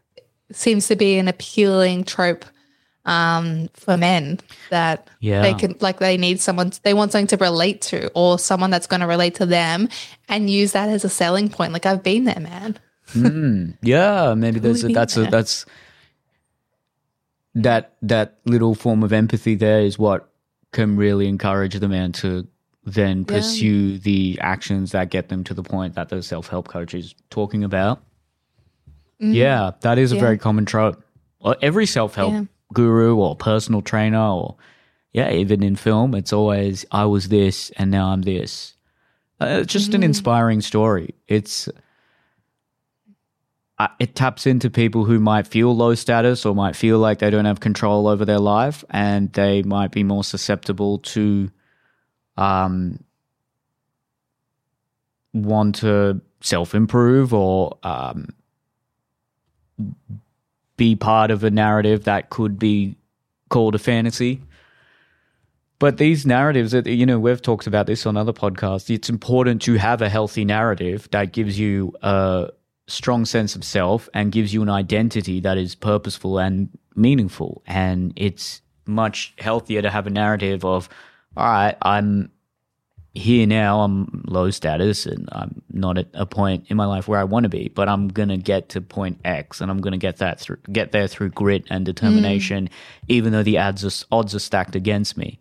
seems 0.51 0.87
to 0.87 0.95
be 0.95 1.17
an 1.17 1.27
appealing 1.27 2.03
trope 2.03 2.45
um, 3.05 3.69
for 3.73 3.97
men 3.97 4.39
that 4.69 5.09
Yeah. 5.19 5.41
they 5.41 5.53
can 5.53 5.75
like 5.81 5.99
they 5.99 6.15
need 6.17 6.39
someone 6.39 6.71
they 6.83 6.93
want 6.93 7.11
something 7.11 7.27
to 7.27 7.37
relate 7.37 7.81
to 7.81 8.09
or 8.15 8.39
someone 8.39 8.69
that's 8.69 8.87
going 8.87 9.01
to 9.01 9.07
relate 9.07 9.35
to 9.35 9.45
them 9.45 9.89
and 10.29 10.49
use 10.49 10.71
that 10.71 10.89
as 10.89 11.03
a 11.03 11.09
selling 11.09 11.49
point. 11.49 11.73
Like 11.73 11.85
I've 11.85 12.01
been 12.03 12.23
there, 12.23 12.39
man. 12.39 12.79
Yeah, 13.81 14.33
maybe 14.35 14.59
there's 14.59 14.83
a, 14.83 14.87
been 14.87 14.93
that's 14.93 15.17
a 15.17 15.21
there. 15.23 15.31
that's 15.31 15.65
that 17.55 17.93
that 18.01 18.39
little 18.45 18.73
form 18.75 19.03
of 19.03 19.13
empathy 19.13 19.55
there 19.55 19.81
is 19.81 19.99
what 19.99 20.29
can 20.71 20.95
really 20.97 21.27
encourage 21.27 21.77
the 21.79 21.87
man 21.87 22.11
to 22.13 22.47
then 22.85 23.23
pursue 23.25 23.97
the 23.99 24.37
actions 24.41 24.91
that 24.91 25.09
get 25.09 25.29
them 25.29 25.43
to 25.43 25.53
the 25.53 25.63
point 25.63 25.95
that 25.95 26.09
the 26.09 26.23
self 26.23 26.47
help 26.47 26.67
coach 26.67 26.93
is 26.93 27.13
talking 27.29 27.63
about. 27.63 28.01
Yeah, 29.19 29.71
that 29.81 29.97
is 29.97 30.11
a. 30.11 30.15
Yeah. 30.15 30.21
very 30.21 30.37
common 30.37 30.65
trope. 30.65 31.01
Every 31.61 31.85
self 31.85 32.15
help 32.15 32.31
Yeah. 32.33 32.43
Guru 32.73 33.15
or 33.17 33.35
personal 33.35 33.81
trainer 33.81 34.19
or 34.19 34.55
yeah, 35.13 35.31
even 35.31 35.61
in 35.63 35.75
film, 35.75 36.15
it's 36.15 36.33
always 36.33 36.85
I 36.91 37.05
was 37.05 37.29
this 37.29 37.71
and 37.77 37.91
now 37.91 38.07
I'm 38.07 38.23
this. 38.23 38.75
Uh, 39.39 39.59
it's 39.61 39.71
just 39.73 39.91
Mm-hmm. 39.91 39.95
an 39.95 40.03
inspiring 40.03 40.61
story. 40.61 41.13
It's 41.27 41.69
uh, 43.79 43.87
it 43.99 44.15
taps 44.15 44.45
into 44.47 44.69
people 44.69 45.05
who 45.05 45.19
might 45.19 45.47
feel 45.47 45.75
low 45.75 45.95
status 45.95 46.45
or 46.45 46.55
might 46.55 46.75
feel 46.75 46.99
like 46.99 47.19
they 47.19 47.29
don't 47.29 47.45
have 47.45 47.59
control 47.59 48.07
over 48.07 48.25
their 48.25 48.39
life 48.39 48.83
and 48.89 49.31
they 49.33 49.61
might 49.63 49.91
be 49.91 50.03
more 50.03 50.23
susceptible 50.23 50.99
to 50.99 51.49
um 52.37 53.03
want 55.33 55.75
to 55.75 56.21
self 56.41 56.75
improve 56.75 57.33
or 57.33 57.77
um 57.83 58.27
be 60.83 60.95
part 60.97 61.31
of 61.31 61.45
a 61.45 61.49
narrative 61.49 62.03
that 62.03 62.29
could 62.29 62.59
be 62.59 62.97
called 63.49 63.73
a 63.73 63.79
fantasy. 63.79 64.41
But 65.79 65.95
these 65.95 66.25
narratives, 66.25 66.73
that 66.73 66.85
you 66.87 67.05
know, 67.05 67.19
we've 67.19 67.41
talked 67.41 67.67
about 67.67 67.85
this 67.87 68.05
on 68.05 68.17
other 68.17 68.33
podcasts. 68.33 68.93
It's 68.93 69.09
important 69.09 69.61
to 69.61 69.75
have 69.75 70.01
a 70.01 70.09
healthy 70.09 70.43
narrative 70.43 71.07
that 71.11 71.31
gives 71.31 71.57
you 71.57 71.93
a 72.01 72.49
strong 72.87 73.23
sense 73.23 73.55
of 73.55 73.63
self 73.63 74.09
and 74.13 74.33
gives 74.33 74.53
you 74.53 74.61
an 74.61 74.69
identity 74.69 75.39
that 75.39 75.57
is 75.57 75.73
purposeful 75.73 76.37
and 76.37 76.67
meaningful. 76.95 77.63
And 77.65 78.11
it's 78.17 78.61
much 78.85 79.33
healthier 79.37 79.81
to 79.81 79.89
have 79.89 80.05
a 80.05 80.09
narrative 80.09 80.65
of, 80.65 80.89
all 81.37 81.45
right, 81.45 81.77
I'm 81.81 82.29
here 83.13 83.45
now, 83.45 83.81
I'm 83.81 84.23
low 84.27 84.49
status 84.49 85.05
and 85.05 85.29
I'm 85.31 85.61
not 85.71 85.99
at 85.99 86.07
a 86.13 86.25
point 86.25 86.65
in 86.69 86.77
my 86.77 86.85
life 86.85 87.07
where 87.07 87.19
I 87.19 87.23
want 87.23 87.43
to 87.43 87.49
be, 87.49 87.67
but 87.67 87.87
I'm 87.87 88.07
gonna 88.07 88.37
get 88.37 88.69
to 88.69 88.81
point 88.81 89.19
X 89.23 89.61
and 89.61 89.69
I'm 89.69 89.81
gonna 89.81 89.97
get 89.97 90.17
that 90.17 90.39
through 90.39 90.57
get 90.71 90.91
there 90.91 91.07
through 91.07 91.29
grit 91.29 91.65
and 91.69 91.85
determination, 91.85 92.65
mm. 92.65 92.71
even 93.07 93.31
though 93.31 93.43
the 93.43 93.59
odds 93.59 93.85
are, 93.85 94.05
odds 94.11 94.33
are 94.33 94.39
stacked 94.39 94.75
against 94.75 95.15
me. 95.15 95.39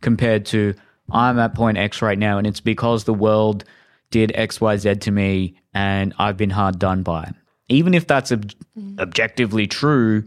Compared 0.00 0.46
to 0.46 0.74
I'm 1.12 1.38
at 1.38 1.54
point 1.54 1.78
X 1.78 2.02
right 2.02 2.18
now, 2.18 2.38
and 2.38 2.46
it's 2.46 2.60
because 2.60 3.04
the 3.04 3.14
world 3.14 3.64
did 4.10 4.32
X 4.34 4.60
Y 4.60 4.76
Z 4.76 4.96
to 4.96 5.12
me, 5.12 5.54
and 5.72 6.12
I've 6.18 6.36
been 6.36 6.50
hard 6.50 6.80
done 6.80 7.04
by. 7.04 7.30
Even 7.68 7.94
if 7.94 8.08
that's 8.08 8.32
ob- 8.32 8.50
mm. 8.76 8.98
objectively 8.98 9.68
true, 9.68 10.24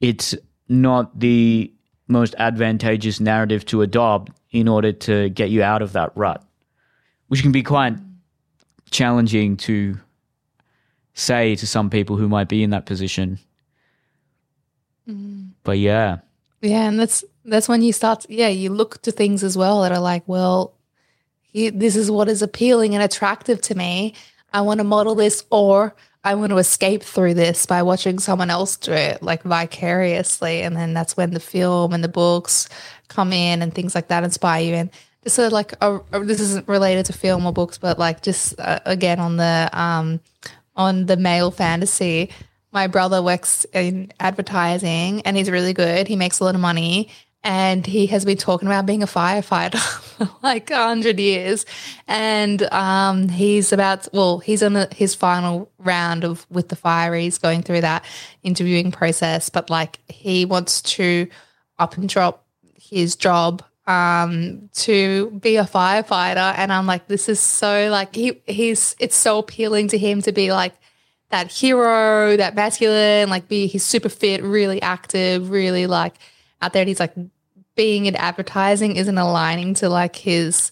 it's 0.00 0.36
not 0.68 1.18
the 1.18 1.72
most 2.06 2.36
advantageous 2.38 3.18
narrative 3.18 3.64
to 3.66 3.82
adopt 3.82 4.30
in 4.50 4.68
order 4.68 4.92
to 4.92 5.28
get 5.30 5.50
you 5.50 5.62
out 5.62 5.82
of 5.82 5.92
that 5.92 6.12
rut, 6.16 6.42
which 7.28 7.42
can 7.42 7.52
be 7.52 7.62
quite 7.62 7.94
challenging 8.90 9.56
to 9.56 9.98
say 11.14 11.56
to 11.56 11.66
some 11.66 11.90
people 11.90 12.16
who 12.16 12.28
might 12.28 12.48
be 12.48 12.62
in 12.62 12.70
that 12.70 12.86
position. 12.86 13.38
Mm-hmm. 15.08 15.48
But 15.64 15.78
yeah, 15.78 16.18
Yeah, 16.60 16.88
and 16.88 16.98
that's 16.98 17.24
that's 17.44 17.68
when 17.68 17.82
you 17.82 17.92
start. 17.92 18.26
Yeah, 18.28 18.48
you 18.48 18.70
look 18.70 19.02
to 19.02 19.12
things 19.12 19.42
as 19.44 19.56
well 19.56 19.82
that 19.82 19.92
are 19.92 20.00
like, 20.00 20.22
well, 20.26 20.74
he, 21.42 21.70
this 21.70 21.96
is 21.96 22.10
what 22.10 22.28
is 22.28 22.42
appealing 22.42 22.94
and 22.94 23.02
attractive 23.02 23.60
to 23.62 23.74
me. 23.74 24.14
I 24.52 24.62
want 24.62 24.78
to 24.78 24.84
model 24.84 25.14
this, 25.14 25.44
or 25.50 25.94
I 26.24 26.34
want 26.34 26.50
to 26.50 26.58
escape 26.58 27.02
through 27.02 27.34
this 27.34 27.66
by 27.66 27.82
watching 27.82 28.18
someone 28.18 28.50
else 28.50 28.76
do 28.76 28.92
it, 28.92 29.22
like 29.22 29.42
vicariously. 29.42 30.62
And 30.62 30.76
then 30.76 30.94
that's 30.94 31.16
when 31.16 31.30
the 31.32 31.40
film 31.40 31.92
and 31.92 32.02
the 32.02 32.08
books 32.08 32.68
come 33.08 33.32
in 33.32 33.62
and 33.62 33.74
things 33.74 33.94
like 33.94 34.08
that 34.08 34.24
inspire 34.24 34.62
you. 34.62 34.74
And 34.74 34.90
sort 35.26 35.46
of 35.46 35.52
like, 35.52 35.74
a, 35.80 36.00
this 36.22 36.40
isn't 36.40 36.68
related 36.68 37.06
to 37.06 37.12
film 37.12 37.46
or 37.46 37.52
books, 37.52 37.78
but 37.78 37.98
like 37.98 38.22
just 38.22 38.58
uh, 38.58 38.80
again 38.84 39.18
on 39.20 39.36
the 39.36 39.68
um 39.72 40.20
on 40.76 41.06
the 41.06 41.16
male 41.16 41.50
fantasy. 41.50 42.30
My 42.70 42.86
brother 42.86 43.22
works 43.22 43.66
in 43.72 44.12
advertising 44.20 45.22
and 45.22 45.36
he's 45.36 45.50
really 45.50 45.72
good. 45.72 46.06
He 46.06 46.16
makes 46.16 46.38
a 46.38 46.44
lot 46.44 46.54
of 46.54 46.60
money 46.60 47.08
and 47.42 47.86
he 47.86 48.06
has 48.08 48.24
been 48.24 48.36
talking 48.36 48.68
about 48.68 48.84
being 48.84 49.02
a 49.02 49.06
firefighter 49.06 49.78
for 50.16 50.28
like 50.42 50.70
a 50.70 50.86
hundred 50.86 51.18
years. 51.18 51.66
And 52.06 52.62
um, 52.72 53.28
he's 53.28 53.72
about 53.72 54.08
well, 54.12 54.38
he's 54.38 54.62
in 54.62 54.74
the, 54.74 54.88
his 54.94 55.14
final 55.14 55.70
round 55.78 56.24
of 56.24 56.46
with 56.50 56.68
the 56.68 56.76
fire. 56.76 57.08
Going 57.38 57.62
through 57.62 57.80
that 57.80 58.04
interviewing 58.42 58.92
process, 58.92 59.48
but 59.48 59.70
like 59.70 59.98
he 60.08 60.44
wants 60.44 60.82
to 60.82 61.28
up 61.78 61.96
and 61.96 62.08
drop 62.08 62.44
his 62.88 63.16
job 63.16 63.62
um 63.86 64.68
to 64.74 65.30
be 65.40 65.56
a 65.56 65.64
firefighter. 65.64 66.54
And 66.56 66.72
I'm 66.72 66.86
like 66.86 67.08
this 67.08 67.28
is 67.28 67.40
so 67.40 67.88
like 67.90 68.14
he 68.14 68.40
he's 68.46 68.94
it's 68.98 69.16
so 69.16 69.38
appealing 69.38 69.88
to 69.88 69.98
him 69.98 70.20
to 70.22 70.32
be 70.32 70.52
like 70.52 70.74
that 71.30 71.50
hero 71.50 72.36
that 72.36 72.54
masculine 72.54 73.28
like 73.28 73.48
be 73.48 73.66
he's 73.66 73.84
super 73.84 74.08
fit 74.08 74.42
really 74.42 74.80
active 74.82 75.50
really 75.50 75.86
like 75.86 76.14
out 76.60 76.72
there. 76.72 76.82
And 76.82 76.88
he's 76.88 77.00
like 77.00 77.14
being 77.76 78.06
in 78.06 78.16
advertising 78.16 78.96
isn't 78.96 79.18
aligning 79.18 79.72
to 79.74 79.88
like 79.88 80.16
his 80.16 80.70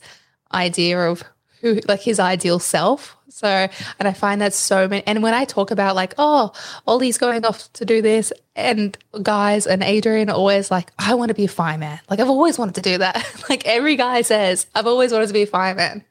idea 0.53 1.09
of 1.09 1.23
who 1.61 1.81
like 1.89 2.03
his 2.03 2.21
ideal 2.21 2.59
self 2.59 3.17
so 3.37 3.69
and 3.99 4.09
i 4.09 4.13
find 4.13 4.41
that 4.41 4.55
so 4.55 4.89
many 4.89 5.03
and 5.07 5.23
when 5.23 5.35
i 5.35 5.45
talk 5.45 5.71
about 5.71 5.95
like 5.95 6.15
oh 6.19 6.53
ollie's 6.87 7.19
going 7.19 7.45
off 7.45 7.73
to 7.73 7.85
do 7.85 8.01
this 8.01 8.33
and 8.55 8.97
guys 9.23 9.67
and 9.67 9.83
adrian 9.83 10.31
are 10.31 10.37
always 10.37 10.71
like 10.71 10.91
i 10.99 11.15
want 11.15 11.29
to 11.29 11.35
be 11.35 11.45
a 11.45 11.49
fireman 11.49 11.99
like 12.09 12.21
i've 12.21 12.31
always 12.31 12.59
wanted 12.59 12.75
to 12.75 12.83
do 12.83 12.99
that. 12.99 13.17
Like 13.51 13.67
every 13.67 13.97
guy 13.97 14.23
says 14.23 14.67
i've 14.75 14.87
always 14.87 15.13
wanted 15.13 15.29
to 15.29 15.33
be 15.33 15.43
a 15.43 15.47
fireman 15.47 16.05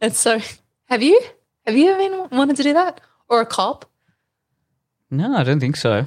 and 0.00 0.14
so 0.14 0.40
have 0.88 1.02
you? 1.02 1.20
Have 1.66 1.76
you 1.76 1.90
ever 1.90 1.98
been 1.98 2.38
wanted 2.38 2.56
to 2.56 2.62
do 2.62 2.72
that? 2.72 3.00
Or 3.28 3.42
a 3.42 3.46
cop? 3.46 3.84
No, 5.10 5.36
I 5.36 5.42
don't 5.42 5.60
think 5.60 5.76
so. 5.76 6.06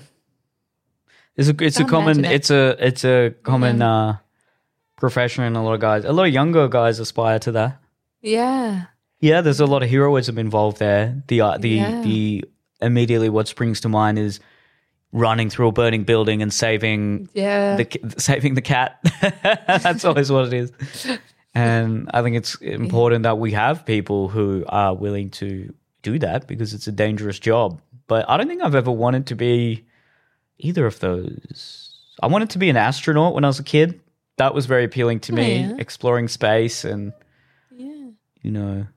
It's 1.36 1.50
a 1.50 1.56
it's 1.64 1.80
a 1.80 1.86
common 1.86 2.26
it. 2.26 2.32
it's 2.32 2.50
a 2.50 2.76
it's 2.80 3.06
a 3.06 3.34
common 3.44 3.82
uh, 3.82 4.18
profession, 4.98 5.44
and 5.44 5.56
a 5.56 5.62
lot 5.62 5.74
of 5.74 5.80
guys, 5.80 6.04
a 6.04 6.12
lot 6.12 6.28
of 6.28 6.34
younger 6.34 6.68
guys 6.68 7.00
aspire 7.00 7.40
to 7.40 7.52
that. 7.54 7.80
yeah 8.22 8.86
Yeah, 9.22 9.42
there's 9.42 9.60
a 9.60 9.66
lot 9.66 9.84
of 9.84 9.90
heroism 9.90 10.38
involved 10.38 10.78
there. 10.80 11.24
The 11.28 11.42
uh, 11.42 11.58
the 11.58 11.70
Yeah. 11.70 12.02
the 12.02 12.46
immediately 12.82 13.30
what 13.30 13.48
springs 13.48 13.80
to 13.82 13.90
mind 13.90 14.18
is 14.20 14.40
running 15.14 15.50
through 15.50 15.68
a 15.68 15.72
burning 15.72 16.04
building 16.04 16.42
and 16.42 16.52
saving 16.54 17.30
yeah 17.34 17.76
the 17.76 18.16
saving 18.18 18.56
the 18.56 18.62
cat. 18.62 19.00
That's 19.68 20.04
always 20.06 20.32
what 20.32 20.48
it 20.48 20.54
is. 20.54 20.72
And 21.54 22.10
I 22.14 22.22
think 22.22 22.36
it's 22.38 22.56
important 22.62 23.24
that 23.24 23.38
we 23.38 23.52
have 23.52 23.86
people 23.86 24.30
who 24.30 24.64
are 24.70 24.96
willing 24.96 25.30
to 25.32 25.74
do 26.02 26.18
that 26.20 26.48
because 26.48 26.74
it's 26.74 26.88
a 26.88 26.92
dangerous 26.92 27.40
job. 27.40 27.80
But 28.08 28.28
I 28.30 28.38
don't 28.38 28.48
think 28.48 28.64
I've 28.64 28.76
ever 28.76 28.92
wanted 28.92 29.28
to 29.28 29.36
be 29.36 29.86
either 30.58 30.86
of 30.86 31.00
those. 31.00 31.90
I 32.24 32.28
wanted 32.28 32.50
to 32.52 32.58
be 32.58 32.70
an 32.70 32.78
astronaut 32.78 33.34
when 33.34 33.44
I 33.44 33.48
was 33.48 33.60
a 33.60 33.64
kid. 33.64 34.00
That 34.38 34.54
was 34.56 34.66
very 34.66 34.86
appealing 34.86 35.20
to 35.22 35.34
me, 35.34 35.60
yeah. 35.60 35.76
exploring 35.78 36.28
space 36.28 36.84
and 36.86 37.14
yeah 37.76 38.08
you 38.42 38.50
know 38.52 38.88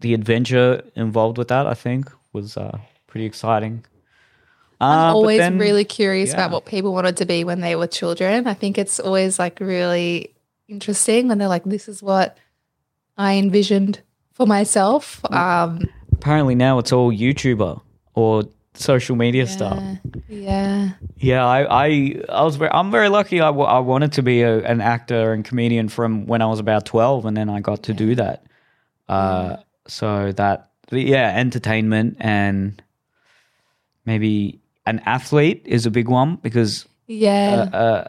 the 0.00 0.14
adventure 0.14 0.82
involved 0.94 1.38
with 1.38 1.48
that 1.48 1.66
i 1.66 1.74
think 1.74 2.10
was 2.32 2.56
uh 2.56 2.78
pretty 3.06 3.24
exciting. 3.26 3.84
I'm 4.80 4.98
Uh, 4.98 5.12
always 5.14 5.38
then- 5.38 5.58
really 5.58 5.84
curious 5.84 6.28
yeah. 6.30 6.36
about 6.36 6.50
what 6.52 6.64
people 6.66 6.92
wanted 6.92 7.16
to 7.16 7.24
be 7.26 7.42
when 7.42 7.60
they 7.60 7.74
were 7.74 7.86
children. 7.88 8.46
I 8.46 8.54
think 8.54 8.78
it's 8.78 9.00
always 9.00 9.38
like 9.38 9.58
really 9.60 10.34
interesting 10.68 11.26
when 11.28 11.38
they're 11.38 11.48
like, 11.48 11.64
"This 11.64 11.88
is 11.88 12.00
what 12.02 12.36
I 13.16 13.38
envisioned 13.38 14.02
for 14.34 14.46
myself." 14.46 15.20
Um, 15.32 15.88
apparently 16.12 16.54
now 16.54 16.78
it's 16.78 16.92
all 16.92 17.10
YouTuber 17.10 17.80
or 18.14 18.44
social 18.74 19.16
media 19.16 19.46
stuff. 19.46 19.82
yeah, 20.28 20.90
Yeah, 21.16 21.44
I, 21.44 21.86
I, 21.86 22.22
I 22.28 22.42
was 22.44 22.54
very, 22.56 22.70
I'm 22.70 22.90
very 22.92 23.08
lucky. 23.08 23.40
I, 23.40 23.46
w- 23.46 23.66
I 23.66 23.80
wanted 23.80 24.12
to 24.12 24.22
be 24.22 24.42
a, 24.42 24.62
an 24.64 24.80
actor 24.80 25.32
and 25.32 25.44
comedian 25.44 25.88
from 25.88 26.26
when 26.26 26.40
I 26.42 26.46
was 26.46 26.60
about 26.60 26.84
12, 26.86 27.24
and 27.26 27.36
then 27.36 27.48
I 27.48 27.58
got 27.60 27.82
to 27.84 27.92
do 27.94 28.14
that. 28.14 28.44
Uh, 29.08 29.56
so 29.88 30.32
that, 30.32 30.70
yeah, 30.90 31.36
entertainment 31.36 32.16
and 32.20 32.82
maybe 34.04 34.60
an 34.86 35.00
athlete 35.04 35.62
is 35.66 35.86
a 35.86 35.90
big 35.90 36.08
one 36.08 36.36
because, 36.36 36.86
yeah, 37.06 37.68
uh, 37.72 38.08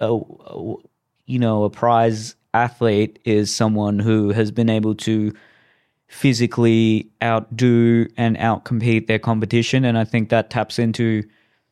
a, 0.00 0.14
a, 0.14 0.74
you 1.26 1.38
know, 1.38 1.64
a 1.64 1.70
prize 1.70 2.34
athlete 2.54 3.18
is 3.24 3.54
someone 3.54 3.98
who 3.98 4.30
has 4.30 4.50
been 4.50 4.70
able 4.70 4.94
to 4.94 5.32
physically 6.08 7.10
outdo 7.22 8.06
and 8.16 8.36
outcompete 8.38 9.06
their 9.06 9.18
competition. 9.18 9.84
And 9.84 9.98
I 9.98 10.04
think 10.04 10.30
that 10.30 10.50
taps 10.50 10.78
into 10.78 11.22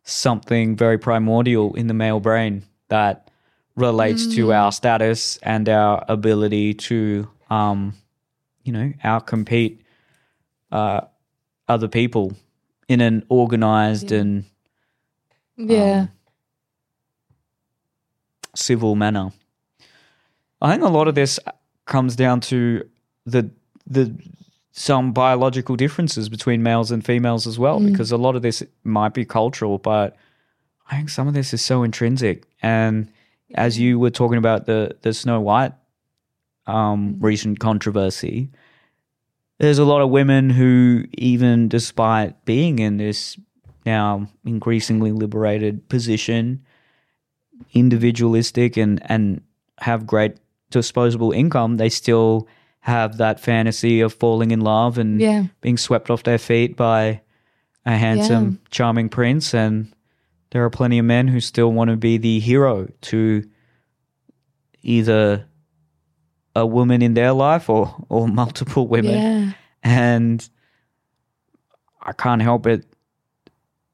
something 0.04 0.76
very 0.76 0.98
primordial 0.98 1.74
in 1.74 1.86
the 1.86 1.94
male 1.94 2.20
brain 2.20 2.62
that 2.88 3.30
relates 3.74 4.26
to 4.34 4.52
our 4.52 4.72
status 4.72 5.38
and 5.42 5.68
our 5.68 6.04
ability 6.08 6.74
to, 6.74 7.28
um, 7.50 7.94
you 8.66 8.72
know, 8.72 8.92
outcompete 9.04 9.78
uh, 10.72 11.02
other 11.68 11.88
people 11.88 12.32
in 12.88 13.00
an 13.00 13.24
organized 13.28 14.12
and 14.12 14.44
yeah, 15.56 16.00
um, 16.00 16.08
civil 18.54 18.96
manner. 18.96 19.32
I 20.60 20.72
think 20.72 20.82
a 20.82 20.88
lot 20.88 21.08
of 21.08 21.14
this 21.14 21.38
comes 21.84 22.16
down 22.16 22.40
to 22.42 22.88
the 23.24 23.50
the 23.86 24.14
some 24.72 25.12
biological 25.12 25.76
differences 25.76 26.28
between 26.28 26.62
males 26.62 26.90
and 26.90 27.04
females 27.04 27.46
as 27.46 27.58
well, 27.58 27.80
because 27.80 28.12
a 28.12 28.18
lot 28.18 28.36
of 28.36 28.42
this 28.42 28.62
might 28.84 29.14
be 29.14 29.24
cultural, 29.24 29.78
but 29.78 30.16
I 30.90 30.96
think 30.96 31.08
some 31.08 31.26
of 31.26 31.34
this 31.34 31.54
is 31.54 31.62
so 31.62 31.82
intrinsic. 31.82 32.44
And 32.62 33.10
as 33.54 33.78
you 33.78 33.98
were 33.98 34.10
talking 34.10 34.38
about 34.38 34.66
the 34.66 34.96
the 35.02 35.14
Snow 35.14 35.40
White 35.40 35.72
um, 36.66 37.16
recent 37.20 37.58
controversy, 37.60 38.50
there's 39.58 39.78
a 39.78 39.84
lot 39.84 40.02
of 40.02 40.10
women 40.10 40.50
who, 40.50 41.04
even 41.12 41.68
despite 41.68 42.44
being 42.44 42.78
in 42.78 42.98
this 42.98 43.38
now 43.84 44.28
increasingly 44.44 45.12
liberated 45.12 45.88
position, 45.88 46.64
individualistic 47.72 48.76
and 48.76 49.00
and 49.10 49.40
have 49.78 50.06
great 50.06 50.36
disposable 50.70 51.32
income, 51.32 51.76
they 51.76 51.88
still 51.88 52.48
have 52.80 53.16
that 53.16 53.40
fantasy 53.40 54.00
of 54.00 54.12
falling 54.12 54.50
in 54.50 54.60
love 54.60 54.98
and 54.98 55.20
yeah, 55.20 55.44
being 55.60 55.76
swept 55.76 56.10
off 56.10 56.22
their 56.22 56.38
feet 56.38 56.76
by 56.76 57.20
a 57.84 57.96
handsome, 57.96 58.60
charming 58.70 59.08
prince. 59.08 59.54
And 59.54 59.92
there 60.50 60.64
are 60.64 60.70
plenty 60.70 60.98
of 60.98 61.04
men 61.04 61.28
who 61.28 61.40
still 61.40 61.72
want 61.72 61.90
to 61.90 61.96
be 61.96 62.16
the 62.18 62.40
hero 62.40 62.88
to 63.02 63.48
either 64.82 65.46
a 66.56 66.66
woman 66.66 67.02
in 67.02 67.14
their 67.14 67.32
life 67.32 67.68
or 67.68 67.94
or 68.08 68.26
multiple 68.42 68.88
women 68.88 69.12
yeah. 69.12 69.52
and 69.84 70.48
I 72.02 72.12
can't 72.12 72.42
help 72.42 72.62
but 72.62 72.82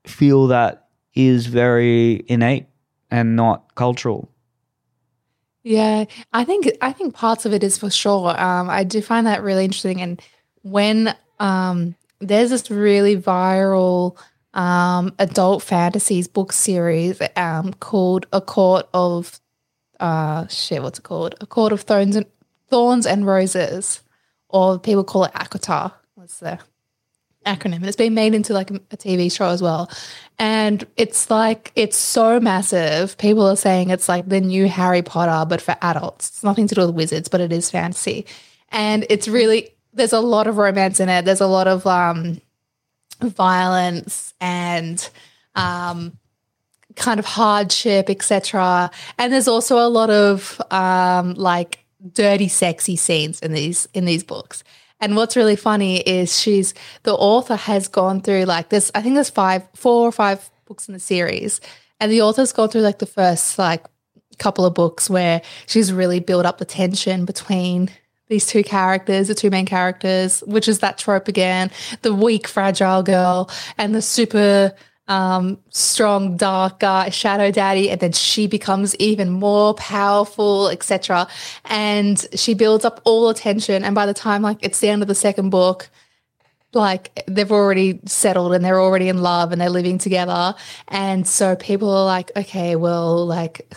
feel 0.05 0.47
that 0.49 0.89
is 1.15 1.47
very 1.47 2.25
innate 2.29 2.67
and 3.11 3.37
not 3.37 3.75
cultural. 3.75 4.31
Yeah, 5.65 6.05
I 6.33 6.45
think 6.45 6.71
I 6.81 6.93
think 6.93 7.15
parts 7.15 7.47
of 7.47 7.53
it 7.53 7.63
is 7.63 7.79
for 7.79 7.91
sure. 7.91 8.41
Um, 8.41 8.69
I 8.69 8.85
do 8.85 9.01
find 9.01 9.27
that 9.27 9.43
really 9.43 9.65
interesting. 9.65 10.01
And 10.01 10.21
when 10.63 11.15
um, 11.39 11.95
there's 12.21 12.51
this 12.51 12.71
really 12.71 13.17
viral 13.17 14.19
um, 14.55 15.15
adult 15.19 15.63
fantasies 15.63 16.27
book 16.27 16.53
series 16.53 17.21
um, 17.37 17.75
called 17.75 18.27
A 18.33 18.41
Court 18.41 18.89
of 18.93 19.41
uh, 20.01 20.49
shit, 20.49 20.83
what's 20.83 20.99
it 20.99 21.03
called? 21.03 21.37
A 21.41 21.47
Court 21.47 21.73
of 21.73 21.83
Thorns 21.83 22.17
and 22.17 22.27
Thorns 22.73 23.07
and 23.07 23.27
Roses, 23.27 24.01
or 24.49 24.79
people 24.79 25.05
call 25.05 25.25
it 25.25 25.33
ACOTAR. 25.35 25.93
What's 26.15 26.39
the 26.39 26.59
acronym? 27.45 27.77
And 27.77 27.85
it's 27.85 27.99
been 27.99 28.15
made 28.15 28.35
into 28.35 28.55
like 28.55 28.71
a 28.71 28.97
TV 28.97 29.31
show 29.31 29.49
as 29.49 29.61
well. 29.61 29.91
And 30.39 30.87
it's 30.97 31.31
like 31.31 31.71
it's 31.77 31.99
so 31.99 32.41
massive. 32.41 33.19
People 33.19 33.47
are 33.47 33.57
saying 33.57 33.91
it's 33.91 34.09
like 34.09 34.27
the 34.27 34.41
new 34.41 34.69
Harry 34.69 35.03
Potter, 35.03 35.47
but 35.47 35.61
for 35.61 35.77
adults. 35.83 36.31
It's 36.31 36.43
nothing 36.43 36.67
to 36.69 36.75
do 36.75 36.87
with 36.87 36.95
wizards, 36.95 37.29
but 37.29 37.43
it 37.43 37.53
is 37.53 37.71
fantasy. 37.71 38.25
And 38.71 39.05
it's 39.11 39.29
really 39.29 39.75
there's 39.93 40.15
a 40.15 40.21
lot 40.21 40.47
of 40.47 40.57
romance 40.57 40.99
in 40.99 41.11
it. 41.11 41.27
There's 41.27 41.43
a 41.43 41.47
lot 41.47 41.69
of 41.69 41.87
um 41.87 42.41
violence 43.21 44.33
and 44.41 45.11
um 45.57 46.17
kind 46.97 47.21
of 47.21 47.27
hardship, 47.27 48.09
etc. 48.09 48.91
And 49.19 49.31
there's 49.31 49.49
also 49.49 49.77
a 49.77 49.91
lot 49.91 50.09
of 50.09 50.59
um 50.71 51.35
like 51.35 51.82
dirty 52.13 52.49
sexy 52.49 52.97
scenes 52.97 53.41
in 53.41 53.53
these 53.53 53.89
in 53.95 54.05
these 54.05 54.25
books. 54.25 54.65
And 55.01 55.17
what's 55.17 55.37
really 55.37 55.57
funny 55.57 55.99
is 55.99 56.39
she's 56.39 56.75
the 57.03 57.15
author 57.15 57.57
has 57.57 57.89
gone 57.89 58.21
through 58.21 58.45
like 58.45 58.69
this 58.69 58.91
I 58.95 59.03
think 59.03 59.15
there's 59.15 59.31
five 59.31 59.67
four 59.75 60.07
or 60.07 60.13
five 60.13 60.49
books 60.67 60.89
in 60.89 60.95
the 60.95 61.01
series 61.01 61.61
and 62.01 62.11
the 62.11 62.23
author's 62.23 62.53
gone 62.53 62.69
through 62.69 62.83
like 62.83 62.99
the 62.99 63.07
first 63.07 63.59
like 63.59 63.85
couple 64.39 64.65
of 64.65 64.75
books 64.75 65.09
where 65.09 65.43
she's 65.67 65.93
really 65.93 66.21
built 66.21 66.47
up 66.47 66.59
the 66.59 66.65
tension 66.65 67.25
between 67.25 67.91
these 68.29 68.47
two 68.47 68.65
characters, 68.65 69.29
the 69.29 69.35
two 69.35 69.51
main 69.51 69.67
characters, 69.67 70.41
which 70.47 70.67
is 70.67 70.79
that 70.79 70.99
trope 70.99 71.29
again, 71.29 71.71
the 72.01 72.15
weak, 72.15 72.49
fragile 72.49 73.03
girl 73.03 73.51
and 73.77 73.95
the 73.95 74.03
super 74.03 74.75
um, 75.13 75.59
strong, 75.69 76.39
dark 76.39 76.81
guy, 76.81 77.11
shadow 77.11 77.51
daddy, 77.51 77.91
and 77.91 78.01
then 78.01 78.13
she 78.13 78.47
becomes 78.47 78.97
even 78.97 79.29
more 79.29 79.75
powerful, 79.75 80.69
etc. 80.71 81.29
And 81.67 82.25
she 82.35 82.55
builds 82.55 82.87
up 82.87 83.03
all 83.05 83.29
the 83.29 83.35
tension, 83.35 83.85
and 83.85 83.95
by 83.95 84.07
the 84.07 84.15
time 84.15 84.41
like 84.41 84.57
it's 84.63 84.81
the 84.81 84.89
end 84.89 85.03
of 85.03 85.09
the 85.09 85.15
second 85.15 85.51
book, 85.51 85.91
like 86.73 87.25
they've 87.29 87.53
already 87.53 88.01
settled 88.07 88.55
and 88.55 88.65
they're 88.65 88.81
already 88.81 89.11
in 89.11 89.21
love 89.21 89.53
and 89.53 89.61
they're 89.61 89.69
living 89.69 89.99
together, 89.99 90.55
and 90.89 91.29
so 91.29 91.57
people 91.57 91.91
are 91.91 92.07
like, 92.07 92.31
okay, 92.35 92.75
well, 92.75 93.27
like 93.27 93.71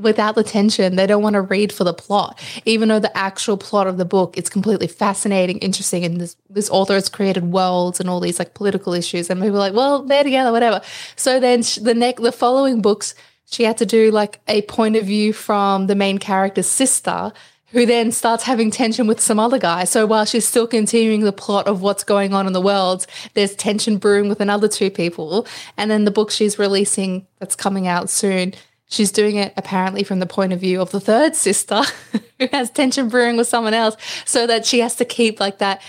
without 0.00 0.34
the 0.34 0.42
tension, 0.42 0.96
they 0.96 1.06
don't 1.06 1.22
want 1.22 1.34
to 1.34 1.40
read 1.40 1.72
for 1.72 1.84
the 1.84 1.94
plot, 1.94 2.38
even 2.64 2.88
though 2.88 2.98
the 2.98 3.16
actual 3.16 3.56
plot 3.56 3.86
of 3.86 3.96
the 3.96 4.04
book 4.04 4.36
is 4.36 4.48
completely 4.48 4.86
fascinating, 4.86 5.58
interesting, 5.58 6.04
and 6.04 6.20
this 6.20 6.36
this 6.48 6.70
author 6.70 6.94
has 6.94 7.08
created 7.08 7.52
worlds 7.52 8.00
and 8.00 8.08
all 8.08 8.20
these 8.20 8.38
like 8.38 8.54
political 8.54 8.92
issues, 8.94 9.30
and 9.30 9.40
people 9.40 9.56
are 9.56 9.60
like, 9.60 9.74
well, 9.74 10.02
they're 10.02 10.24
together, 10.24 10.52
whatever. 10.52 10.80
So 11.16 11.40
then 11.40 11.62
sh- 11.62 11.76
the 11.76 11.94
next, 11.94 12.22
the 12.22 12.32
following 12.32 12.82
books, 12.82 13.14
she 13.46 13.64
had 13.64 13.78
to 13.78 13.86
do 13.86 14.10
like 14.10 14.40
a 14.48 14.62
point 14.62 14.96
of 14.96 15.04
view 15.04 15.32
from 15.32 15.86
the 15.86 15.94
main 15.94 16.18
character's 16.18 16.68
sister. 16.68 17.32
Who 17.72 17.86
then 17.86 18.10
starts 18.10 18.42
having 18.42 18.72
tension 18.72 19.06
with 19.06 19.20
some 19.20 19.38
other 19.38 19.60
guy. 19.60 19.84
So 19.84 20.04
while 20.04 20.24
she's 20.24 20.44
still 20.44 20.66
continuing 20.66 21.20
the 21.20 21.32
plot 21.32 21.68
of 21.68 21.82
what's 21.82 22.02
going 22.02 22.34
on 22.34 22.48
in 22.48 22.52
the 22.52 22.60
world, 22.60 23.06
there's 23.34 23.54
tension 23.54 23.98
brewing 23.98 24.28
with 24.28 24.40
another 24.40 24.66
two 24.66 24.90
people. 24.90 25.46
And 25.76 25.88
then 25.88 26.04
the 26.04 26.10
book 26.10 26.32
she's 26.32 26.58
releasing 26.58 27.28
that's 27.38 27.54
coming 27.54 27.86
out 27.86 28.10
soon 28.10 28.54
She's 28.90 29.12
doing 29.12 29.36
it 29.36 29.54
apparently 29.56 30.02
from 30.02 30.18
the 30.18 30.26
point 30.26 30.52
of 30.52 30.60
view 30.60 30.80
of 30.80 30.90
the 30.90 31.00
third 31.00 31.36
sister 31.36 31.82
who 32.38 32.48
has 32.52 32.70
tension 32.70 33.08
brewing 33.08 33.36
with 33.36 33.46
someone 33.46 33.72
else, 33.72 33.96
so 34.24 34.46
that 34.46 34.66
she 34.66 34.80
has 34.80 34.96
to 34.96 35.04
keep 35.04 35.40
like 35.40 35.58
that 35.58 35.80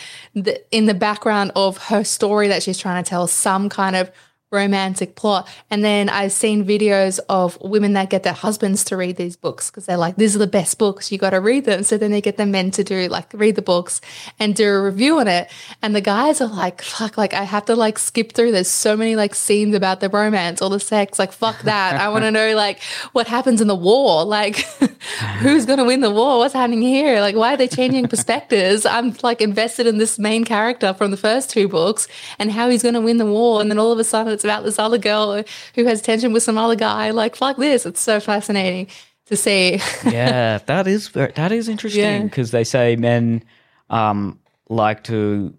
in 0.72 0.86
the 0.86 0.94
background 0.94 1.52
of 1.56 1.78
her 1.86 2.04
story 2.04 2.48
that 2.48 2.64
she's 2.64 2.78
trying 2.78 3.04
to 3.04 3.10
tell 3.10 3.28
some 3.28 3.70
kind 3.70 3.96
of 3.96 4.12
romantic 4.52 5.16
plot. 5.16 5.48
And 5.70 5.84
then 5.84 6.10
I've 6.10 6.34
seen 6.34 6.66
videos 6.66 7.20
of 7.30 7.58
women 7.62 7.94
that 7.94 8.10
get 8.10 8.24
their 8.24 8.34
husbands 8.34 8.84
to 8.86 8.98
read 8.98 9.16
these 9.16 9.38
books 9.38 9.70
because 9.70 9.86
they're 9.86 9.98
like, 9.98 10.18
these 10.18 10.36
are 10.36 10.40
the 10.40 10.48
best 10.48 10.78
books, 10.78 11.12
you 11.12 11.18
got 11.18 11.30
to 11.30 11.40
read 11.40 11.66
them. 11.66 11.84
So 11.84 11.98
then 11.98 12.12
they 12.12 12.22
get 12.22 12.38
the 12.38 12.46
men 12.46 12.72
to 12.72 12.84
do 12.84 13.08
like 13.08 13.32
read 13.34 13.56
the 13.56 13.62
books 13.62 14.02
and 14.40 14.54
do 14.54 14.70
a 14.70 14.84
review 14.84 15.20
on 15.20 15.28
it. 15.28 15.50
And 15.82 15.96
the 15.96 16.02
guys 16.02 16.42
are 16.42 16.48
like, 16.48 16.82
fuck, 16.82 17.18
like 17.18 17.34
I 17.34 17.44
have 17.44 17.66
to 17.66 17.76
like 17.76 17.98
skip 17.98 18.34
through. 18.34 18.52
There's 18.52 18.70
so 18.70 18.98
many 18.98 19.16
like 19.16 19.36
scenes 19.36 19.74
about 19.74 20.02
the 20.02 20.10
romance 20.10 20.62
or 20.62 20.70
the 20.70 20.80
sex. 20.80 21.18
Like, 21.18 21.32
fuck 21.32 21.62
that. 21.64 21.96
I 21.96 22.10
want 22.10 22.26
to 22.26 22.32
know 22.32 22.56
like 22.56 22.82
what 23.14 23.28
happens 23.28 23.62
in 23.62 23.68
the 23.68 23.76
war. 23.76 24.26
Like, 24.26 24.58
who's 25.40 25.66
going 25.66 25.80
to 25.80 25.86
win 25.86 26.02
the 26.02 26.12
war? 26.12 26.40
What's 26.40 26.54
happening 26.54 26.82
here? 26.82 27.22
Like, 27.22 27.36
why 27.36 27.54
are 27.54 27.58
they 27.58 27.70
changing 27.70 28.08
perspectives? 28.10 28.86
I'm 28.86 29.16
like 29.24 29.42
invested 29.42 29.88
in 29.88 29.98
this 29.98 30.20
main 30.20 30.44
character 30.44 30.94
from 30.94 31.12
the 31.12 31.18
first 31.18 31.50
two 31.50 31.70
books 31.70 32.08
and 32.38 32.52
how 32.52 32.70
he's 32.70 32.84
going 32.84 32.96
to 32.96 33.02
win 33.02 33.18
the 33.18 33.26
war. 33.26 33.62
And 33.62 33.72
then 33.72 33.80
all 33.80 33.92
of 33.92 34.00
a 34.00 34.04
sudden 34.04 34.34
it's 34.34 34.41
about 34.44 34.64
this 34.64 34.80
other 34.80 34.98
girl 34.98 35.44
who 35.76 35.86
has 35.86 36.02
tension 36.02 36.34
with 36.34 36.44
some 36.44 36.58
other 36.58 36.76
guy. 36.76 37.12
Like, 37.12 37.36
fuck 37.36 37.58
this. 37.58 37.86
It's 37.86 38.02
so 38.02 38.20
fascinating 38.20 38.88
to 39.28 39.36
see. 39.36 39.80
yeah, 40.06 40.60
that 40.66 40.88
is 40.88 41.10
that 41.12 41.52
is 41.52 41.68
interesting 41.70 42.02
Yeah. 42.02 42.24
because 42.24 42.52
they 42.52 42.64
say 42.64 42.96
men 42.96 43.44
um, 43.90 44.40
like 44.70 45.04
to 45.06 45.54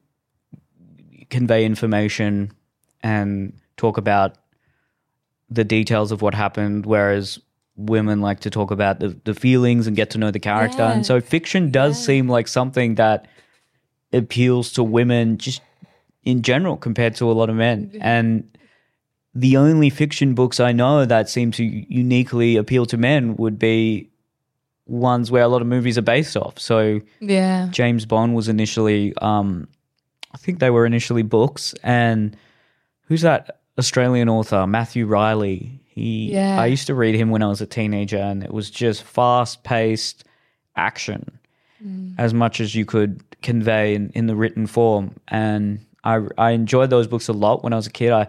convey 1.30 1.64
information 1.64 2.52
and 3.02 3.52
talk 3.76 3.96
about 3.98 4.36
the 5.50 5.64
details 5.64 6.12
of 6.12 6.22
what 6.22 6.34
happened, 6.34 6.86
whereas 6.86 7.38
women 7.76 8.20
like 8.20 8.40
to 8.40 8.50
talk 8.50 8.70
about 8.70 9.00
the, 9.00 9.08
the 9.24 9.34
feelings 9.34 9.86
and 9.86 9.96
get 9.96 10.10
to 10.10 10.18
know 10.18 10.30
the 10.30 10.38
character. 10.38 10.78
Yeah. 10.78 10.92
And 10.92 11.06
so 11.06 11.20
fiction 11.20 11.70
does 11.70 11.98
Yeah. 12.00 12.06
seem 12.06 12.28
like 12.28 12.48
something 12.48 12.94
that 12.96 13.26
appeals 14.12 14.72
to 14.74 14.82
women 14.82 15.38
just 15.38 15.62
in 16.22 16.42
general 16.42 16.76
compared 16.76 17.14
to 17.16 17.30
a 17.30 17.32
lot 17.32 17.48
of 17.50 17.56
men. 17.56 17.90
And 18.00 18.44
the 19.34 19.56
only 19.56 19.88
fiction 19.90 20.34
books 20.34 20.60
I 20.60 20.72
know 20.72 21.04
that 21.04 21.28
seem 21.28 21.52
to 21.52 21.64
uniquely 21.64 22.56
appeal 22.56 22.84
to 22.86 22.96
men 22.96 23.36
would 23.36 23.58
be 23.58 24.10
ones 24.86 25.30
where 25.30 25.42
a 25.42 25.48
lot 25.48 25.62
of 25.62 25.68
movies 25.68 25.96
are 25.96 26.02
based 26.02 26.36
off. 26.36 26.58
So 26.58 27.00
Yeah. 27.20 27.68
James 27.70 28.04
Bond 28.04 28.34
was 28.34 28.48
initially, 28.48 29.14
um, 29.22 29.68
I 30.34 30.36
think 30.38 30.58
they 30.58 30.70
were 30.70 30.84
initially 30.84 31.22
books. 31.22 31.74
And 31.82 32.36
who's 33.06 33.22
that 33.22 33.60
Australian 33.78 34.28
author? 34.28 34.66
Matthew 34.66 35.06
Reilly. 35.06 35.80
He, 35.86 36.32
Yeah. 36.32 36.60
I 36.60 36.66
used 36.66 36.86
to 36.88 36.94
read 36.94 37.14
him 37.14 37.30
when 37.30 37.42
I 37.42 37.46
was 37.46 37.60
a 37.60 37.66
teenager, 37.66 38.18
and 38.18 38.42
it 38.42 38.52
was 38.52 38.70
just 38.70 39.02
fast 39.02 39.62
paced 39.62 40.24
action 40.76 41.38
as 42.16 42.32
much 42.32 42.60
as 42.60 42.74
you 42.76 42.84
could 42.84 43.20
convey 43.42 43.94
in, 43.96 44.10
in 44.14 44.26
the 44.28 44.36
written 44.36 44.66
form. 44.68 45.14
And 45.28 45.80
I, 46.04 46.20
I 46.38 46.50
enjoyed 46.52 46.90
those 46.90 47.08
books 47.08 47.26
a 47.28 47.32
lot 47.32 47.64
when 47.64 47.72
I 47.72 47.76
was 47.76 47.88
a 47.88 47.90
kid. 47.90 48.12
I, 48.12 48.28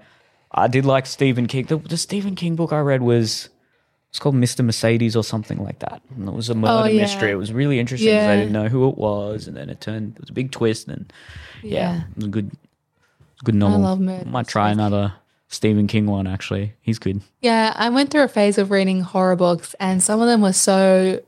I 0.54 0.68
did 0.68 0.86
like 0.86 1.06
Stephen 1.06 1.48
King. 1.48 1.66
The, 1.66 1.78
the 1.78 1.98
Stephen 1.98 2.36
King 2.36 2.56
book 2.56 2.72
I 2.74 2.80
read 2.80 3.02
was 3.02 3.50
it's 4.10 4.20
called 4.20 4.36
Mr. 4.36 4.64
Mercedes 4.64 5.16
or 5.16 5.24
something 5.24 5.58
like 5.64 5.80
that. 5.80 6.02
And 6.16 6.28
it 6.28 6.34
was 6.36 6.50
a 6.50 6.54
murder 6.56 6.84
Oh, 6.84 6.86
yeah. 6.86 7.02
mystery. 7.02 7.32
It 7.32 7.36
was 7.36 7.52
really 7.52 7.80
interesting 7.80 8.10
because 8.14 8.28
I 8.28 8.36
didn't 8.36 8.52
know 8.54 8.68
who 8.68 8.88
it 8.90 8.98
was, 8.98 9.48
and 9.48 9.58
then 9.58 9.70
it 9.72 9.82
turned. 9.82 10.14
It 10.16 10.22
was 10.22 10.30
a 10.30 10.34
big 10.34 10.52
twist, 10.52 10.88
and 10.88 11.12
yeah, 11.64 11.72
Yeah. 11.96 12.02
it 12.12 12.16
was 12.18 12.26
a 12.26 12.30
good, 12.30 12.52
good 13.44 13.56
novel. 13.56 13.80
love 13.80 14.00
murder 14.00 14.30
Might 14.30 14.48
try 14.48 14.70
another 14.70 15.14
Stephen 15.48 15.88
King 15.88 16.06
one. 16.06 16.28
Actually, 16.28 16.74
he's 16.82 17.00
good. 17.00 17.22
Yeah, 17.42 17.74
I 17.76 17.90
went 17.90 18.12
through 18.12 18.24
a 18.24 18.28
phase 18.28 18.60
of 18.60 18.70
reading 18.70 19.02
horror 19.02 19.36
books, 19.36 19.74
and 19.80 20.04
some 20.04 20.22
of 20.22 20.28
them 20.28 20.42
were 20.42 20.54
so 20.54 21.20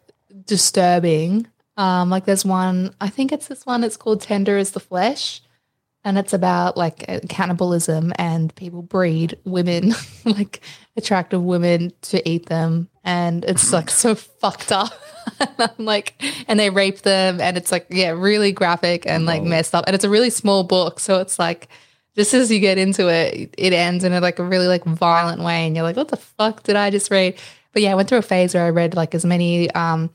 disturbing. 0.46 1.48
Um, 1.78 2.10
like 2.10 2.26
there's 2.26 2.46
one, 2.46 2.94
I 3.02 3.10
think 3.10 3.32
it's 3.34 3.48
this 3.48 3.66
one. 3.66 3.84
It's 3.84 3.98
called 3.98 4.22
Tender 4.22 4.58
as 4.58 4.72
the 4.72 4.80
Flesh, 4.80 5.42
and 6.06 6.20
it's 6.20 6.34
about 6.34 6.78
like 6.78 7.28
cannibalism 7.28 8.14
and 8.18 8.54
people 8.56 8.84
breed 8.84 9.38
women, 9.44 9.96
like 10.26 10.62
attractive 10.96 11.44
women, 11.44 11.92
to 12.04 12.28
eat 12.30 12.46
them, 12.46 12.88
and 13.04 13.44
it's 13.44 13.74
like 13.74 13.90
so 13.90 14.16
fucked 14.16 14.72
up. 14.72 14.94
And 15.40 15.50
I'm 15.58 15.86
like, 15.86 16.24
and 16.48 16.60
they 16.60 16.70
rape 16.70 17.00
them, 17.00 17.42
and 17.42 17.58
it's 17.58 17.72
like 17.72 17.88
yeah, 17.90 18.12
really 18.12 18.52
graphic 18.52 19.08
and 19.08 19.26
like 19.26 19.42
messed 19.42 19.74
up, 19.74 19.84
and 19.88 19.96
it's 19.96 20.04
a 20.04 20.10
really 20.10 20.30
small 20.30 20.64
book, 20.64 21.00
so 21.00 21.20
it's 21.20 21.40
like 21.40 21.68
just 22.16 22.32
as 22.36 22.52
you 22.52 22.60
get 22.60 22.78
into 22.78 23.08
it, 23.10 23.54
it 23.58 23.74
ends 23.74 24.04
in 24.04 24.14
a, 24.14 24.22
like 24.22 24.38
a 24.38 24.44
really 24.44 24.68
like 24.68 24.84
violent 24.86 25.42
way, 25.42 25.66
and 25.66 25.76
you're 25.76 25.82
like, 25.82 25.98
"What 25.98 26.10
the 26.10 26.18
fuck 26.18 26.62
did 26.62 26.76
I 26.76 26.92
just 26.92 27.10
read?" 27.10 27.40
But 27.74 27.82
yeah, 27.82 27.92
I 27.92 27.96
went 27.96 28.08
through 28.08 28.20
a 28.20 28.22
phase 28.22 28.54
where 28.54 28.66
I 28.66 28.70
read 28.70 28.94
like 28.94 29.16
as 29.16 29.26
many 29.26 29.70
um, 29.72 30.12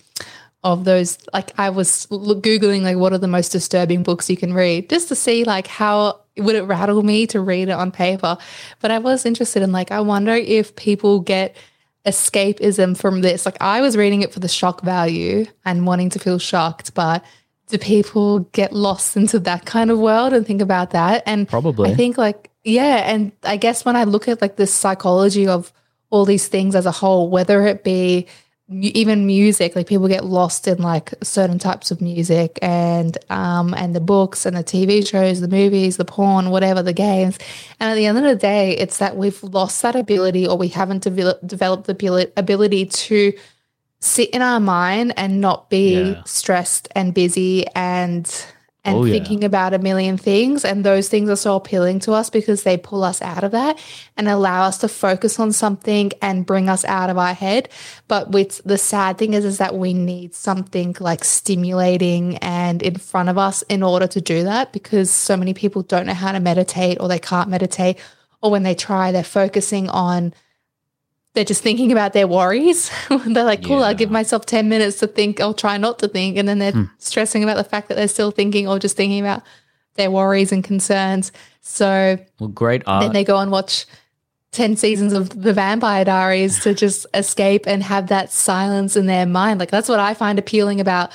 of 0.63 0.85
those. 0.85 1.19
Like 1.33 1.59
I 1.59 1.71
was 1.71 2.07
googling 2.07 2.83
like 2.83 2.97
what 2.97 3.13
are 3.13 3.19
the 3.19 3.29
most 3.29 3.51
disturbing 3.51 4.03
books 4.03 4.29
you 4.31 4.37
can 4.37 4.55
read, 4.55 4.91
just 4.91 5.09
to 5.09 5.15
see 5.15 5.45
like 5.45 5.67
how 5.67 6.21
would 6.37 6.57
it 6.57 6.63
rattle 6.63 7.03
me 7.03 7.27
to 7.29 7.41
read 7.41 7.69
it 7.69 7.73
on 7.73 7.91
paper. 7.91 8.39
But 8.81 8.91
I 8.91 8.99
was 8.99 9.27
interested 9.27 9.63
in 9.63 9.73
like 9.73 9.91
I 9.91 10.01
wonder 10.01 10.33
if 10.33 10.77
people 10.77 11.21
get 11.21 11.57
escapism 12.07 12.97
from 12.97 13.21
this. 13.21 13.45
Like 13.45 13.57
I 13.61 13.81
was 13.81 13.97
reading 13.97 14.23
it 14.23 14.33
for 14.33 14.41
the 14.41 14.49
shock 14.49 14.83
value 14.83 15.47
and 15.65 15.87
wanting 15.87 16.11
to 16.11 16.19
feel 16.19 16.39
shocked, 16.39 16.95
but 16.95 17.25
do 17.69 17.79
people 17.79 18.41
get 18.53 18.73
lost 18.73 19.17
into 19.17 19.39
that 19.41 19.65
kind 19.65 19.91
of 19.91 19.99
world 19.99 20.33
and 20.33 20.47
think 20.47 20.61
about 20.61 20.91
that? 20.91 21.23
And 21.27 21.49
Probably. 21.49 21.91
I 21.91 21.95
think 21.95 22.19
like 22.19 22.51
yeah, 22.65 23.11
and 23.11 23.33
I 23.43 23.57
guess 23.57 23.85
when 23.85 23.97
I 23.97 24.05
look 24.05 24.29
at 24.29 24.43
like 24.43 24.57
the 24.57 24.67
psychology 24.67 25.47
of 25.47 25.73
all 26.11 26.25
these 26.25 26.49
things 26.49 26.75
as 26.75 26.87
a 26.87 26.91
whole, 26.91 27.31
whether 27.31 27.67
it 27.67 27.85
be 27.85 28.27
even 28.71 29.27
music, 29.27 29.75
like 29.75 29.89
people 29.89 30.07
get 30.07 30.25
lost 30.25 30.69
in 30.69 30.79
like 30.79 31.13
certain 31.23 31.59
types 31.59 31.91
of 31.91 32.01
music 32.01 32.59
and 32.63 33.19
um 33.29 33.75
and 33.75 33.95
the 33.97 34.01
books 34.01 34.47
and 34.47 34.57
the 34.57 34.63
TV 34.63 35.07
shows, 35.07 35.41
the 35.41 35.49
movies, 35.49 35.97
the 35.97 36.05
porn, 36.05 36.51
whatever, 36.51 36.83
the 36.83 36.93
games. 36.93 37.39
And 37.81 37.91
at 37.91 37.95
the 37.95 38.07
end 38.07 38.19
of 38.19 38.25
the 38.25 38.37
day, 38.37 38.77
it's 38.77 38.99
that 38.99 39.17
we've 39.17 39.43
lost 39.43 39.83
that 39.83 39.97
ability 39.97 40.47
or 40.47 40.57
we 40.57 40.69
haven't 40.69 41.03
developed 41.03 41.47
developed 41.47 41.87
the 41.87 42.33
ability 42.37 42.87
to 42.87 43.33
sit 43.99 44.31
in 44.31 44.41
our 44.41 44.61
mind 44.61 45.15
and 45.17 45.41
not 45.41 45.69
be 45.69 46.13
Yeah. 46.13 46.23
stressed 46.25 46.89
and 46.95 47.13
busy 47.13 47.67
and 47.75 48.25
and 48.85 48.97
Oh, 48.97 49.05
yeah. 49.05 49.13
thinking 49.13 49.45
about 49.45 49.75
a 49.75 49.79
million 49.79 50.17
things 50.17 50.65
and 50.65 50.85
those 50.85 51.09
things 51.09 51.29
are 51.29 51.37
so 51.37 51.55
appealing 51.57 51.99
to 52.01 52.13
us 52.13 52.31
because 52.31 52.63
they 52.63 52.77
pull 52.79 53.05
us 53.05 53.21
out 53.21 53.45
of 53.45 53.53
that 53.53 53.79
and 54.17 54.27
allow 54.29 54.63
us 54.65 54.79
to 54.79 54.89
focus 54.89 55.39
on 55.39 55.53
something 55.53 56.11
and 56.23 56.47
bring 56.47 56.69
us 56.69 56.85
out 56.87 57.11
of 57.11 57.19
our 57.19 57.35
head 57.35 57.69
but 58.09 58.31
with 58.31 58.63
the 58.65 58.79
sad 58.79 59.19
thing 59.19 59.35
is 59.35 59.45
is 59.45 59.59
that 59.59 59.75
we 59.75 59.93
need 59.93 60.35
something 60.35 60.97
like 60.99 61.25
stimulating 61.25 62.39
and 62.39 62.83
in 62.83 62.97
front 62.97 63.29
of 63.29 63.37
us 63.37 63.63
in 63.69 63.83
order 63.83 64.07
to 64.07 64.21
do 64.21 64.45
that 64.45 64.73
because 64.73 65.11
so 65.11 65.37
many 65.37 65.53
people 65.53 65.83
don't 65.83 66.07
know 66.07 66.15
how 66.15 66.33
to 66.33 66.41
meditate 66.41 66.99
or 67.01 67.09
they 67.09 67.19
can't 67.19 67.51
meditate 67.51 67.99
or 68.43 68.51
when 68.51 68.63
they 68.63 68.75
try 68.75 69.13
they're 69.13 69.23
focusing 69.23 69.91
on 69.91 70.33
they're 71.35 71.45
just 71.45 71.63
thinking 71.63 71.93
about 71.93 72.13
their 72.13 72.27
worries. 72.27 72.91
they're 73.09 73.45
like, 73.45 73.65
cool, 73.65 73.85
I'll 73.85 73.95
give 73.95 74.11
myself 74.11 74.47
10 74.47 74.69
minutes 74.69 74.99
to 74.99 75.07
think. 75.07 75.41
I'll 75.41 75.55
try 75.55 75.77
not 75.77 75.99
to 76.01 76.09
think. 76.09 76.37
And 76.37 76.49
then 76.49 76.59
they're 76.59 76.91
stressing 76.99 77.43
about 77.45 77.57
the 77.57 77.65
fact 77.65 77.89
that 77.89 77.95
they're 77.95 78.09
still 78.09 78.31
thinking 78.31 78.67
or 78.67 78.79
just 78.79 78.97
thinking 78.97 79.21
about 79.21 79.43
their 79.95 80.11
worries 80.11 80.51
and 80.51 80.65
concerns. 80.65 81.31
So 81.61 82.19
Well, 82.39 82.49
great 82.49 82.85
then 82.85 83.13
they 83.13 83.25
go 83.25 83.39
and 83.39 83.51
watch 83.51 83.87
10 84.53 84.77
seasons 84.77 85.13
of 85.13 85.29
The 85.41 85.53
Vampire 85.53 86.05
Diaries 86.05 86.61
to 86.65 86.75
just 86.75 87.07
escape 87.15 87.67
and 87.67 87.83
have 87.83 88.09
that 88.09 88.33
silence 88.33 88.97
in 88.97 89.07
their 89.07 89.27
mind. 89.27 89.61
Like, 89.61 89.71
that's 89.71 89.89
what 89.89 90.01
I 90.01 90.15
find 90.15 90.39
appealing 90.39 90.81
about 90.81 91.13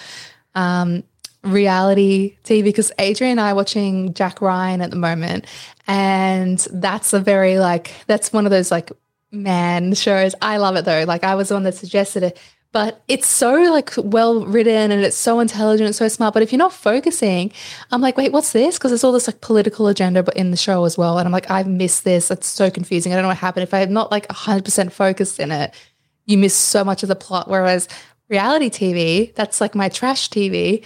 um, 0.54 1.04
reality 1.44 2.38
TV 2.46 2.64
because 2.64 2.94
Adrian 3.00 3.32
and 3.32 3.42
I 3.42 3.52
are 3.52 3.56
watching 3.56 4.14
Jack 4.14 4.42
Ryan 4.42 4.82
at 4.82 4.92
the 4.92 4.96
moment. 4.96 5.46
And 5.88 6.60
that's 6.72 7.12
a 7.12 7.20
very, 7.20 7.60
like, 7.60 7.94
that's 8.08 8.32
one 8.32 8.46
of 8.46 8.52
those, 8.52 8.72
like, 8.72 8.92
man 9.32 9.94
shows. 9.94 10.36
I 10.42 10.58
love 10.58 10.76
it 10.76 10.86
though. 10.86 11.04
Like, 11.06 11.24
I 11.24 11.36
was 11.36 11.50
the 11.50 11.56
one 11.56 11.64
that 11.64 11.76
suggested 11.76 12.24
it. 12.24 12.40
But 12.76 13.02
it's 13.08 13.30
so 13.30 13.54
like 13.72 13.94
well 13.96 14.46
written 14.46 14.92
and 14.92 15.02
it's 15.02 15.16
so 15.16 15.40
intelligent, 15.40 15.88
it's 15.88 15.98
so 15.98 16.10
smart. 16.10 16.34
But 16.34 16.44
if 16.44 16.52
you're 16.52 16.60
not 16.60 16.74
focusing, 16.74 17.54
I'm 17.90 18.02
like, 18.02 18.18
wait, 18.18 18.34
what's 18.34 18.52
this? 18.52 18.78
Because 18.78 18.92
there's 18.92 19.06
all 19.06 19.14
this 19.14 19.28
like 19.28 19.40
political 19.40 19.88
agenda 19.88 20.24
but 20.24 20.36
in 20.36 20.52
the 20.52 20.58
show 20.58 20.84
as 20.84 20.98
well. 20.98 21.18
And 21.18 21.26
I'm 21.26 21.32
like, 21.32 21.50
I've 21.50 21.68
missed 21.68 22.04
this. 22.04 22.30
It's 22.30 22.48
so 22.48 22.70
confusing. 22.70 23.14
I 23.14 23.16
don't 23.16 23.22
know 23.22 23.30
what 23.30 23.38
happened. 23.38 23.64
If 23.64 23.74
I'm 23.74 23.94
not 23.94 24.12
like 24.12 24.28
100% 24.28 24.92
focused 24.92 25.40
in 25.40 25.54
it, 25.54 25.74
you 26.26 26.38
miss 26.38 26.54
so 26.54 26.84
much 26.84 27.02
of 27.02 27.08
the 27.08 27.16
plot. 27.16 27.50
Whereas 27.50 27.88
reality 28.28 28.70
TV, 28.70 29.34
that's 29.36 29.62
like 29.62 29.74
my 29.74 29.88
trash 29.88 30.30
TV. 30.30 30.84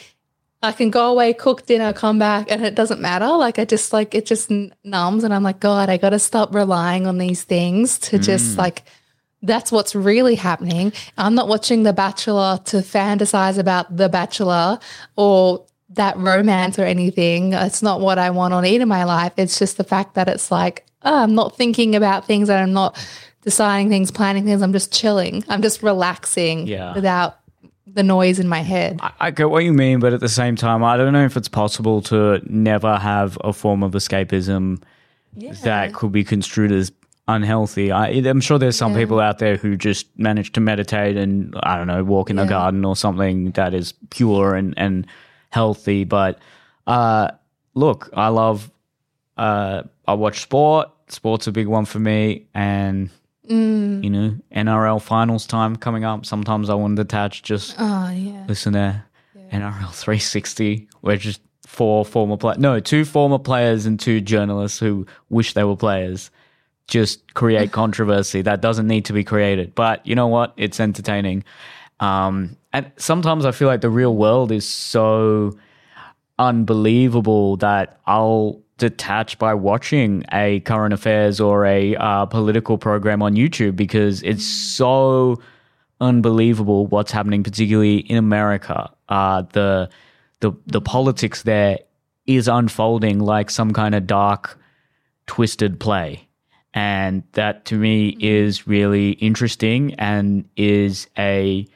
I 0.62 0.74
can 0.74 0.90
go 0.90 1.12
away, 1.12 1.34
cook 1.34 1.66
dinner, 1.66 1.94
come 1.94 2.20
back, 2.20 2.52
and 2.52 2.66
it 2.66 2.76
doesn't 2.76 3.00
matter. 3.00 3.28
Like 3.28 3.60
I 3.60 3.66
just 3.66 3.94
like 3.94 4.14
it 4.14 4.26
just 4.26 4.52
numbs, 4.84 5.24
and 5.24 5.34
I'm 5.34 5.44
like, 5.44 5.60
God, 5.60 5.90
I 5.90 5.98
got 5.98 6.10
to 6.10 6.20
stop 6.20 6.54
relying 6.54 7.08
on 7.08 7.18
these 7.18 7.44
things 7.44 8.00
to 8.00 8.20
just 8.20 8.56
mm. 8.56 8.58
like. 8.58 8.84
That's 9.42 9.72
what's 9.72 9.96
really 9.96 10.36
happening. 10.36 10.92
I'm 11.18 11.34
not 11.34 11.48
watching 11.48 11.84
The 11.84 11.94
Bachelor 11.94 12.60
to 12.66 12.78
fantasize 12.80 13.58
about 13.58 13.96
The 13.96 14.10
Bachelor 14.10 14.80
or 15.16 15.66
that 15.92 16.18
romance 16.18 16.78
or 16.78 16.84
anything. 16.84 17.54
It's 17.54 17.82
not 17.82 18.02
what 18.02 18.18
I 18.18 18.32
want 18.32 18.54
or 18.54 18.62
need 18.62 18.82
in 18.82 18.90
my 18.90 19.06
life. 19.06 19.32
It's 19.38 19.58
just 19.58 19.78
the 19.78 19.86
fact 19.86 20.16
that 20.16 20.28
it's 20.28 20.52
like, 20.52 20.86
oh, 21.04 21.24
I'm 21.24 21.36
not 21.36 21.56
thinking 21.56 21.96
about 21.96 22.26
things 22.26 22.50
and 22.50 22.60
I'm 22.60 22.74
not 22.74 22.98
deciding 23.42 23.90
things, 23.90 24.12
planning 24.12 24.44
things. 24.46 24.62
I'm 24.62 24.74
just 24.74 24.94
chilling. 24.94 25.44
I'm 25.48 25.62
just 25.62 25.82
relaxing 25.82 26.68
Yeah. 26.68 26.94
without 26.94 27.39
the 27.94 28.04
noise 28.04 28.40
in 28.40 28.48
my 28.48 28.62
head. 28.62 29.00
I, 29.02 29.12
I 29.20 29.32
get 29.32 29.50
what 29.50 29.64
you 29.64 29.74
mean, 29.74 30.00
but 30.00 30.14
at 30.14 30.20
the 30.20 30.30
same 30.30 30.56
time, 30.56 30.84
I 30.84 30.98
don't 30.98 31.14
know 31.14 31.26
if 31.26 31.36
it's 31.38 31.48
possible 31.48 32.02
to 32.04 32.42
never 32.46 32.98
have 32.98 33.38
a 33.44 33.54
form 33.54 33.84
of 33.84 33.92
escapism 33.94 34.82
that 35.64 35.94
could 35.94 36.12
be 36.12 36.24
construed 36.24 36.72
as 36.72 36.92
unhealthy. 37.28 37.92
I, 37.92 38.08
I'm 38.08 38.42
sure 38.42 38.58
there's 38.58 38.76
some 38.76 38.94
Yeah. 38.94 38.98
people 39.00 39.20
out 39.20 39.38
there 39.40 39.56
who 39.58 39.76
just 39.78 40.08
manage 40.18 40.52
to 40.54 40.60
meditate 40.62 41.16
and 41.16 41.54
I 41.64 41.78
don't 41.78 41.88
know, 41.88 42.04
walk 42.04 42.30
in 42.30 42.40
a 42.40 42.44
Yeah. 42.44 42.50
garden 42.50 42.84
or 42.86 42.96
something 42.96 43.52
that 43.52 43.74
is 43.74 43.94
pure 44.10 44.56
and 44.56 44.74
and 44.78 45.06
healthy. 45.52 46.04
But 46.06 46.40
uh, 46.88 47.30
look, 47.76 48.10
I 48.14 48.30
love. 48.30 48.72
Uh, 49.38 49.84
I 50.08 50.14
watch 50.14 50.42
sport. 50.42 50.90
Sport's 51.08 51.48
a 51.48 51.52
big 51.52 51.68
one 51.68 51.86
for 51.86 52.00
me, 52.00 52.46
and 52.54 53.10
Mm. 53.50 54.04
you 54.04 54.10
know, 54.10 54.36
NRL 54.56 55.02
finals 55.02 55.48
time 55.48 55.76
coming 55.76 56.04
up. 56.04 56.26
Sometimes 56.26 56.70
I 56.70 56.76
want 56.76 56.96
to 56.98 57.04
detach 57.04 57.42
just 57.44 57.76
Oh, 57.80 58.10
yeah. 58.12 58.46
listen 58.48 58.74
to 58.74 59.04
NRL 59.52 59.92
360, 59.92 60.88
where 61.02 61.18
just 61.18 61.42
four 61.66 62.06
former 62.06 62.38
players, 62.38 62.60
no, 62.60 62.80
two 62.80 63.06
former 63.06 63.40
players 63.40 63.86
and 63.86 64.00
two 64.00 64.22
journalists 64.22 64.80
who 64.80 65.06
wish 65.30 65.54
they 65.54 65.64
were 65.64 65.76
players 65.76 66.30
just 66.88 67.34
create 67.34 67.72
controversy 67.82 68.42
that 68.44 68.62
doesn't 68.62 68.88
need 68.88 69.06
to 69.06 69.14
be 69.14 69.24
created. 69.24 69.74
But 69.76 70.06
you 70.06 70.16
know 70.16 70.28
what? 70.28 70.54
It's 70.58 70.80
entertaining. 70.80 71.44
Um, 72.00 72.56
and 72.72 72.92
sometimes 72.98 73.46
I 73.46 73.52
feel 73.52 73.68
like 73.68 73.82
the 73.82 73.90
real 73.90 74.16
world 74.16 74.52
is 74.52 74.68
so 74.68 75.58
unbelievable 76.40 77.58
that 77.58 78.00
I'll 78.08 78.62
detach 78.78 79.38
by 79.38 79.54
watching 79.54 80.24
a 80.32 80.62
current 80.62 80.94
affairs 80.94 81.40
or 81.40 81.66
a 81.66 81.96
uh, 81.98 82.26
political 82.26 82.78
program 82.78 83.22
on 83.22 83.36
YouTube 83.36 83.76
because 83.76 84.24
it's 84.24 84.46
so 84.46 85.40
unbelievable 86.02 86.88
what's 86.88 87.12
happening, 87.12 87.44
particularly 87.44 87.98
in 87.98 88.18
America. 88.18 88.90
Uh, 89.10 89.44
the 89.52 89.90
the 90.40 90.54
the 90.66 90.82
politics 90.82 91.44
there 91.44 91.80
is 92.26 92.48
unfolding 92.48 93.20
like 93.20 93.50
some 93.50 93.74
kind 93.74 93.94
of 93.94 94.08
dark, 94.08 94.58
twisted 95.28 95.80
play, 95.80 96.28
and 96.74 97.24
that 97.34 97.66
to 97.66 97.76
me 97.76 98.16
is 98.20 98.66
really 98.66 99.12
interesting 99.12 99.94
and 99.96 100.48
is 100.56 101.08
a 101.18 101.68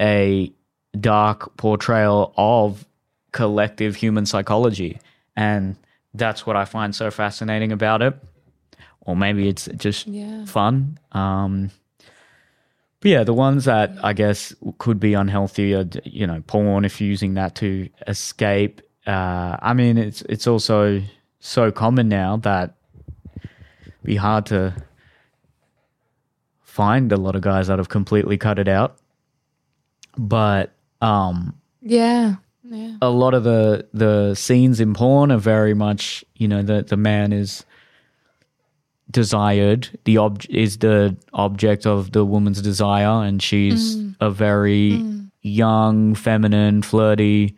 a 0.00 0.52
dark 1.00 1.56
portrayal 1.56 2.34
of 2.36 2.84
collective 3.32 3.96
human 3.96 4.26
psychology 4.26 4.98
and 5.36 5.76
that's 6.14 6.46
what 6.46 6.56
I 6.56 6.64
find 6.66 6.94
so 6.94 7.10
fascinating 7.10 7.72
about 7.72 8.02
it. 8.02 8.14
Or 9.00 9.16
maybe 9.16 9.48
it's 9.48 9.66
just 9.76 10.06
Yeah. 10.06 10.44
fun. 10.44 10.98
Um, 11.12 11.70
but 13.00 13.10
yeah, 13.10 13.24
the 13.24 13.32
ones 13.34 13.64
that 13.64 13.90
I 14.04 14.12
guess 14.12 14.54
could 14.78 15.00
be 15.00 15.14
unhealthy 15.14 15.74
are, 15.74 15.86
you 16.04 16.26
know, 16.26 16.42
porn 16.46 16.84
if 16.84 17.00
you're 17.00 17.08
using 17.08 17.34
that 17.34 17.54
to 17.56 17.88
escape. 18.06 18.80
Uh, 19.06 19.56
I 19.60 19.72
mean, 19.74 19.98
it's 19.98 20.22
it's 20.28 20.46
also 20.46 21.02
so 21.40 21.72
common 21.72 22.08
now 22.08 22.36
that 22.36 22.76
it'd 23.42 23.92
be 24.04 24.16
hard 24.16 24.46
to 24.46 24.74
find 26.62 27.10
a 27.12 27.16
lot 27.16 27.34
of 27.34 27.42
guys 27.42 27.66
that 27.66 27.78
have 27.78 27.88
completely 27.88 28.36
cut 28.38 28.58
it 28.58 28.68
out. 28.68 28.96
But 30.16 30.72
um, 31.00 31.54
Yeah. 31.80 32.36
Yeah. 32.64 32.96
a 33.02 33.10
lot 33.10 33.34
of 33.34 33.44
the 33.44 33.88
the 33.92 34.34
scenes 34.34 34.78
in 34.80 34.94
porn 34.94 35.32
are 35.32 35.38
very 35.38 35.74
much 35.74 36.24
you 36.36 36.46
know 36.46 36.62
the 36.62 36.82
the 36.82 36.96
man 36.96 37.32
is 37.32 37.64
desired 39.10 39.98
the 40.04 40.16
ob 40.18 40.44
is 40.48 40.78
the 40.78 41.16
object 41.32 41.86
of 41.86 42.12
the 42.12 42.24
woman's 42.24 42.62
desire 42.62 43.24
and 43.26 43.42
she's 43.42 43.96
mm. 43.96 44.14
a 44.20 44.30
very 44.30 44.92
mm. 44.92 45.28
young 45.42 46.14
feminine 46.14 46.82
flirty 46.82 47.56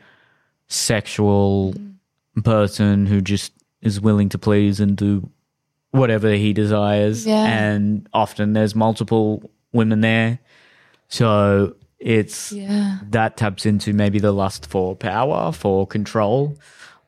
sexual 0.68 1.74
mm. 1.74 2.44
person 2.44 3.06
who 3.06 3.20
just 3.20 3.52
is 3.82 4.00
willing 4.00 4.30
to 4.30 4.38
please 4.38 4.80
and 4.80 4.96
do 4.96 5.30
whatever 5.90 6.32
he 6.32 6.52
desires. 6.52 7.24
Yeah. 7.24 7.44
and 7.44 8.08
often 8.12 8.52
there's 8.52 8.74
multiple 8.74 9.48
women 9.72 10.00
there. 10.00 10.40
So 11.08 11.76
it's 12.04 12.52
Yeah. 12.52 12.98
that 13.10 13.36
taps 13.38 13.64
into 13.64 13.92
maybe 13.94 14.18
the 14.18 14.30
lust 14.32 14.66
for 14.66 14.94
power, 14.94 15.50
for 15.52 15.86
control. 15.86 16.56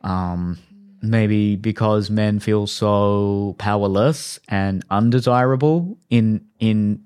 Um, 0.01 0.59
maybe 1.03 1.55
because 1.57 2.09
men 2.11 2.41
feel 2.41 2.67
so 2.67 3.55
powerless 3.59 4.41
and 4.49 4.83
undesirable 4.91 5.99
in 6.09 6.47
in 6.59 7.03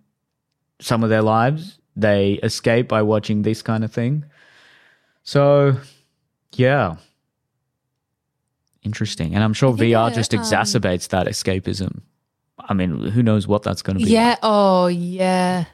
some 0.81 1.03
of 1.03 1.11
their 1.11 1.23
lives, 1.23 1.79
they 1.97 2.35
escape 2.45 2.89
by 2.89 3.03
watching 3.03 3.43
this 3.43 3.61
kind 3.61 3.83
of 3.85 3.93
thing. 3.93 4.25
So, 5.25 5.77
yeah, 6.53 6.97
interesting. 8.83 9.35
And 9.35 9.43
I'm 9.43 9.53
sure 9.53 9.73
VR 9.73 10.09
yeah, 10.09 10.11
just 10.11 10.33
um, 10.35 10.41
exacerbates 10.41 11.09
that 11.09 11.27
escapism. 11.27 12.03
I 12.59 12.75
mean, 12.75 13.09
who 13.11 13.23
knows 13.23 13.47
what 13.49 13.63
that's 13.63 13.83
going 13.83 13.99
to 13.99 14.05
be? 14.05 14.11
Yeah. 14.13 14.37
Oh, 14.43 14.87
yeah. 14.87 15.65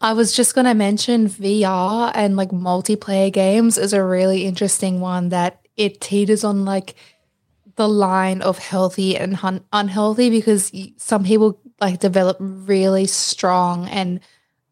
I 0.00 0.14
was 0.14 0.32
just 0.32 0.54
going 0.54 0.64
to 0.64 0.74
mention 0.74 1.28
VR 1.28 2.10
and 2.14 2.36
like 2.36 2.50
multiplayer 2.50 3.30
games 3.32 3.76
is 3.76 3.92
a 3.92 4.02
really 4.02 4.44
interesting 4.46 5.00
one 5.00 5.28
that 5.28 5.60
it 5.76 6.00
teeters 6.00 6.42
on 6.42 6.64
like 6.64 6.94
the 7.76 7.88
line 7.88 8.40
of 8.42 8.58
healthy 8.58 9.16
and 9.16 9.36
hun- 9.36 9.64
unhealthy 9.72 10.30
because 10.30 10.72
some 10.96 11.24
people 11.24 11.60
like 11.80 12.00
develop 12.00 12.36
really 12.40 13.06
strong 13.06 13.88
and 13.88 14.20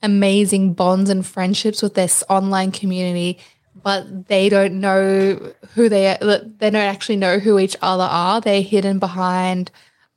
amazing 0.03 0.72
bonds 0.72 1.11
and 1.11 1.26
friendships 1.26 1.83
with 1.83 1.95
this 1.95 2.24
online 2.29 2.70
community 2.70 3.39
but 3.83 4.26
they 4.29 4.49
don't 4.49 4.81
know 4.81 5.53
who 5.74 5.89
they 5.89 6.09
are 6.09 6.18
they 6.59 6.70
don't 6.70 6.76
actually 6.76 7.16
know 7.16 7.39
who 7.39 7.59
each 7.59 7.76
other 7.83 8.05
are. 8.05 8.41
They're 8.41 8.62
hidden 8.62 8.99
behind 8.99 9.70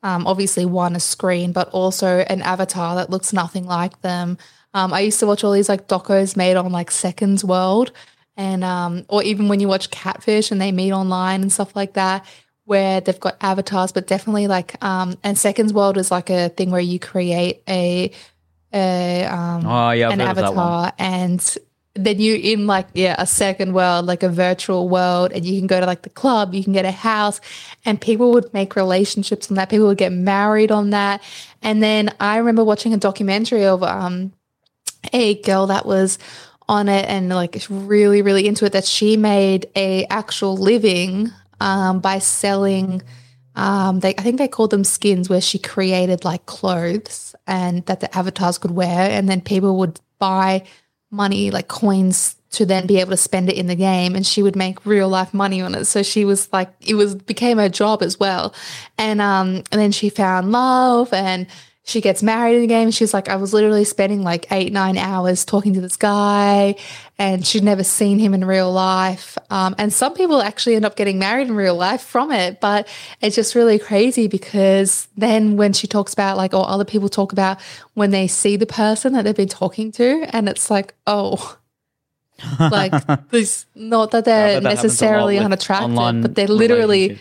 um, 0.04 0.26
obviously 0.26 0.66
one 0.66 0.96
a 0.96 1.00
screen 1.00 1.52
but 1.52 1.70
also 1.70 2.20
an 2.20 2.42
avatar 2.42 2.96
that 2.96 3.10
looks 3.10 3.34
nothing 3.34 3.66
like 3.66 4.02
them 4.02 4.38
um, 4.74 4.94
i 4.94 5.00
used 5.02 5.20
to 5.20 5.26
watch 5.28 5.44
all 5.44 5.52
these 5.52 5.70
like 5.70 5.88
docos 5.88 6.36
made 6.36 6.56
on 6.56 6.72
like 6.72 6.92
seconds 6.92 7.44
world 7.44 7.92
and 8.38 8.64
um, 8.64 9.06
or 9.10 9.22
even 9.24 9.50
when 9.50 9.60
you 9.60 9.68
watch 9.68 9.92
catfish 9.92 10.52
and 10.52 10.62
they 10.62 10.72
meet 10.72 10.92
online 10.94 11.42
and 11.42 11.52
stuff 11.52 11.76
like 11.76 11.94
that 11.94 12.26
where 12.66 13.02
they've 13.02 13.20
got 13.20 13.36
avatars 13.42 13.92
but 13.92 14.08
definitely 14.08 14.48
like 14.48 14.82
um, 14.84 15.18
and 15.24 15.38
seconds 15.38 15.74
world 15.74 15.98
is 15.98 16.12
like 16.12 16.30
a 16.30 16.50
thing 16.50 16.72
where 16.72 16.82
you 16.82 17.00
create 17.00 17.62
a 17.68 18.12
a 18.74 19.26
um, 19.26 19.66
Oh, 19.66 19.92
yeah, 19.92 20.08
I've 20.08 20.14
an 20.14 20.20
heard 20.22 20.30
of 20.30 20.36
that 20.38 20.56
one. 20.56 20.66
avatar 20.66 20.94
and 20.98 21.58
then 21.94 22.20
you 22.22 22.36
in 22.36 22.68
like 22.68 22.88
yeah 22.94 23.16
a 23.18 23.28
second 23.28 23.74
world 23.74 24.06
like 24.06 24.24
a 24.24 24.30
virtual 24.30 24.88
world 24.88 25.34
and 25.34 25.44
you 25.46 25.60
can 25.60 25.68
go 25.68 25.78
to 25.82 25.86
like 25.86 26.04
the 26.04 26.10
club 26.10 26.54
you 26.54 26.64
can 26.64 26.72
get 26.72 26.86
a 26.86 26.92
house 26.92 27.42
and 27.84 28.00
people 28.00 28.32
would 28.32 28.52
make 28.54 28.78
relationships 28.78 29.52
on 29.52 29.56
that 29.56 29.70
people 29.70 29.88
would 29.88 29.98
get 29.98 30.14
married 30.14 30.72
on 30.72 30.92
that 30.92 31.22
and 31.62 31.84
then 31.84 32.10
i 32.22 32.38
remember 32.38 32.64
watching 32.64 32.94
a 32.94 32.98
documentary 32.98 33.66
of 33.66 33.84
um 33.84 34.32
a 35.14 35.36
girl 35.42 35.68
that 35.68 35.86
was 35.86 36.20
on 36.68 36.88
it 36.88 37.06
and 37.10 37.30
like 37.30 37.66
really 37.70 38.22
really 38.22 38.48
into 38.48 38.66
it 38.66 38.74
that 38.74 38.86
she 38.86 39.18
made 39.18 39.70
a 39.76 40.06
actual 40.06 40.56
living 40.56 41.30
um, 41.60 42.00
by 42.00 42.20
selling 42.20 43.02
um, 43.56 44.00
they 44.00 44.16
I 44.16 44.22
think 44.22 44.38
they 44.38 44.48
called 44.48 44.70
them 44.70 44.84
skins 44.84 45.30
where 45.30 45.42
she 45.42 45.60
created 45.60 46.24
like 46.24 46.46
clothes 46.46 47.36
and 47.46 47.86
that 47.88 48.00
the 48.00 48.16
avatars 48.16 48.58
could 48.58 48.72
wear 48.72 49.10
and 49.12 49.28
then 49.28 49.42
people 49.42 49.78
would 49.78 50.00
buy 50.20 50.64
money 51.10 51.52
like 51.52 51.68
coins 51.68 52.36
to 52.52 52.66
then 52.66 52.86
be 52.86 53.00
able 53.00 53.12
to 53.12 53.18
spend 53.18 53.50
it 53.50 53.56
in 53.56 53.68
the 53.68 53.76
game 53.76 54.16
and 54.16 54.26
she 54.26 54.44
would 54.44 54.56
make 54.56 54.86
real 54.86 55.08
life 55.08 55.34
money 55.34 55.62
on 55.62 55.74
it. 55.74 55.86
So 55.86 56.04
she 56.04 56.26
was 56.26 56.52
like 56.52 56.70
it 56.82 56.96
was 56.96 57.16
became 57.16 57.58
her 57.58 57.70
job 57.70 58.02
as 58.02 58.20
well. 58.20 58.54
And 58.98 59.22
um 59.22 59.64
and 59.72 59.82
then 59.82 59.92
she 59.92 60.10
found 60.10 60.52
love 60.52 61.14
and 61.14 61.48
she 61.84 62.00
gets 62.00 62.22
married 62.22 62.56
in 62.56 62.62
the 62.62 62.68
game 62.68 62.92
she's 62.92 63.14
like 63.14 63.28
i 63.28 63.36
was 63.36 63.54
literally 63.54 63.84
spending 63.84 64.22
like 64.22 64.52
eight 64.52 64.72
nine 64.72 64.98
hours 64.98 65.44
talking 65.44 65.74
to 65.74 65.82
this 65.82 65.98
guy 65.98 66.76
and 67.18 67.46
she'd 67.46 67.64
never 67.64 67.84
seen 67.84 68.20
him 68.20 68.34
in 68.34 68.46
real 68.46 68.72
life 68.72 69.38
um, 69.50 69.76
and 69.78 69.92
some 69.92 70.14
people 70.14 70.42
actually 70.42 70.76
end 70.76 70.86
up 70.86 70.96
getting 70.96 71.18
married 71.18 71.48
in 71.48 71.56
real 71.56 71.76
life 71.76 72.02
from 72.02 72.32
it 72.32 72.60
but 72.62 72.88
it's 73.22 73.36
just 73.36 73.56
really 73.56 73.80
crazy 73.80 74.28
because 74.28 75.08
then 75.18 75.58
when 75.58 75.74
she 75.74 75.88
talks 75.88 76.14
about 76.14 76.38
like 76.38 76.54
or 76.54 76.68
other 76.70 76.86
people 76.86 77.10
talk 77.10 77.32
about 77.32 77.60
when 77.94 78.12
they 78.12 78.28
see 78.28 78.58
the 78.58 78.66
person 78.66 79.14
that 79.14 79.24
they've 79.24 79.36
been 79.36 79.48
talking 79.48 79.92
to 79.92 80.24
and 80.36 80.48
it's 80.48 80.70
like 80.70 80.94
oh 81.08 81.58
like 82.60 82.92
this 83.30 83.66
not 83.76 84.12
that 84.12 84.26
they're 84.26 84.60
that 84.60 84.64
necessarily 84.64 85.38
unattractive 85.38 85.96
but 86.22 86.36
they're 86.36 86.48
literally. 86.48 87.20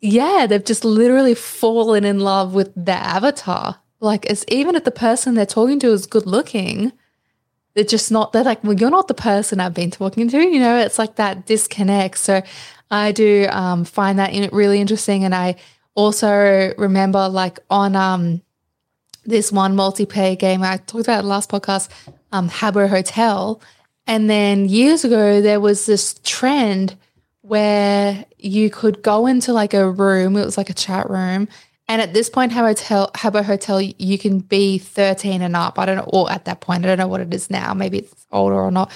Yeah, 0.00 0.46
they've 0.48 0.64
just 0.64 0.84
literally 0.84 1.34
fallen 1.34 2.04
in 2.04 2.20
love 2.20 2.54
with 2.54 2.72
their 2.76 2.96
avatar. 2.96 3.80
Like, 4.00 4.26
it's 4.26 4.44
even 4.48 4.76
if 4.76 4.84
the 4.84 4.90
person 4.90 5.34
they're 5.34 5.46
talking 5.46 5.80
to 5.80 5.88
is 5.88 6.06
good 6.06 6.26
looking, 6.26 6.92
they're 7.74 7.84
just 7.84 8.10
not, 8.10 8.32
they're 8.32 8.44
like, 8.44 8.62
well, 8.62 8.74
you're 8.74 8.90
not 8.90 9.08
the 9.08 9.14
person 9.14 9.60
I've 9.60 9.74
been 9.74 9.90
talking 9.90 10.28
to. 10.28 10.38
You 10.38 10.60
know, 10.60 10.78
it's 10.78 10.98
like 10.98 11.16
that 11.16 11.46
disconnect. 11.46 12.18
So 12.18 12.42
I 12.90 13.12
do 13.12 13.46
um, 13.50 13.84
find 13.84 14.18
that 14.18 14.52
really 14.52 14.80
interesting. 14.80 15.24
And 15.24 15.34
I 15.34 15.56
also 15.94 16.72
remember, 16.78 17.28
like, 17.28 17.58
on 17.68 17.96
um, 17.96 18.42
this 19.24 19.50
one 19.50 19.74
multiplayer 19.74 20.38
game 20.38 20.62
I 20.62 20.76
talked 20.76 21.04
about 21.04 21.24
last 21.24 21.50
podcast, 21.50 21.88
um, 22.30 22.48
Habbo 22.48 22.88
Hotel. 22.88 23.60
And 24.06 24.30
then 24.30 24.68
years 24.68 25.04
ago, 25.04 25.42
there 25.42 25.60
was 25.60 25.86
this 25.86 26.18
trend 26.22 26.96
where 27.48 28.24
you 28.36 28.70
could 28.70 29.02
go 29.02 29.26
into 29.26 29.52
like 29.52 29.74
a 29.74 29.90
room. 29.90 30.36
It 30.36 30.44
was 30.44 30.56
like 30.56 30.70
a 30.70 30.74
chat 30.74 31.08
room. 31.08 31.48
And 31.88 32.02
at 32.02 32.12
this 32.12 32.28
point, 32.28 32.52
Habbo 32.52 32.68
Hotel, 32.68 33.10
Habbo 33.14 33.42
Hotel, 33.42 33.80
you 33.80 34.18
can 34.18 34.40
be 34.40 34.76
13 34.76 35.40
and 35.40 35.56
up. 35.56 35.78
I 35.78 35.86
don't 35.86 35.96
know, 35.96 36.08
or 36.12 36.30
at 36.30 36.44
that 36.44 36.60
point, 36.60 36.84
I 36.84 36.88
don't 36.88 36.98
know 36.98 37.08
what 37.08 37.22
it 37.22 37.32
is 37.32 37.50
now. 37.50 37.72
Maybe 37.72 37.98
it's 37.98 38.26
older 38.30 38.54
or 38.54 38.70
not. 38.70 38.92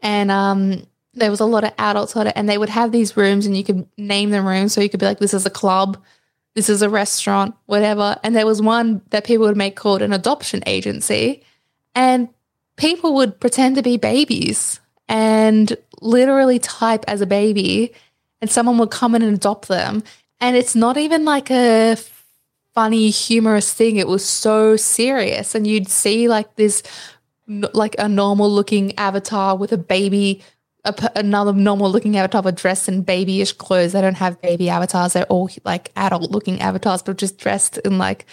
And 0.00 0.30
um, 0.30 0.86
there 1.14 1.30
was 1.30 1.40
a 1.40 1.44
lot 1.44 1.64
of 1.64 1.72
adults 1.76 2.14
on 2.14 2.28
it, 2.28 2.34
and 2.36 2.48
they 2.48 2.56
would 2.56 2.68
have 2.68 2.92
these 2.92 3.16
rooms, 3.16 3.46
and 3.46 3.56
you 3.56 3.64
could 3.64 3.88
name 3.98 4.30
them 4.30 4.46
rooms. 4.46 4.72
So 4.72 4.80
you 4.80 4.88
could 4.88 5.00
be 5.00 5.06
like, 5.06 5.18
this 5.18 5.34
is 5.34 5.44
a 5.44 5.50
club, 5.50 6.00
this 6.54 6.68
is 6.68 6.82
a 6.82 6.88
restaurant, 6.88 7.56
whatever. 7.66 8.16
And 8.22 8.36
there 8.36 8.46
was 8.46 8.62
one 8.62 9.02
that 9.10 9.24
people 9.24 9.46
would 9.46 9.56
make 9.56 9.74
called 9.74 10.00
an 10.00 10.12
adoption 10.12 10.62
agency. 10.66 11.42
And 11.96 12.28
people 12.76 13.14
would 13.14 13.40
pretend 13.40 13.74
to 13.74 13.82
be 13.82 13.96
babies 13.96 14.78
and 15.08 15.76
literally 16.00 16.58
type 16.58 17.04
as 17.08 17.20
a 17.20 17.26
baby, 17.26 17.92
and 18.40 18.50
someone 18.50 18.78
would 18.78 18.90
come 18.90 19.14
in 19.14 19.22
and 19.22 19.36
adopt 19.36 19.68
them. 19.68 20.02
And 20.40 20.56
it's 20.56 20.74
not 20.74 20.96
even 20.96 21.24
like 21.24 21.50
a 21.50 21.96
funny, 22.74 23.08
humorous 23.10 23.72
thing. 23.72 23.96
It 23.96 24.06
was 24.06 24.24
so 24.24 24.76
serious. 24.76 25.54
And 25.54 25.66
you'd 25.66 25.88
see 25.88 26.28
like 26.28 26.56
this, 26.56 26.82
like 27.46 27.96
a 27.98 28.08
normal 28.08 28.50
looking 28.50 28.96
avatar 28.98 29.56
with 29.56 29.72
a 29.72 29.78
baby 29.78 30.42
a 30.86 31.12
another 31.16 31.52
normal 31.52 31.90
looking 31.90 32.16
avatar 32.16 32.50
dressed 32.52 32.88
in 32.88 33.02
babyish 33.02 33.52
clothes. 33.52 33.92
They 33.92 34.00
don't 34.00 34.14
have 34.14 34.40
baby 34.40 34.70
avatars. 34.70 35.12
They're 35.12 35.24
all 35.24 35.50
like 35.64 35.90
adult 35.96 36.30
looking 36.30 36.60
avatars, 36.60 37.02
but 37.02 37.18
just 37.18 37.38
dressed 37.38 37.78
in 37.78 37.98
like 37.98 38.26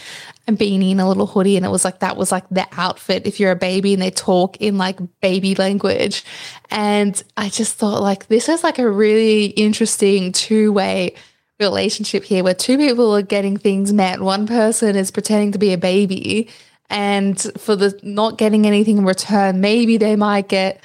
a 0.47 0.51
beanie 0.53 0.91
and 0.91 1.01
a 1.01 1.07
little 1.07 1.27
hoodie. 1.27 1.57
And 1.57 1.65
it 1.65 1.69
was 1.69 1.83
like 1.83 1.99
that 1.99 2.17
was 2.17 2.31
like 2.31 2.47
the 2.49 2.67
outfit 2.73 3.27
if 3.27 3.39
you're 3.39 3.51
a 3.51 3.55
baby 3.55 3.93
and 3.93 4.01
they 4.01 4.11
talk 4.11 4.57
in 4.57 4.77
like 4.77 4.99
baby 5.21 5.55
language. 5.55 6.23
And 6.69 7.21
I 7.35 7.49
just 7.49 7.75
thought 7.75 8.01
like 8.01 8.27
this 8.27 8.47
is 8.47 8.63
like 8.63 8.79
a 8.79 8.89
really 8.89 9.45
interesting 9.47 10.31
two 10.31 10.71
way 10.71 11.15
relationship 11.59 12.23
here 12.23 12.43
where 12.43 12.53
two 12.53 12.77
people 12.77 13.15
are 13.15 13.21
getting 13.21 13.57
things 13.57 13.91
met. 13.93 14.21
One 14.21 14.47
person 14.47 14.95
is 14.95 15.11
pretending 15.11 15.51
to 15.53 15.59
be 15.59 15.73
a 15.73 15.77
baby 15.77 16.49
and 16.89 17.39
for 17.57 17.75
the 17.75 17.99
not 18.03 18.37
getting 18.37 18.67
anything 18.67 18.99
in 18.99 19.05
return, 19.05 19.61
maybe 19.61 19.97
they 19.97 20.15
might 20.15 20.47
get 20.47 20.83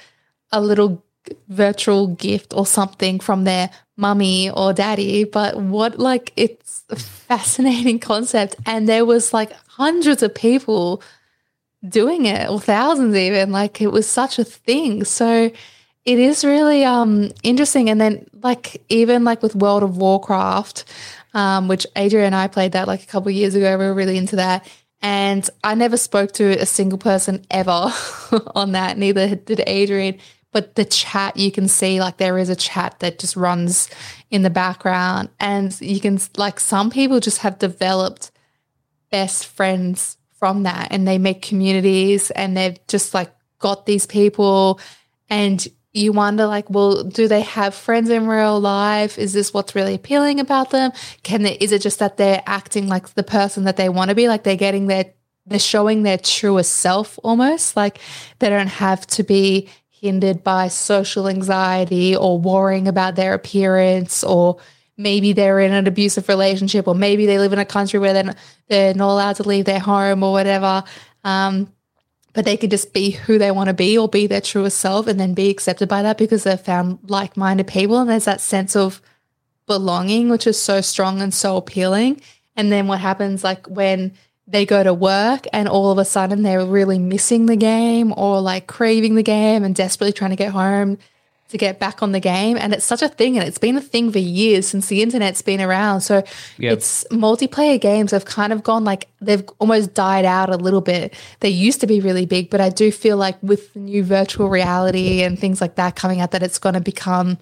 a 0.52 0.60
little 0.60 1.04
virtual 1.48 2.08
gift 2.08 2.52
or 2.54 2.66
something 2.66 3.20
from 3.20 3.44
their 3.44 3.70
mummy 3.96 4.50
or 4.50 4.72
daddy. 4.72 5.24
But 5.24 5.56
what 5.56 5.98
like 5.98 6.32
it's 6.36 6.84
a 6.90 6.96
fascinating 6.96 7.98
concept. 7.98 8.56
And 8.66 8.88
there 8.88 9.04
was 9.04 9.32
like 9.32 9.52
hundreds 9.66 10.22
of 10.22 10.34
people 10.34 11.02
doing 11.86 12.26
it 12.26 12.48
or 12.48 12.60
thousands 12.60 13.14
even. 13.14 13.52
Like 13.52 13.80
it 13.80 13.92
was 13.92 14.08
such 14.08 14.38
a 14.38 14.44
thing. 14.44 15.04
So 15.04 15.50
it 16.04 16.18
is 16.18 16.44
really 16.44 16.84
um 16.84 17.30
interesting. 17.42 17.90
And 17.90 18.00
then 18.00 18.26
like 18.42 18.82
even 18.88 19.24
like 19.24 19.42
with 19.42 19.54
World 19.54 19.82
of 19.82 19.96
Warcraft, 19.96 20.84
um, 21.34 21.68
which 21.68 21.86
Adrian 21.96 22.26
and 22.26 22.34
I 22.34 22.48
played 22.48 22.72
that 22.72 22.88
like 22.88 23.02
a 23.02 23.06
couple 23.06 23.30
years 23.30 23.54
ago. 23.54 23.76
We 23.76 23.84
were 23.84 23.94
really 23.94 24.16
into 24.16 24.36
that. 24.36 24.66
And 25.00 25.48
I 25.62 25.74
never 25.76 25.96
spoke 25.96 26.32
to 26.32 26.44
a 26.60 26.66
single 26.66 26.98
person 26.98 27.44
ever 27.50 27.70
on 28.54 28.72
that. 28.72 28.98
Neither 28.98 29.36
did 29.36 29.62
Adrian. 29.66 30.18
But 30.52 30.76
the 30.76 30.84
chat, 30.84 31.36
you 31.36 31.52
can 31.52 31.68
see 31.68 32.00
like 32.00 32.16
there 32.16 32.38
is 32.38 32.48
a 32.48 32.56
chat 32.56 33.00
that 33.00 33.18
just 33.18 33.36
runs 33.36 33.90
in 34.30 34.42
the 34.42 34.50
background. 34.50 35.28
And 35.38 35.78
you 35.80 36.00
can, 36.00 36.18
like, 36.36 36.58
some 36.58 36.90
people 36.90 37.20
just 37.20 37.38
have 37.38 37.58
developed 37.58 38.30
best 39.10 39.46
friends 39.46 40.16
from 40.38 40.62
that 40.62 40.88
and 40.90 41.06
they 41.06 41.18
make 41.18 41.42
communities 41.42 42.30
and 42.30 42.56
they've 42.56 42.78
just 42.86 43.12
like 43.12 43.32
got 43.58 43.86
these 43.86 44.06
people. 44.06 44.80
And 45.28 45.66
you 45.92 46.12
wonder 46.12 46.46
like 46.46 46.68
well 46.70 47.02
do 47.02 47.26
they 47.26 47.40
have 47.40 47.74
friends 47.74 48.10
in 48.10 48.26
real 48.26 48.60
life 48.60 49.18
is 49.18 49.32
this 49.32 49.54
what's 49.54 49.74
really 49.74 49.94
appealing 49.94 50.38
about 50.38 50.70
them 50.70 50.92
can 51.22 51.42
they 51.42 51.54
is 51.54 51.72
it 51.72 51.80
just 51.80 51.98
that 51.98 52.18
they're 52.18 52.42
acting 52.46 52.88
like 52.88 53.08
the 53.14 53.22
person 53.22 53.64
that 53.64 53.76
they 53.76 53.88
want 53.88 54.10
to 54.10 54.14
be 54.14 54.28
like 54.28 54.44
they're 54.44 54.54
getting 54.54 54.86
their 54.86 55.06
they're 55.46 55.58
showing 55.58 56.02
their 56.02 56.18
truest 56.18 56.76
self 56.76 57.18
almost 57.24 57.74
like 57.74 57.98
they 58.38 58.50
don't 58.50 58.68
have 58.68 59.06
to 59.06 59.22
be 59.22 59.68
hindered 60.00 60.44
by 60.44 60.68
social 60.68 61.28
anxiety 61.28 62.16
or 62.16 62.38
worrying 62.38 62.88
about 62.88 63.16
their 63.16 63.34
appearance 63.34 64.22
or 64.24 64.58
maybe 64.96 65.32
they're 65.32 65.60
in 65.60 65.72
an 65.72 65.86
abusive 65.86 66.28
relationship 66.28 66.88
or 66.88 66.94
maybe 66.94 67.26
they 67.26 67.38
live 67.38 67.52
in 67.52 67.58
a 67.58 67.64
country 67.64 67.98
where 67.98 68.12
they're 68.12 68.24
not, 68.24 68.36
they're 68.68 68.94
not 68.94 69.12
allowed 69.12 69.36
to 69.36 69.42
leave 69.42 69.64
their 69.64 69.80
home 69.80 70.22
or 70.22 70.32
whatever 70.32 70.84
um, 71.24 71.72
but 72.38 72.44
they 72.44 72.56
could 72.56 72.70
just 72.70 72.92
be 72.92 73.10
who 73.10 73.38
they 73.38 73.50
want 73.50 73.68
to 73.68 73.74
be 73.74 73.98
or 73.98 74.08
be 74.08 74.26
their 74.26 74.40
truest 74.40 74.78
self 74.78 75.06
and 75.06 75.18
then 75.18 75.34
be 75.34 75.50
accepted 75.50 75.88
by 75.88 76.02
that 76.02 76.18
because 76.18 76.44
they've 76.44 76.60
found 76.60 76.98
like 77.08 77.36
minded 77.36 77.66
people. 77.66 77.98
And 77.98 78.08
there's 78.08 78.26
that 78.26 78.40
sense 78.40 78.76
of 78.76 79.02
belonging, 79.66 80.28
which 80.28 80.46
is 80.46 80.60
so 80.60 80.80
strong 80.80 81.20
and 81.20 81.34
so 81.34 81.56
appealing. 81.56 82.20
And 82.54 82.70
then 82.70 82.86
what 82.86 83.00
happens 83.00 83.42
like 83.42 83.66
when 83.66 84.12
they 84.48 84.64
go 84.64 84.82
to 84.82 84.94
work 84.94 85.46
and 85.52 85.68
all 85.68 85.90
of 85.90 85.98
a 85.98 86.04
sudden 86.04 86.42
they're 86.42 86.64
really 86.64 86.98
missing 86.98 87.46
the 87.46 87.56
game 87.56 88.14
or 88.16 88.40
like 88.40 88.66
craving 88.66 89.14
the 89.14 89.22
game 89.22 89.62
and 89.62 89.74
desperately 89.74 90.12
trying 90.12 90.30
to 90.30 90.36
get 90.36 90.52
home 90.52 90.98
to 91.48 91.58
get 91.58 91.78
back 91.78 92.02
on 92.02 92.12
the 92.12 92.20
game. 92.20 92.56
And 92.58 92.72
it's 92.72 92.84
such 92.84 93.02
a 93.02 93.08
thing. 93.08 93.38
And 93.38 93.46
it's 93.46 93.58
been 93.58 93.76
a 93.76 93.80
thing 93.80 94.10
for 94.10 94.18
years 94.18 94.66
since 94.66 94.86
the 94.86 95.02
internet's 95.02 95.42
been 95.42 95.60
around. 95.60 96.02
So 96.02 96.22
yep. 96.58 96.74
it's 96.74 97.04
multiplayer 97.10 97.80
games 97.80 98.10
have 98.10 98.24
kind 98.24 98.52
of 98.52 98.62
gone 98.62 98.84
like 98.84 99.08
they've 99.20 99.46
almost 99.58 99.94
died 99.94 100.24
out 100.24 100.50
a 100.50 100.56
little 100.56 100.80
bit. 100.80 101.14
They 101.40 101.48
used 101.48 101.80
to 101.80 101.86
be 101.86 102.00
really 102.00 102.26
big, 102.26 102.50
but 102.50 102.60
I 102.60 102.68
do 102.70 102.90
feel 102.90 103.16
like 103.16 103.42
with 103.42 103.72
the 103.74 103.80
new 103.80 104.02
virtual 104.02 104.48
reality 104.48 105.22
and 105.22 105.38
things 105.38 105.60
like 105.60 105.76
that 105.76 105.96
coming 105.96 106.20
out, 106.20 106.32
that 106.32 106.42
it's 106.42 106.58
going 106.58 106.74
to 106.74 106.80
become 106.80 107.38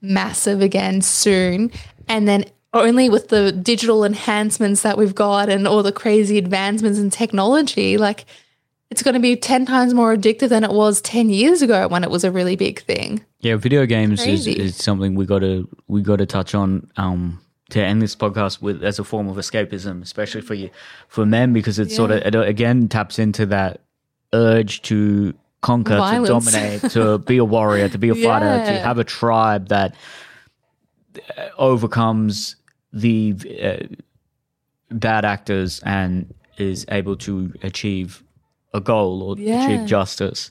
massive 0.00 0.60
again 0.60 1.00
soon. 1.00 1.70
And 2.08 2.26
then 2.26 2.44
only 2.72 3.08
with 3.08 3.28
the 3.28 3.52
digital 3.52 4.04
enhancements 4.04 4.82
that 4.82 4.98
we've 4.98 5.14
got 5.14 5.48
and 5.48 5.66
all 5.66 5.82
the 5.82 5.92
crazy 5.92 6.38
advancements 6.38 6.98
in 6.98 7.10
technology, 7.10 7.96
like 7.96 8.26
it's 8.90 9.02
going 9.02 9.14
to 9.14 9.20
be 9.20 9.36
10 9.36 9.66
times 9.66 9.94
more 9.94 10.16
addictive 10.16 10.48
than 10.48 10.64
it 10.64 10.72
was 10.72 11.00
10 11.02 11.30
years 11.30 11.62
ago 11.62 11.88
when 11.88 12.04
it 12.04 12.10
was 12.10 12.24
a 12.24 12.30
really 12.30 12.56
big 12.56 12.80
thing. 12.82 13.24
Yeah, 13.40 13.56
video 13.56 13.86
games 13.86 14.24
is, 14.26 14.46
is 14.46 14.76
something 14.76 15.14
we 15.14 15.26
got 15.26 15.40
to 15.40 15.68
we 15.86 16.02
got 16.02 16.16
to 16.16 16.26
touch 16.26 16.54
on 16.54 16.90
um, 16.96 17.40
to 17.70 17.82
end 17.82 18.02
this 18.02 18.16
podcast 18.16 18.60
with 18.60 18.82
as 18.82 18.98
a 18.98 19.04
form 19.04 19.28
of 19.28 19.36
escapism, 19.36 20.02
especially 20.02 20.40
for 20.40 20.54
you 20.54 20.70
for 21.08 21.24
men 21.24 21.52
because 21.52 21.78
it 21.78 21.88
yeah. 21.90 21.96
sort 21.96 22.10
of 22.10 22.18
it 22.22 22.34
again 22.34 22.88
taps 22.88 23.18
into 23.18 23.46
that 23.46 23.82
urge 24.32 24.82
to 24.82 25.34
conquer, 25.60 25.96
Violence. 25.96 26.46
to 26.46 26.52
dominate, 26.52 26.90
to 26.92 27.18
be 27.18 27.36
a 27.36 27.44
warrior, 27.44 27.88
to 27.88 27.98
be 27.98 28.08
a 28.08 28.14
fighter, 28.26 28.46
yeah. 28.46 28.64
to 28.64 28.80
have 28.80 28.98
a 28.98 29.04
tribe 29.04 29.68
that 29.68 29.94
uh, 31.36 31.48
overcomes 31.58 32.56
the 32.98 33.34
uh, 33.62 33.86
bad 34.90 35.24
actors 35.24 35.80
and 35.84 36.34
is 36.58 36.84
able 36.88 37.16
to 37.16 37.52
achieve 37.62 38.22
a 38.74 38.80
goal 38.80 39.22
or 39.22 39.36
yeah. 39.38 39.64
achieve 39.64 39.86
justice. 39.86 40.50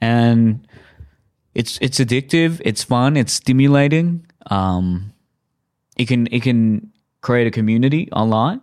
And 0.00 0.66
it's 1.54 1.78
it's 1.80 1.98
addictive, 1.98 2.60
it's 2.64 2.84
fun, 2.84 3.16
it's 3.16 3.32
stimulating. 3.32 4.26
Um, 4.50 5.12
it 5.96 6.06
can 6.06 6.28
it 6.30 6.42
can 6.42 6.92
create 7.22 7.46
a 7.46 7.50
community 7.50 8.10
online. 8.12 8.60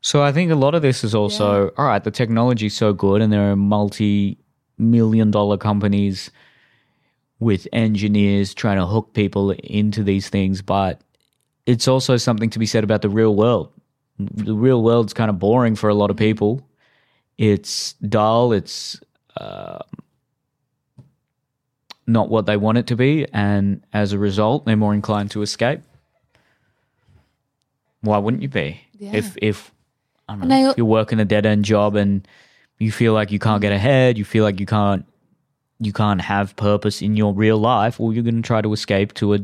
So 0.00 0.22
I 0.22 0.32
think 0.32 0.50
a 0.50 0.56
lot 0.56 0.74
of 0.74 0.82
this 0.82 1.04
is 1.04 1.14
also 1.14 1.64
yeah. 1.64 1.70
all 1.78 1.86
right. 1.86 2.02
The 2.02 2.10
technology 2.10 2.66
is 2.66 2.76
so 2.76 2.92
good, 2.92 3.22
and 3.22 3.32
there 3.32 3.50
are 3.50 3.56
multi-million 3.56 5.30
dollar 5.30 5.56
companies 5.56 6.30
with 7.38 7.68
engineers 7.72 8.54
trying 8.54 8.78
to 8.78 8.86
hook 8.86 9.12
people 9.14 9.52
into 9.52 10.02
these 10.02 10.28
things. 10.28 10.62
But 10.62 11.00
it's 11.66 11.88
also 11.88 12.16
something 12.16 12.50
to 12.50 12.58
be 12.58 12.66
said 12.66 12.84
about 12.84 13.02
the 13.02 13.08
real 13.08 13.34
world. 13.34 13.72
The 14.18 14.54
real 14.54 14.82
world's 14.82 15.12
kind 15.12 15.28
of 15.28 15.38
boring 15.38 15.76
for 15.76 15.90
a 15.90 15.94
lot 15.94 16.10
of 16.10 16.16
people. 16.16 16.66
It's 17.36 17.92
dull. 17.94 18.52
It's 18.52 19.00
uh, 19.36 19.80
not 22.06 22.30
what 22.30 22.46
they 22.46 22.56
want 22.56 22.78
it 22.78 22.86
to 22.86 22.96
be, 22.96 23.26
and 23.32 23.82
as 23.92 24.12
a 24.12 24.18
result, 24.18 24.64
they're 24.64 24.76
more 24.76 24.94
inclined 24.94 25.32
to 25.32 25.42
escape. 25.42 25.80
Why 28.00 28.18
wouldn't 28.18 28.42
you 28.42 28.48
be? 28.48 28.80
Yeah. 28.98 29.16
If 29.16 29.36
if 29.42 29.72
I 30.28 30.36
don't 30.36 30.48
know, 30.48 30.70
if 30.70 30.78
you're 30.78 30.86
working 30.86 31.20
a 31.20 31.24
dead 31.24 31.44
end 31.44 31.64
job 31.64 31.96
and 31.96 32.26
you 32.78 32.92
feel 32.92 33.12
like 33.12 33.30
you 33.32 33.38
can't 33.38 33.60
get 33.60 33.72
ahead, 33.72 34.16
you 34.16 34.24
feel 34.24 34.44
like 34.44 34.60
you 34.60 34.66
can't 34.66 35.04
you 35.78 35.92
can't 35.92 36.22
have 36.22 36.56
purpose 36.56 37.02
in 37.02 37.16
your 37.16 37.34
real 37.34 37.58
life, 37.58 37.98
well, 37.98 38.12
you're 38.12 38.22
going 38.22 38.36
to 38.36 38.46
try 38.46 38.62
to 38.62 38.72
escape 38.72 39.12
to 39.14 39.34
a 39.34 39.38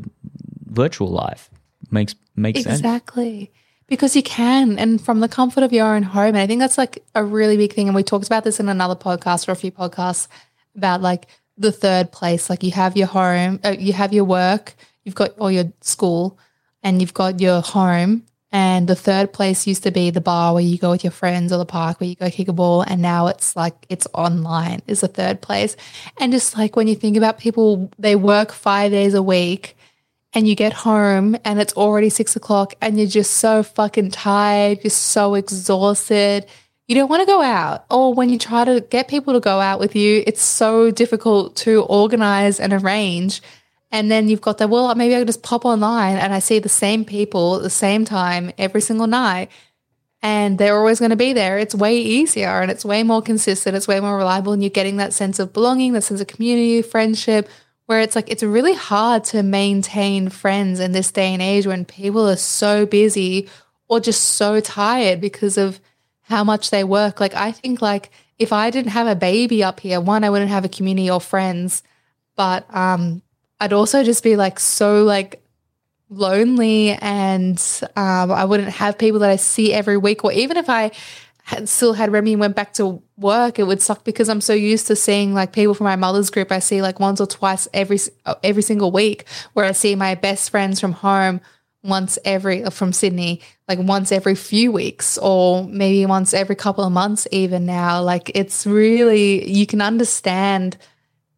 virtual 0.64 1.08
life. 1.08 1.50
Makes 1.90 2.14
makes 2.36 2.60
exactly. 2.60 2.70
sense. 2.70 2.80
Exactly 2.80 3.52
because 3.92 4.16
you 4.16 4.22
can 4.22 4.78
and 4.78 5.02
from 5.04 5.20
the 5.20 5.28
comfort 5.28 5.62
of 5.62 5.70
your 5.70 5.86
own 5.86 6.02
home 6.02 6.28
and 6.28 6.38
i 6.38 6.46
think 6.46 6.60
that's 6.60 6.78
like 6.78 7.04
a 7.14 7.22
really 7.22 7.58
big 7.58 7.74
thing 7.74 7.88
and 7.88 7.94
we 7.94 8.02
talked 8.02 8.26
about 8.26 8.42
this 8.42 8.58
in 8.58 8.70
another 8.70 8.94
podcast 8.94 9.46
or 9.46 9.52
a 9.52 9.56
few 9.56 9.70
podcasts 9.70 10.28
about 10.74 11.02
like 11.02 11.26
the 11.58 11.70
third 11.70 12.10
place 12.10 12.48
like 12.48 12.62
you 12.62 12.70
have 12.70 12.96
your 12.96 13.06
home 13.06 13.60
uh, 13.64 13.76
you 13.78 13.92
have 13.92 14.14
your 14.14 14.24
work 14.24 14.74
you've 15.04 15.14
got 15.14 15.38
all 15.38 15.50
your 15.50 15.70
school 15.82 16.38
and 16.82 17.02
you've 17.02 17.12
got 17.12 17.38
your 17.38 17.60
home 17.60 18.24
and 18.50 18.88
the 18.88 18.94
third 18.94 19.30
place 19.30 19.66
used 19.66 19.82
to 19.82 19.90
be 19.90 20.10
the 20.10 20.22
bar 20.22 20.54
where 20.54 20.62
you 20.62 20.78
go 20.78 20.90
with 20.90 21.04
your 21.04 21.10
friends 21.10 21.52
or 21.52 21.58
the 21.58 21.66
park 21.66 22.00
where 22.00 22.08
you 22.08 22.16
go 22.16 22.30
kick 22.30 22.48
a 22.48 22.52
ball 22.52 22.80
and 22.80 23.02
now 23.02 23.26
it's 23.26 23.54
like 23.56 23.74
it's 23.90 24.06
online 24.14 24.80
is 24.86 25.02
the 25.02 25.08
third 25.08 25.42
place 25.42 25.76
and 26.18 26.32
just 26.32 26.56
like 26.56 26.76
when 26.76 26.88
you 26.88 26.94
think 26.94 27.18
about 27.18 27.38
people 27.38 27.90
they 27.98 28.16
work 28.16 28.52
five 28.52 28.90
days 28.90 29.12
a 29.12 29.22
week 29.22 29.76
and 30.34 30.48
you 30.48 30.54
get 30.54 30.72
home 30.72 31.36
and 31.44 31.60
it's 31.60 31.74
already 31.74 32.08
six 32.08 32.36
o'clock 32.36 32.74
and 32.80 32.98
you're 32.98 33.06
just 33.06 33.34
so 33.34 33.62
fucking 33.62 34.10
tired, 34.10 34.78
you're 34.82 34.90
so 34.90 35.34
exhausted. 35.34 36.46
You 36.88 36.94
don't 36.94 37.08
want 37.08 37.20
to 37.20 37.26
go 37.26 37.42
out. 37.42 37.84
Or 37.90 38.12
when 38.14 38.28
you 38.28 38.38
try 38.38 38.64
to 38.64 38.80
get 38.80 39.08
people 39.08 39.34
to 39.34 39.40
go 39.40 39.60
out 39.60 39.78
with 39.78 39.94
you, 39.94 40.22
it's 40.26 40.42
so 40.42 40.90
difficult 40.90 41.56
to 41.56 41.82
organize 41.82 42.60
and 42.60 42.72
arrange. 42.72 43.42
And 43.90 44.10
then 44.10 44.28
you've 44.28 44.40
got 44.40 44.58
that, 44.58 44.70
well, 44.70 44.94
maybe 44.94 45.14
I 45.14 45.18
can 45.18 45.26
just 45.26 45.42
pop 45.42 45.64
online 45.64 46.16
and 46.16 46.32
I 46.32 46.38
see 46.38 46.58
the 46.58 46.68
same 46.68 47.04
people 47.04 47.56
at 47.56 47.62
the 47.62 47.70
same 47.70 48.04
time 48.04 48.52
every 48.56 48.80
single 48.80 49.06
night. 49.06 49.50
And 50.22 50.56
they're 50.56 50.78
always 50.78 50.98
going 50.98 51.10
to 51.10 51.16
be 51.16 51.32
there. 51.32 51.58
It's 51.58 51.74
way 51.74 51.98
easier 51.98 52.62
and 52.62 52.70
it's 52.70 52.84
way 52.84 53.02
more 53.02 53.20
consistent. 53.20 53.76
It's 53.76 53.88
way 53.88 54.00
more 54.00 54.16
reliable. 54.16 54.52
And 54.52 54.62
you're 54.62 54.70
getting 54.70 54.96
that 54.96 55.12
sense 55.12 55.38
of 55.38 55.52
belonging, 55.52 55.92
that 55.92 56.04
sense 56.04 56.20
of 56.20 56.26
community, 56.26 56.80
friendship, 56.80 57.48
where 57.86 58.00
it's 58.00 58.14
like 58.14 58.30
it's 58.30 58.42
really 58.42 58.74
hard 58.74 59.24
to 59.24 59.42
maintain 59.42 60.28
friends 60.28 60.80
in 60.80 60.92
this 60.92 61.10
day 61.12 61.32
and 61.32 61.42
age 61.42 61.66
when 61.66 61.84
people 61.84 62.28
are 62.28 62.36
so 62.36 62.86
busy 62.86 63.48
or 63.88 64.00
just 64.00 64.22
so 64.22 64.60
tired 64.60 65.20
because 65.20 65.58
of 65.58 65.80
how 66.22 66.44
much 66.44 66.70
they 66.70 66.84
work. 66.84 67.20
Like 67.20 67.34
I 67.34 67.52
think 67.52 67.82
like 67.82 68.10
if 68.38 68.52
I 68.52 68.70
didn't 68.70 68.92
have 68.92 69.06
a 69.06 69.14
baby 69.14 69.62
up 69.62 69.80
here, 69.80 70.00
one, 70.00 70.24
I 70.24 70.30
wouldn't 70.30 70.50
have 70.50 70.64
a 70.64 70.68
community 70.68 71.10
or 71.10 71.20
friends 71.20 71.82
but 72.36 72.66
um, 72.74 73.22
I'd 73.60 73.72
also 73.72 74.02
just 74.02 74.24
be 74.24 74.36
like 74.36 74.58
so 74.58 75.04
like 75.04 75.42
lonely 76.08 76.90
and 76.90 77.62
um, 77.96 78.30
I 78.30 78.44
wouldn't 78.44 78.70
have 78.70 78.98
people 78.98 79.20
that 79.20 79.30
I 79.30 79.36
see 79.36 79.72
every 79.72 79.96
week 79.96 80.24
or 80.24 80.32
even 80.32 80.56
if 80.56 80.68
I 80.68 80.90
had 81.44 81.68
still 81.68 81.92
had 81.92 82.12
Remy 82.12 82.34
and 82.34 82.40
went 82.40 82.56
back 82.56 82.72
to 82.74 83.02
work, 83.16 83.58
it 83.58 83.64
would 83.64 83.82
suck 83.82 84.04
because 84.04 84.28
I'm 84.28 84.40
so 84.40 84.54
used 84.54 84.86
to 84.86 84.96
seeing 84.96 85.34
like 85.34 85.52
people 85.52 85.74
from 85.74 85.84
my 85.84 85.96
mother's 85.96 86.30
group. 86.30 86.52
I 86.52 86.60
see 86.60 86.82
like 86.82 87.00
once 87.00 87.20
or 87.20 87.26
twice 87.26 87.66
every 87.74 87.98
uh, 88.24 88.36
every 88.42 88.62
single 88.62 88.92
week, 88.92 89.24
where 89.52 89.64
I 89.64 89.72
see 89.72 89.94
my 89.94 90.14
best 90.14 90.50
friends 90.50 90.80
from 90.80 90.92
home 90.92 91.40
once 91.82 92.18
every 92.24 92.62
uh, 92.62 92.70
from 92.70 92.92
Sydney, 92.92 93.40
like 93.68 93.80
once 93.80 94.12
every 94.12 94.36
few 94.36 94.70
weeks, 94.70 95.18
or 95.18 95.64
maybe 95.64 96.06
once 96.06 96.32
every 96.32 96.54
couple 96.54 96.84
of 96.84 96.92
months. 96.92 97.26
Even 97.32 97.66
now, 97.66 98.00
like 98.02 98.30
it's 98.34 98.66
really 98.66 99.48
you 99.50 99.66
can 99.66 99.80
understand 99.80 100.76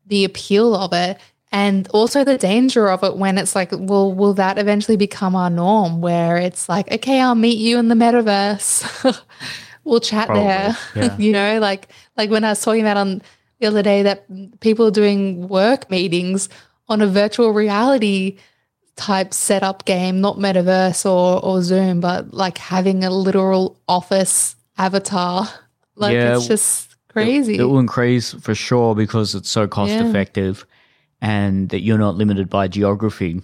the 0.07 0.25
appeal 0.25 0.75
of 0.75 0.93
it. 0.93 1.19
And 1.51 1.87
also 1.91 2.25
the 2.25 2.37
danger 2.37 2.91
of 2.91 3.05
it 3.05 3.17
when 3.17 3.39
it's 3.39 3.55
like, 3.55 3.71
well, 3.73 4.13
will 4.13 4.35
that 4.35 4.59
eventually 4.59 4.97
become 4.97 5.37
our 5.37 5.49
norm 5.49 6.01
where 6.01 6.37
it's 6.37 6.69
like, 6.69 6.91
okay, 6.91 7.21
I'll 7.21 7.37
meet 7.37 7.59
you 7.59 7.79
in 7.79 7.87
the 7.87 7.95
metaverse. 7.95 9.23
we'll 9.85 10.01
chat 10.01 10.27
Probably, 10.27 10.45
there. 10.45 10.77
Yeah. 10.97 11.17
you 11.19 11.33
know, 11.33 11.59
like 11.61 11.89
like 12.17 12.31
when 12.31 12.45
I 12.45 12.51
was 12.51 12.63
talking 12.63 12.81
about 12.81 12.97
on 12.97 13.23
the 13.61 13.67
other 13.67 13.83
day 13.83 14.03
that 14.03 14.27
people 14.61 14.87
are 14.87 14.91
doing 14.91 15.49
work 15.49 15.91
meetings 15.91 16.49
on 16.89 17.01
a 17.01 17.07
virtual 17.07 17.53
reality 17.53 18.39
type 18.97 19.35
setup 19.35 19.85
game, 19.85 20.21
not 20.21 20.37
metaverse 20.37 21.09
or 21.09 21.45
or 21.45 21.63
Zoom, 21.63 22.01
but 22.01 22.33
like 22.33 22.59
having 22.59 23.05
a 23.05 23.11
literal 23.11 23.81
office 23.89 24.57
avatar. 24.79 25.49
Like 25.97 26.15
yeah, 26.15 26.35
it's 26.37 26.49
just 26.49 26.97
crazy. 27.09 27.55
It, 27.55 27.61
it 27.61 27.65
will 27.67 27.79
increase 27.79 28.33
for 28.33 28.53
sure 28.53 28.97
because 28.97 29.37
it's 29.37 29.49
so 29.49 29.69
cost 29.69 29.93
yeah. 29.93 30.05
effective 30.05 30.67
and 31.21 31.69
that 31.69 31.83
you're 31.83 31.99
not 31.99 32.17
limited 32.17 32.51
by 32.51 32.67
geography 32.67 33.43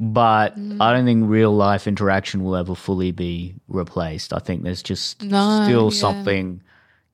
but 0.00 0.58
mm. 0.58 0.80
I 0.80 0.92
don't 0.92 1.04
think 1.04 1.28
real 1.28 1.54
life 1.54 1.86
interaction 1.86 2.42
will 2.42 2.56
ever 2.56 2.74
fully 2.74 3.12
be 3.12 3.54
replaced. 3.68 4.32
I 4.32 4.38
think 4.38 4.64
there's 4.64 4.82
just 4.82 5.22
no, 5.22 5.64
still 5.64 5.92
yeah. 5.92 5.98
something 5.98 6.62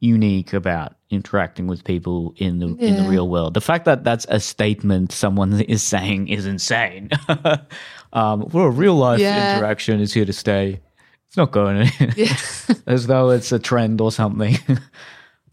unique 0.01 0.53
about 0.53 0.95
interacting 1.11 1.67
with 1.67 1.83
people 1.85 2.35
in 2.37 2.61
the 2.61 2.69
yeah. 2.79 2.89
in 2.89 3.03
the 3.03 3.09
real 3.09 3.29
world. 3.29 3.55
The 3.55 3.61
fact 3.61 3.85
that 3.87 4.05
that's 4.05 4.27
a 4.29 4.41
statement 4.41 5.13
someone 5.13 5.61
is 5.69 5.83
saying 5.83 6.29
is 6.29 6.47
insane. 6.47 7.11
um, 8.13 8.49
well, 8.53 8.69
real 8.69 8.95
life 8.95 9.21
yeah. 9.21 9.57
interaction 9.57 10.01
is 10.01 10.13
here 10.13 10.25
to 10.25 10.33
stay. 10.33 10.81
It's 11.27 11.37
not 11.37 11.51
going 11.51 11.91
yeah. 12.17 12.37
as 12.87 13.07
though 13.07 13.31
it's 13.31 13.53
a 13.53 13.59
trend 13.59 14.01
or 14.01 14.11
something. 14.11 14.57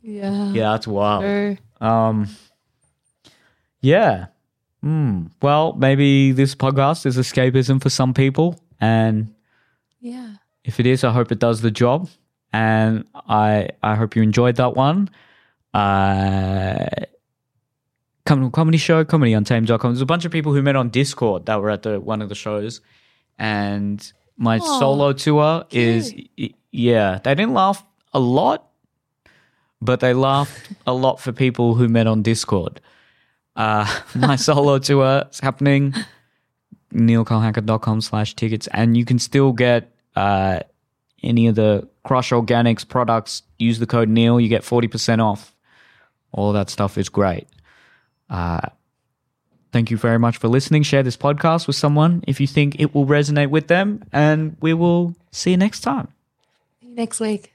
yeah, 0.01 0.51
yeah, 0.51 0.71
that's 0.71 0.87
wild. 0.87 1.23
Sure. 1.23 1.57
Um, 1.81 2.29
yeah. 3.81 4.27
Mm. 4.85 5.31
Well, 5.41 5.73
maybe 5.73 6.31
this 6.31 6.53
podcast 6.53 7.05
is 7.07 7.17
escapism 7.17 7.81
for 7.81 7.89
some 7.89 8.13
people, 8.13 8.59
and 8.79 9.33
yeah, 9.99 10.35
if 10.63 10.79
it 10.79 10.85
is, 10.85 11.03
I 11.03 11.11
hope 11.11 11.31
it 11.31 11.39
does 11.39 11.61
the 11.61 11.71
job, 11.71 12.07
and 12.53 13.05
I 13.27 13.69
I 13.81 13.95
hope 13.95 14.15
you 14.15 14.21
enjoyed 14.21 14.57
that 14.57 14.75
one. 14.75 15.09
Uh, 15.73 16.85
comedy, 18.25 18.51
comedy 18.51 18.77
show, 18.77 19.03
comedyuntamed.com. 19.03 19.91
There's 19.91 20.01
a 20.01 20.05
bunch 20.05 20.23
of 20.23 20.31
people 20.31 20.53
who 20.53 20.61
met 20.61 20.75
on 20.75 20.89
Discord 20.89 21.47
that 21.47 21.59
were 21.61 21.71
at 21.71 21.81
the 21.81 21.99
one 21.99 22.21
of 22.21 22.29
the 22.29 22.35
shows, 22.35 22.81
and 23.39 24.13
my 24.37 24.59
oh, 24.61 24.79
solo 24.79 25.13
tour 25.13 25.65
cute. 25.69 25.83
is 25.83 26.13
yeah. 26.71 27.19
They 27.23 27.33
didn't 27.33 27.55
laugh 27.55 27.83
a 28.13 28.19
lot, 28.19 28.69
but 29.81 29.99
they 29.99 30.13
laughed 30.13 30.69
a 30.85 30.93
lot 30.93 31.19
for 31.19 31.31
people 31.31 31.73
who 31.73 31.87
met 31.87 32.05
on 32.05 32.21
Discord. 32.21 32.81
Uh, 33.55 33.85
my 34.15 34.35
solo 34.35 34.79
tour 34.79 35.23
is 35.31 35.39
happening. 35.39 35.93
neelkolhatkar.com 36.93 38.01
slash 38.01 38.35
tickets. 38.35 38.67
And 38.71 38.95
you 38.97 39.05
can 39.05 39.19
still 39.19 39.51
get 39.51 39.91
uh, 40.15 40.59
any 41.23 41.47
of 41.47 41.55
the 41.55 41.87
Crush 42.03 42.31
Organics 42.31 42.87
products. 42.87 43.43
Use 43.57 43.79
the 43.79 43.87
code 43.87 44.09
Neel. 44.09 44.39
You 44.39 44.47
get 44.49 44.61
40% 44.61 45.23
off. 45.23 45.53
All 46.31 46.53
that 46.53 46.69
stuff 46.69 46.97
is 46.97 47.09
great. 47.09 47.47
Uh, 48.29 48.61
thank 49.71 49.89
you 49.89 49.97
very 49.97 50.19
much 50.19 50.37
for 50.37 50.47
listening. 50.47 50.83
Share 50.83 51.03
this 51.03 51.17
podcast 51.17 51.67
with 51.67 51.75
someone 51.75 52.23
if 52.27 52.39
you 52.39 52.47
think 52.47 52.79
it 52.79 52.93
will 52.93 53.05
resonate 53.05 53.49
with 53.49 53.67
them. 53.67 54.03
And 54.11 54.57
we 54.61 54.73
will 54.73 55.15
see 55.31 55.51
you 55.51 55.57
next 55.57 55.81
time. 55.81 56.09
next 56.81 57.19
week. 57.19 57.54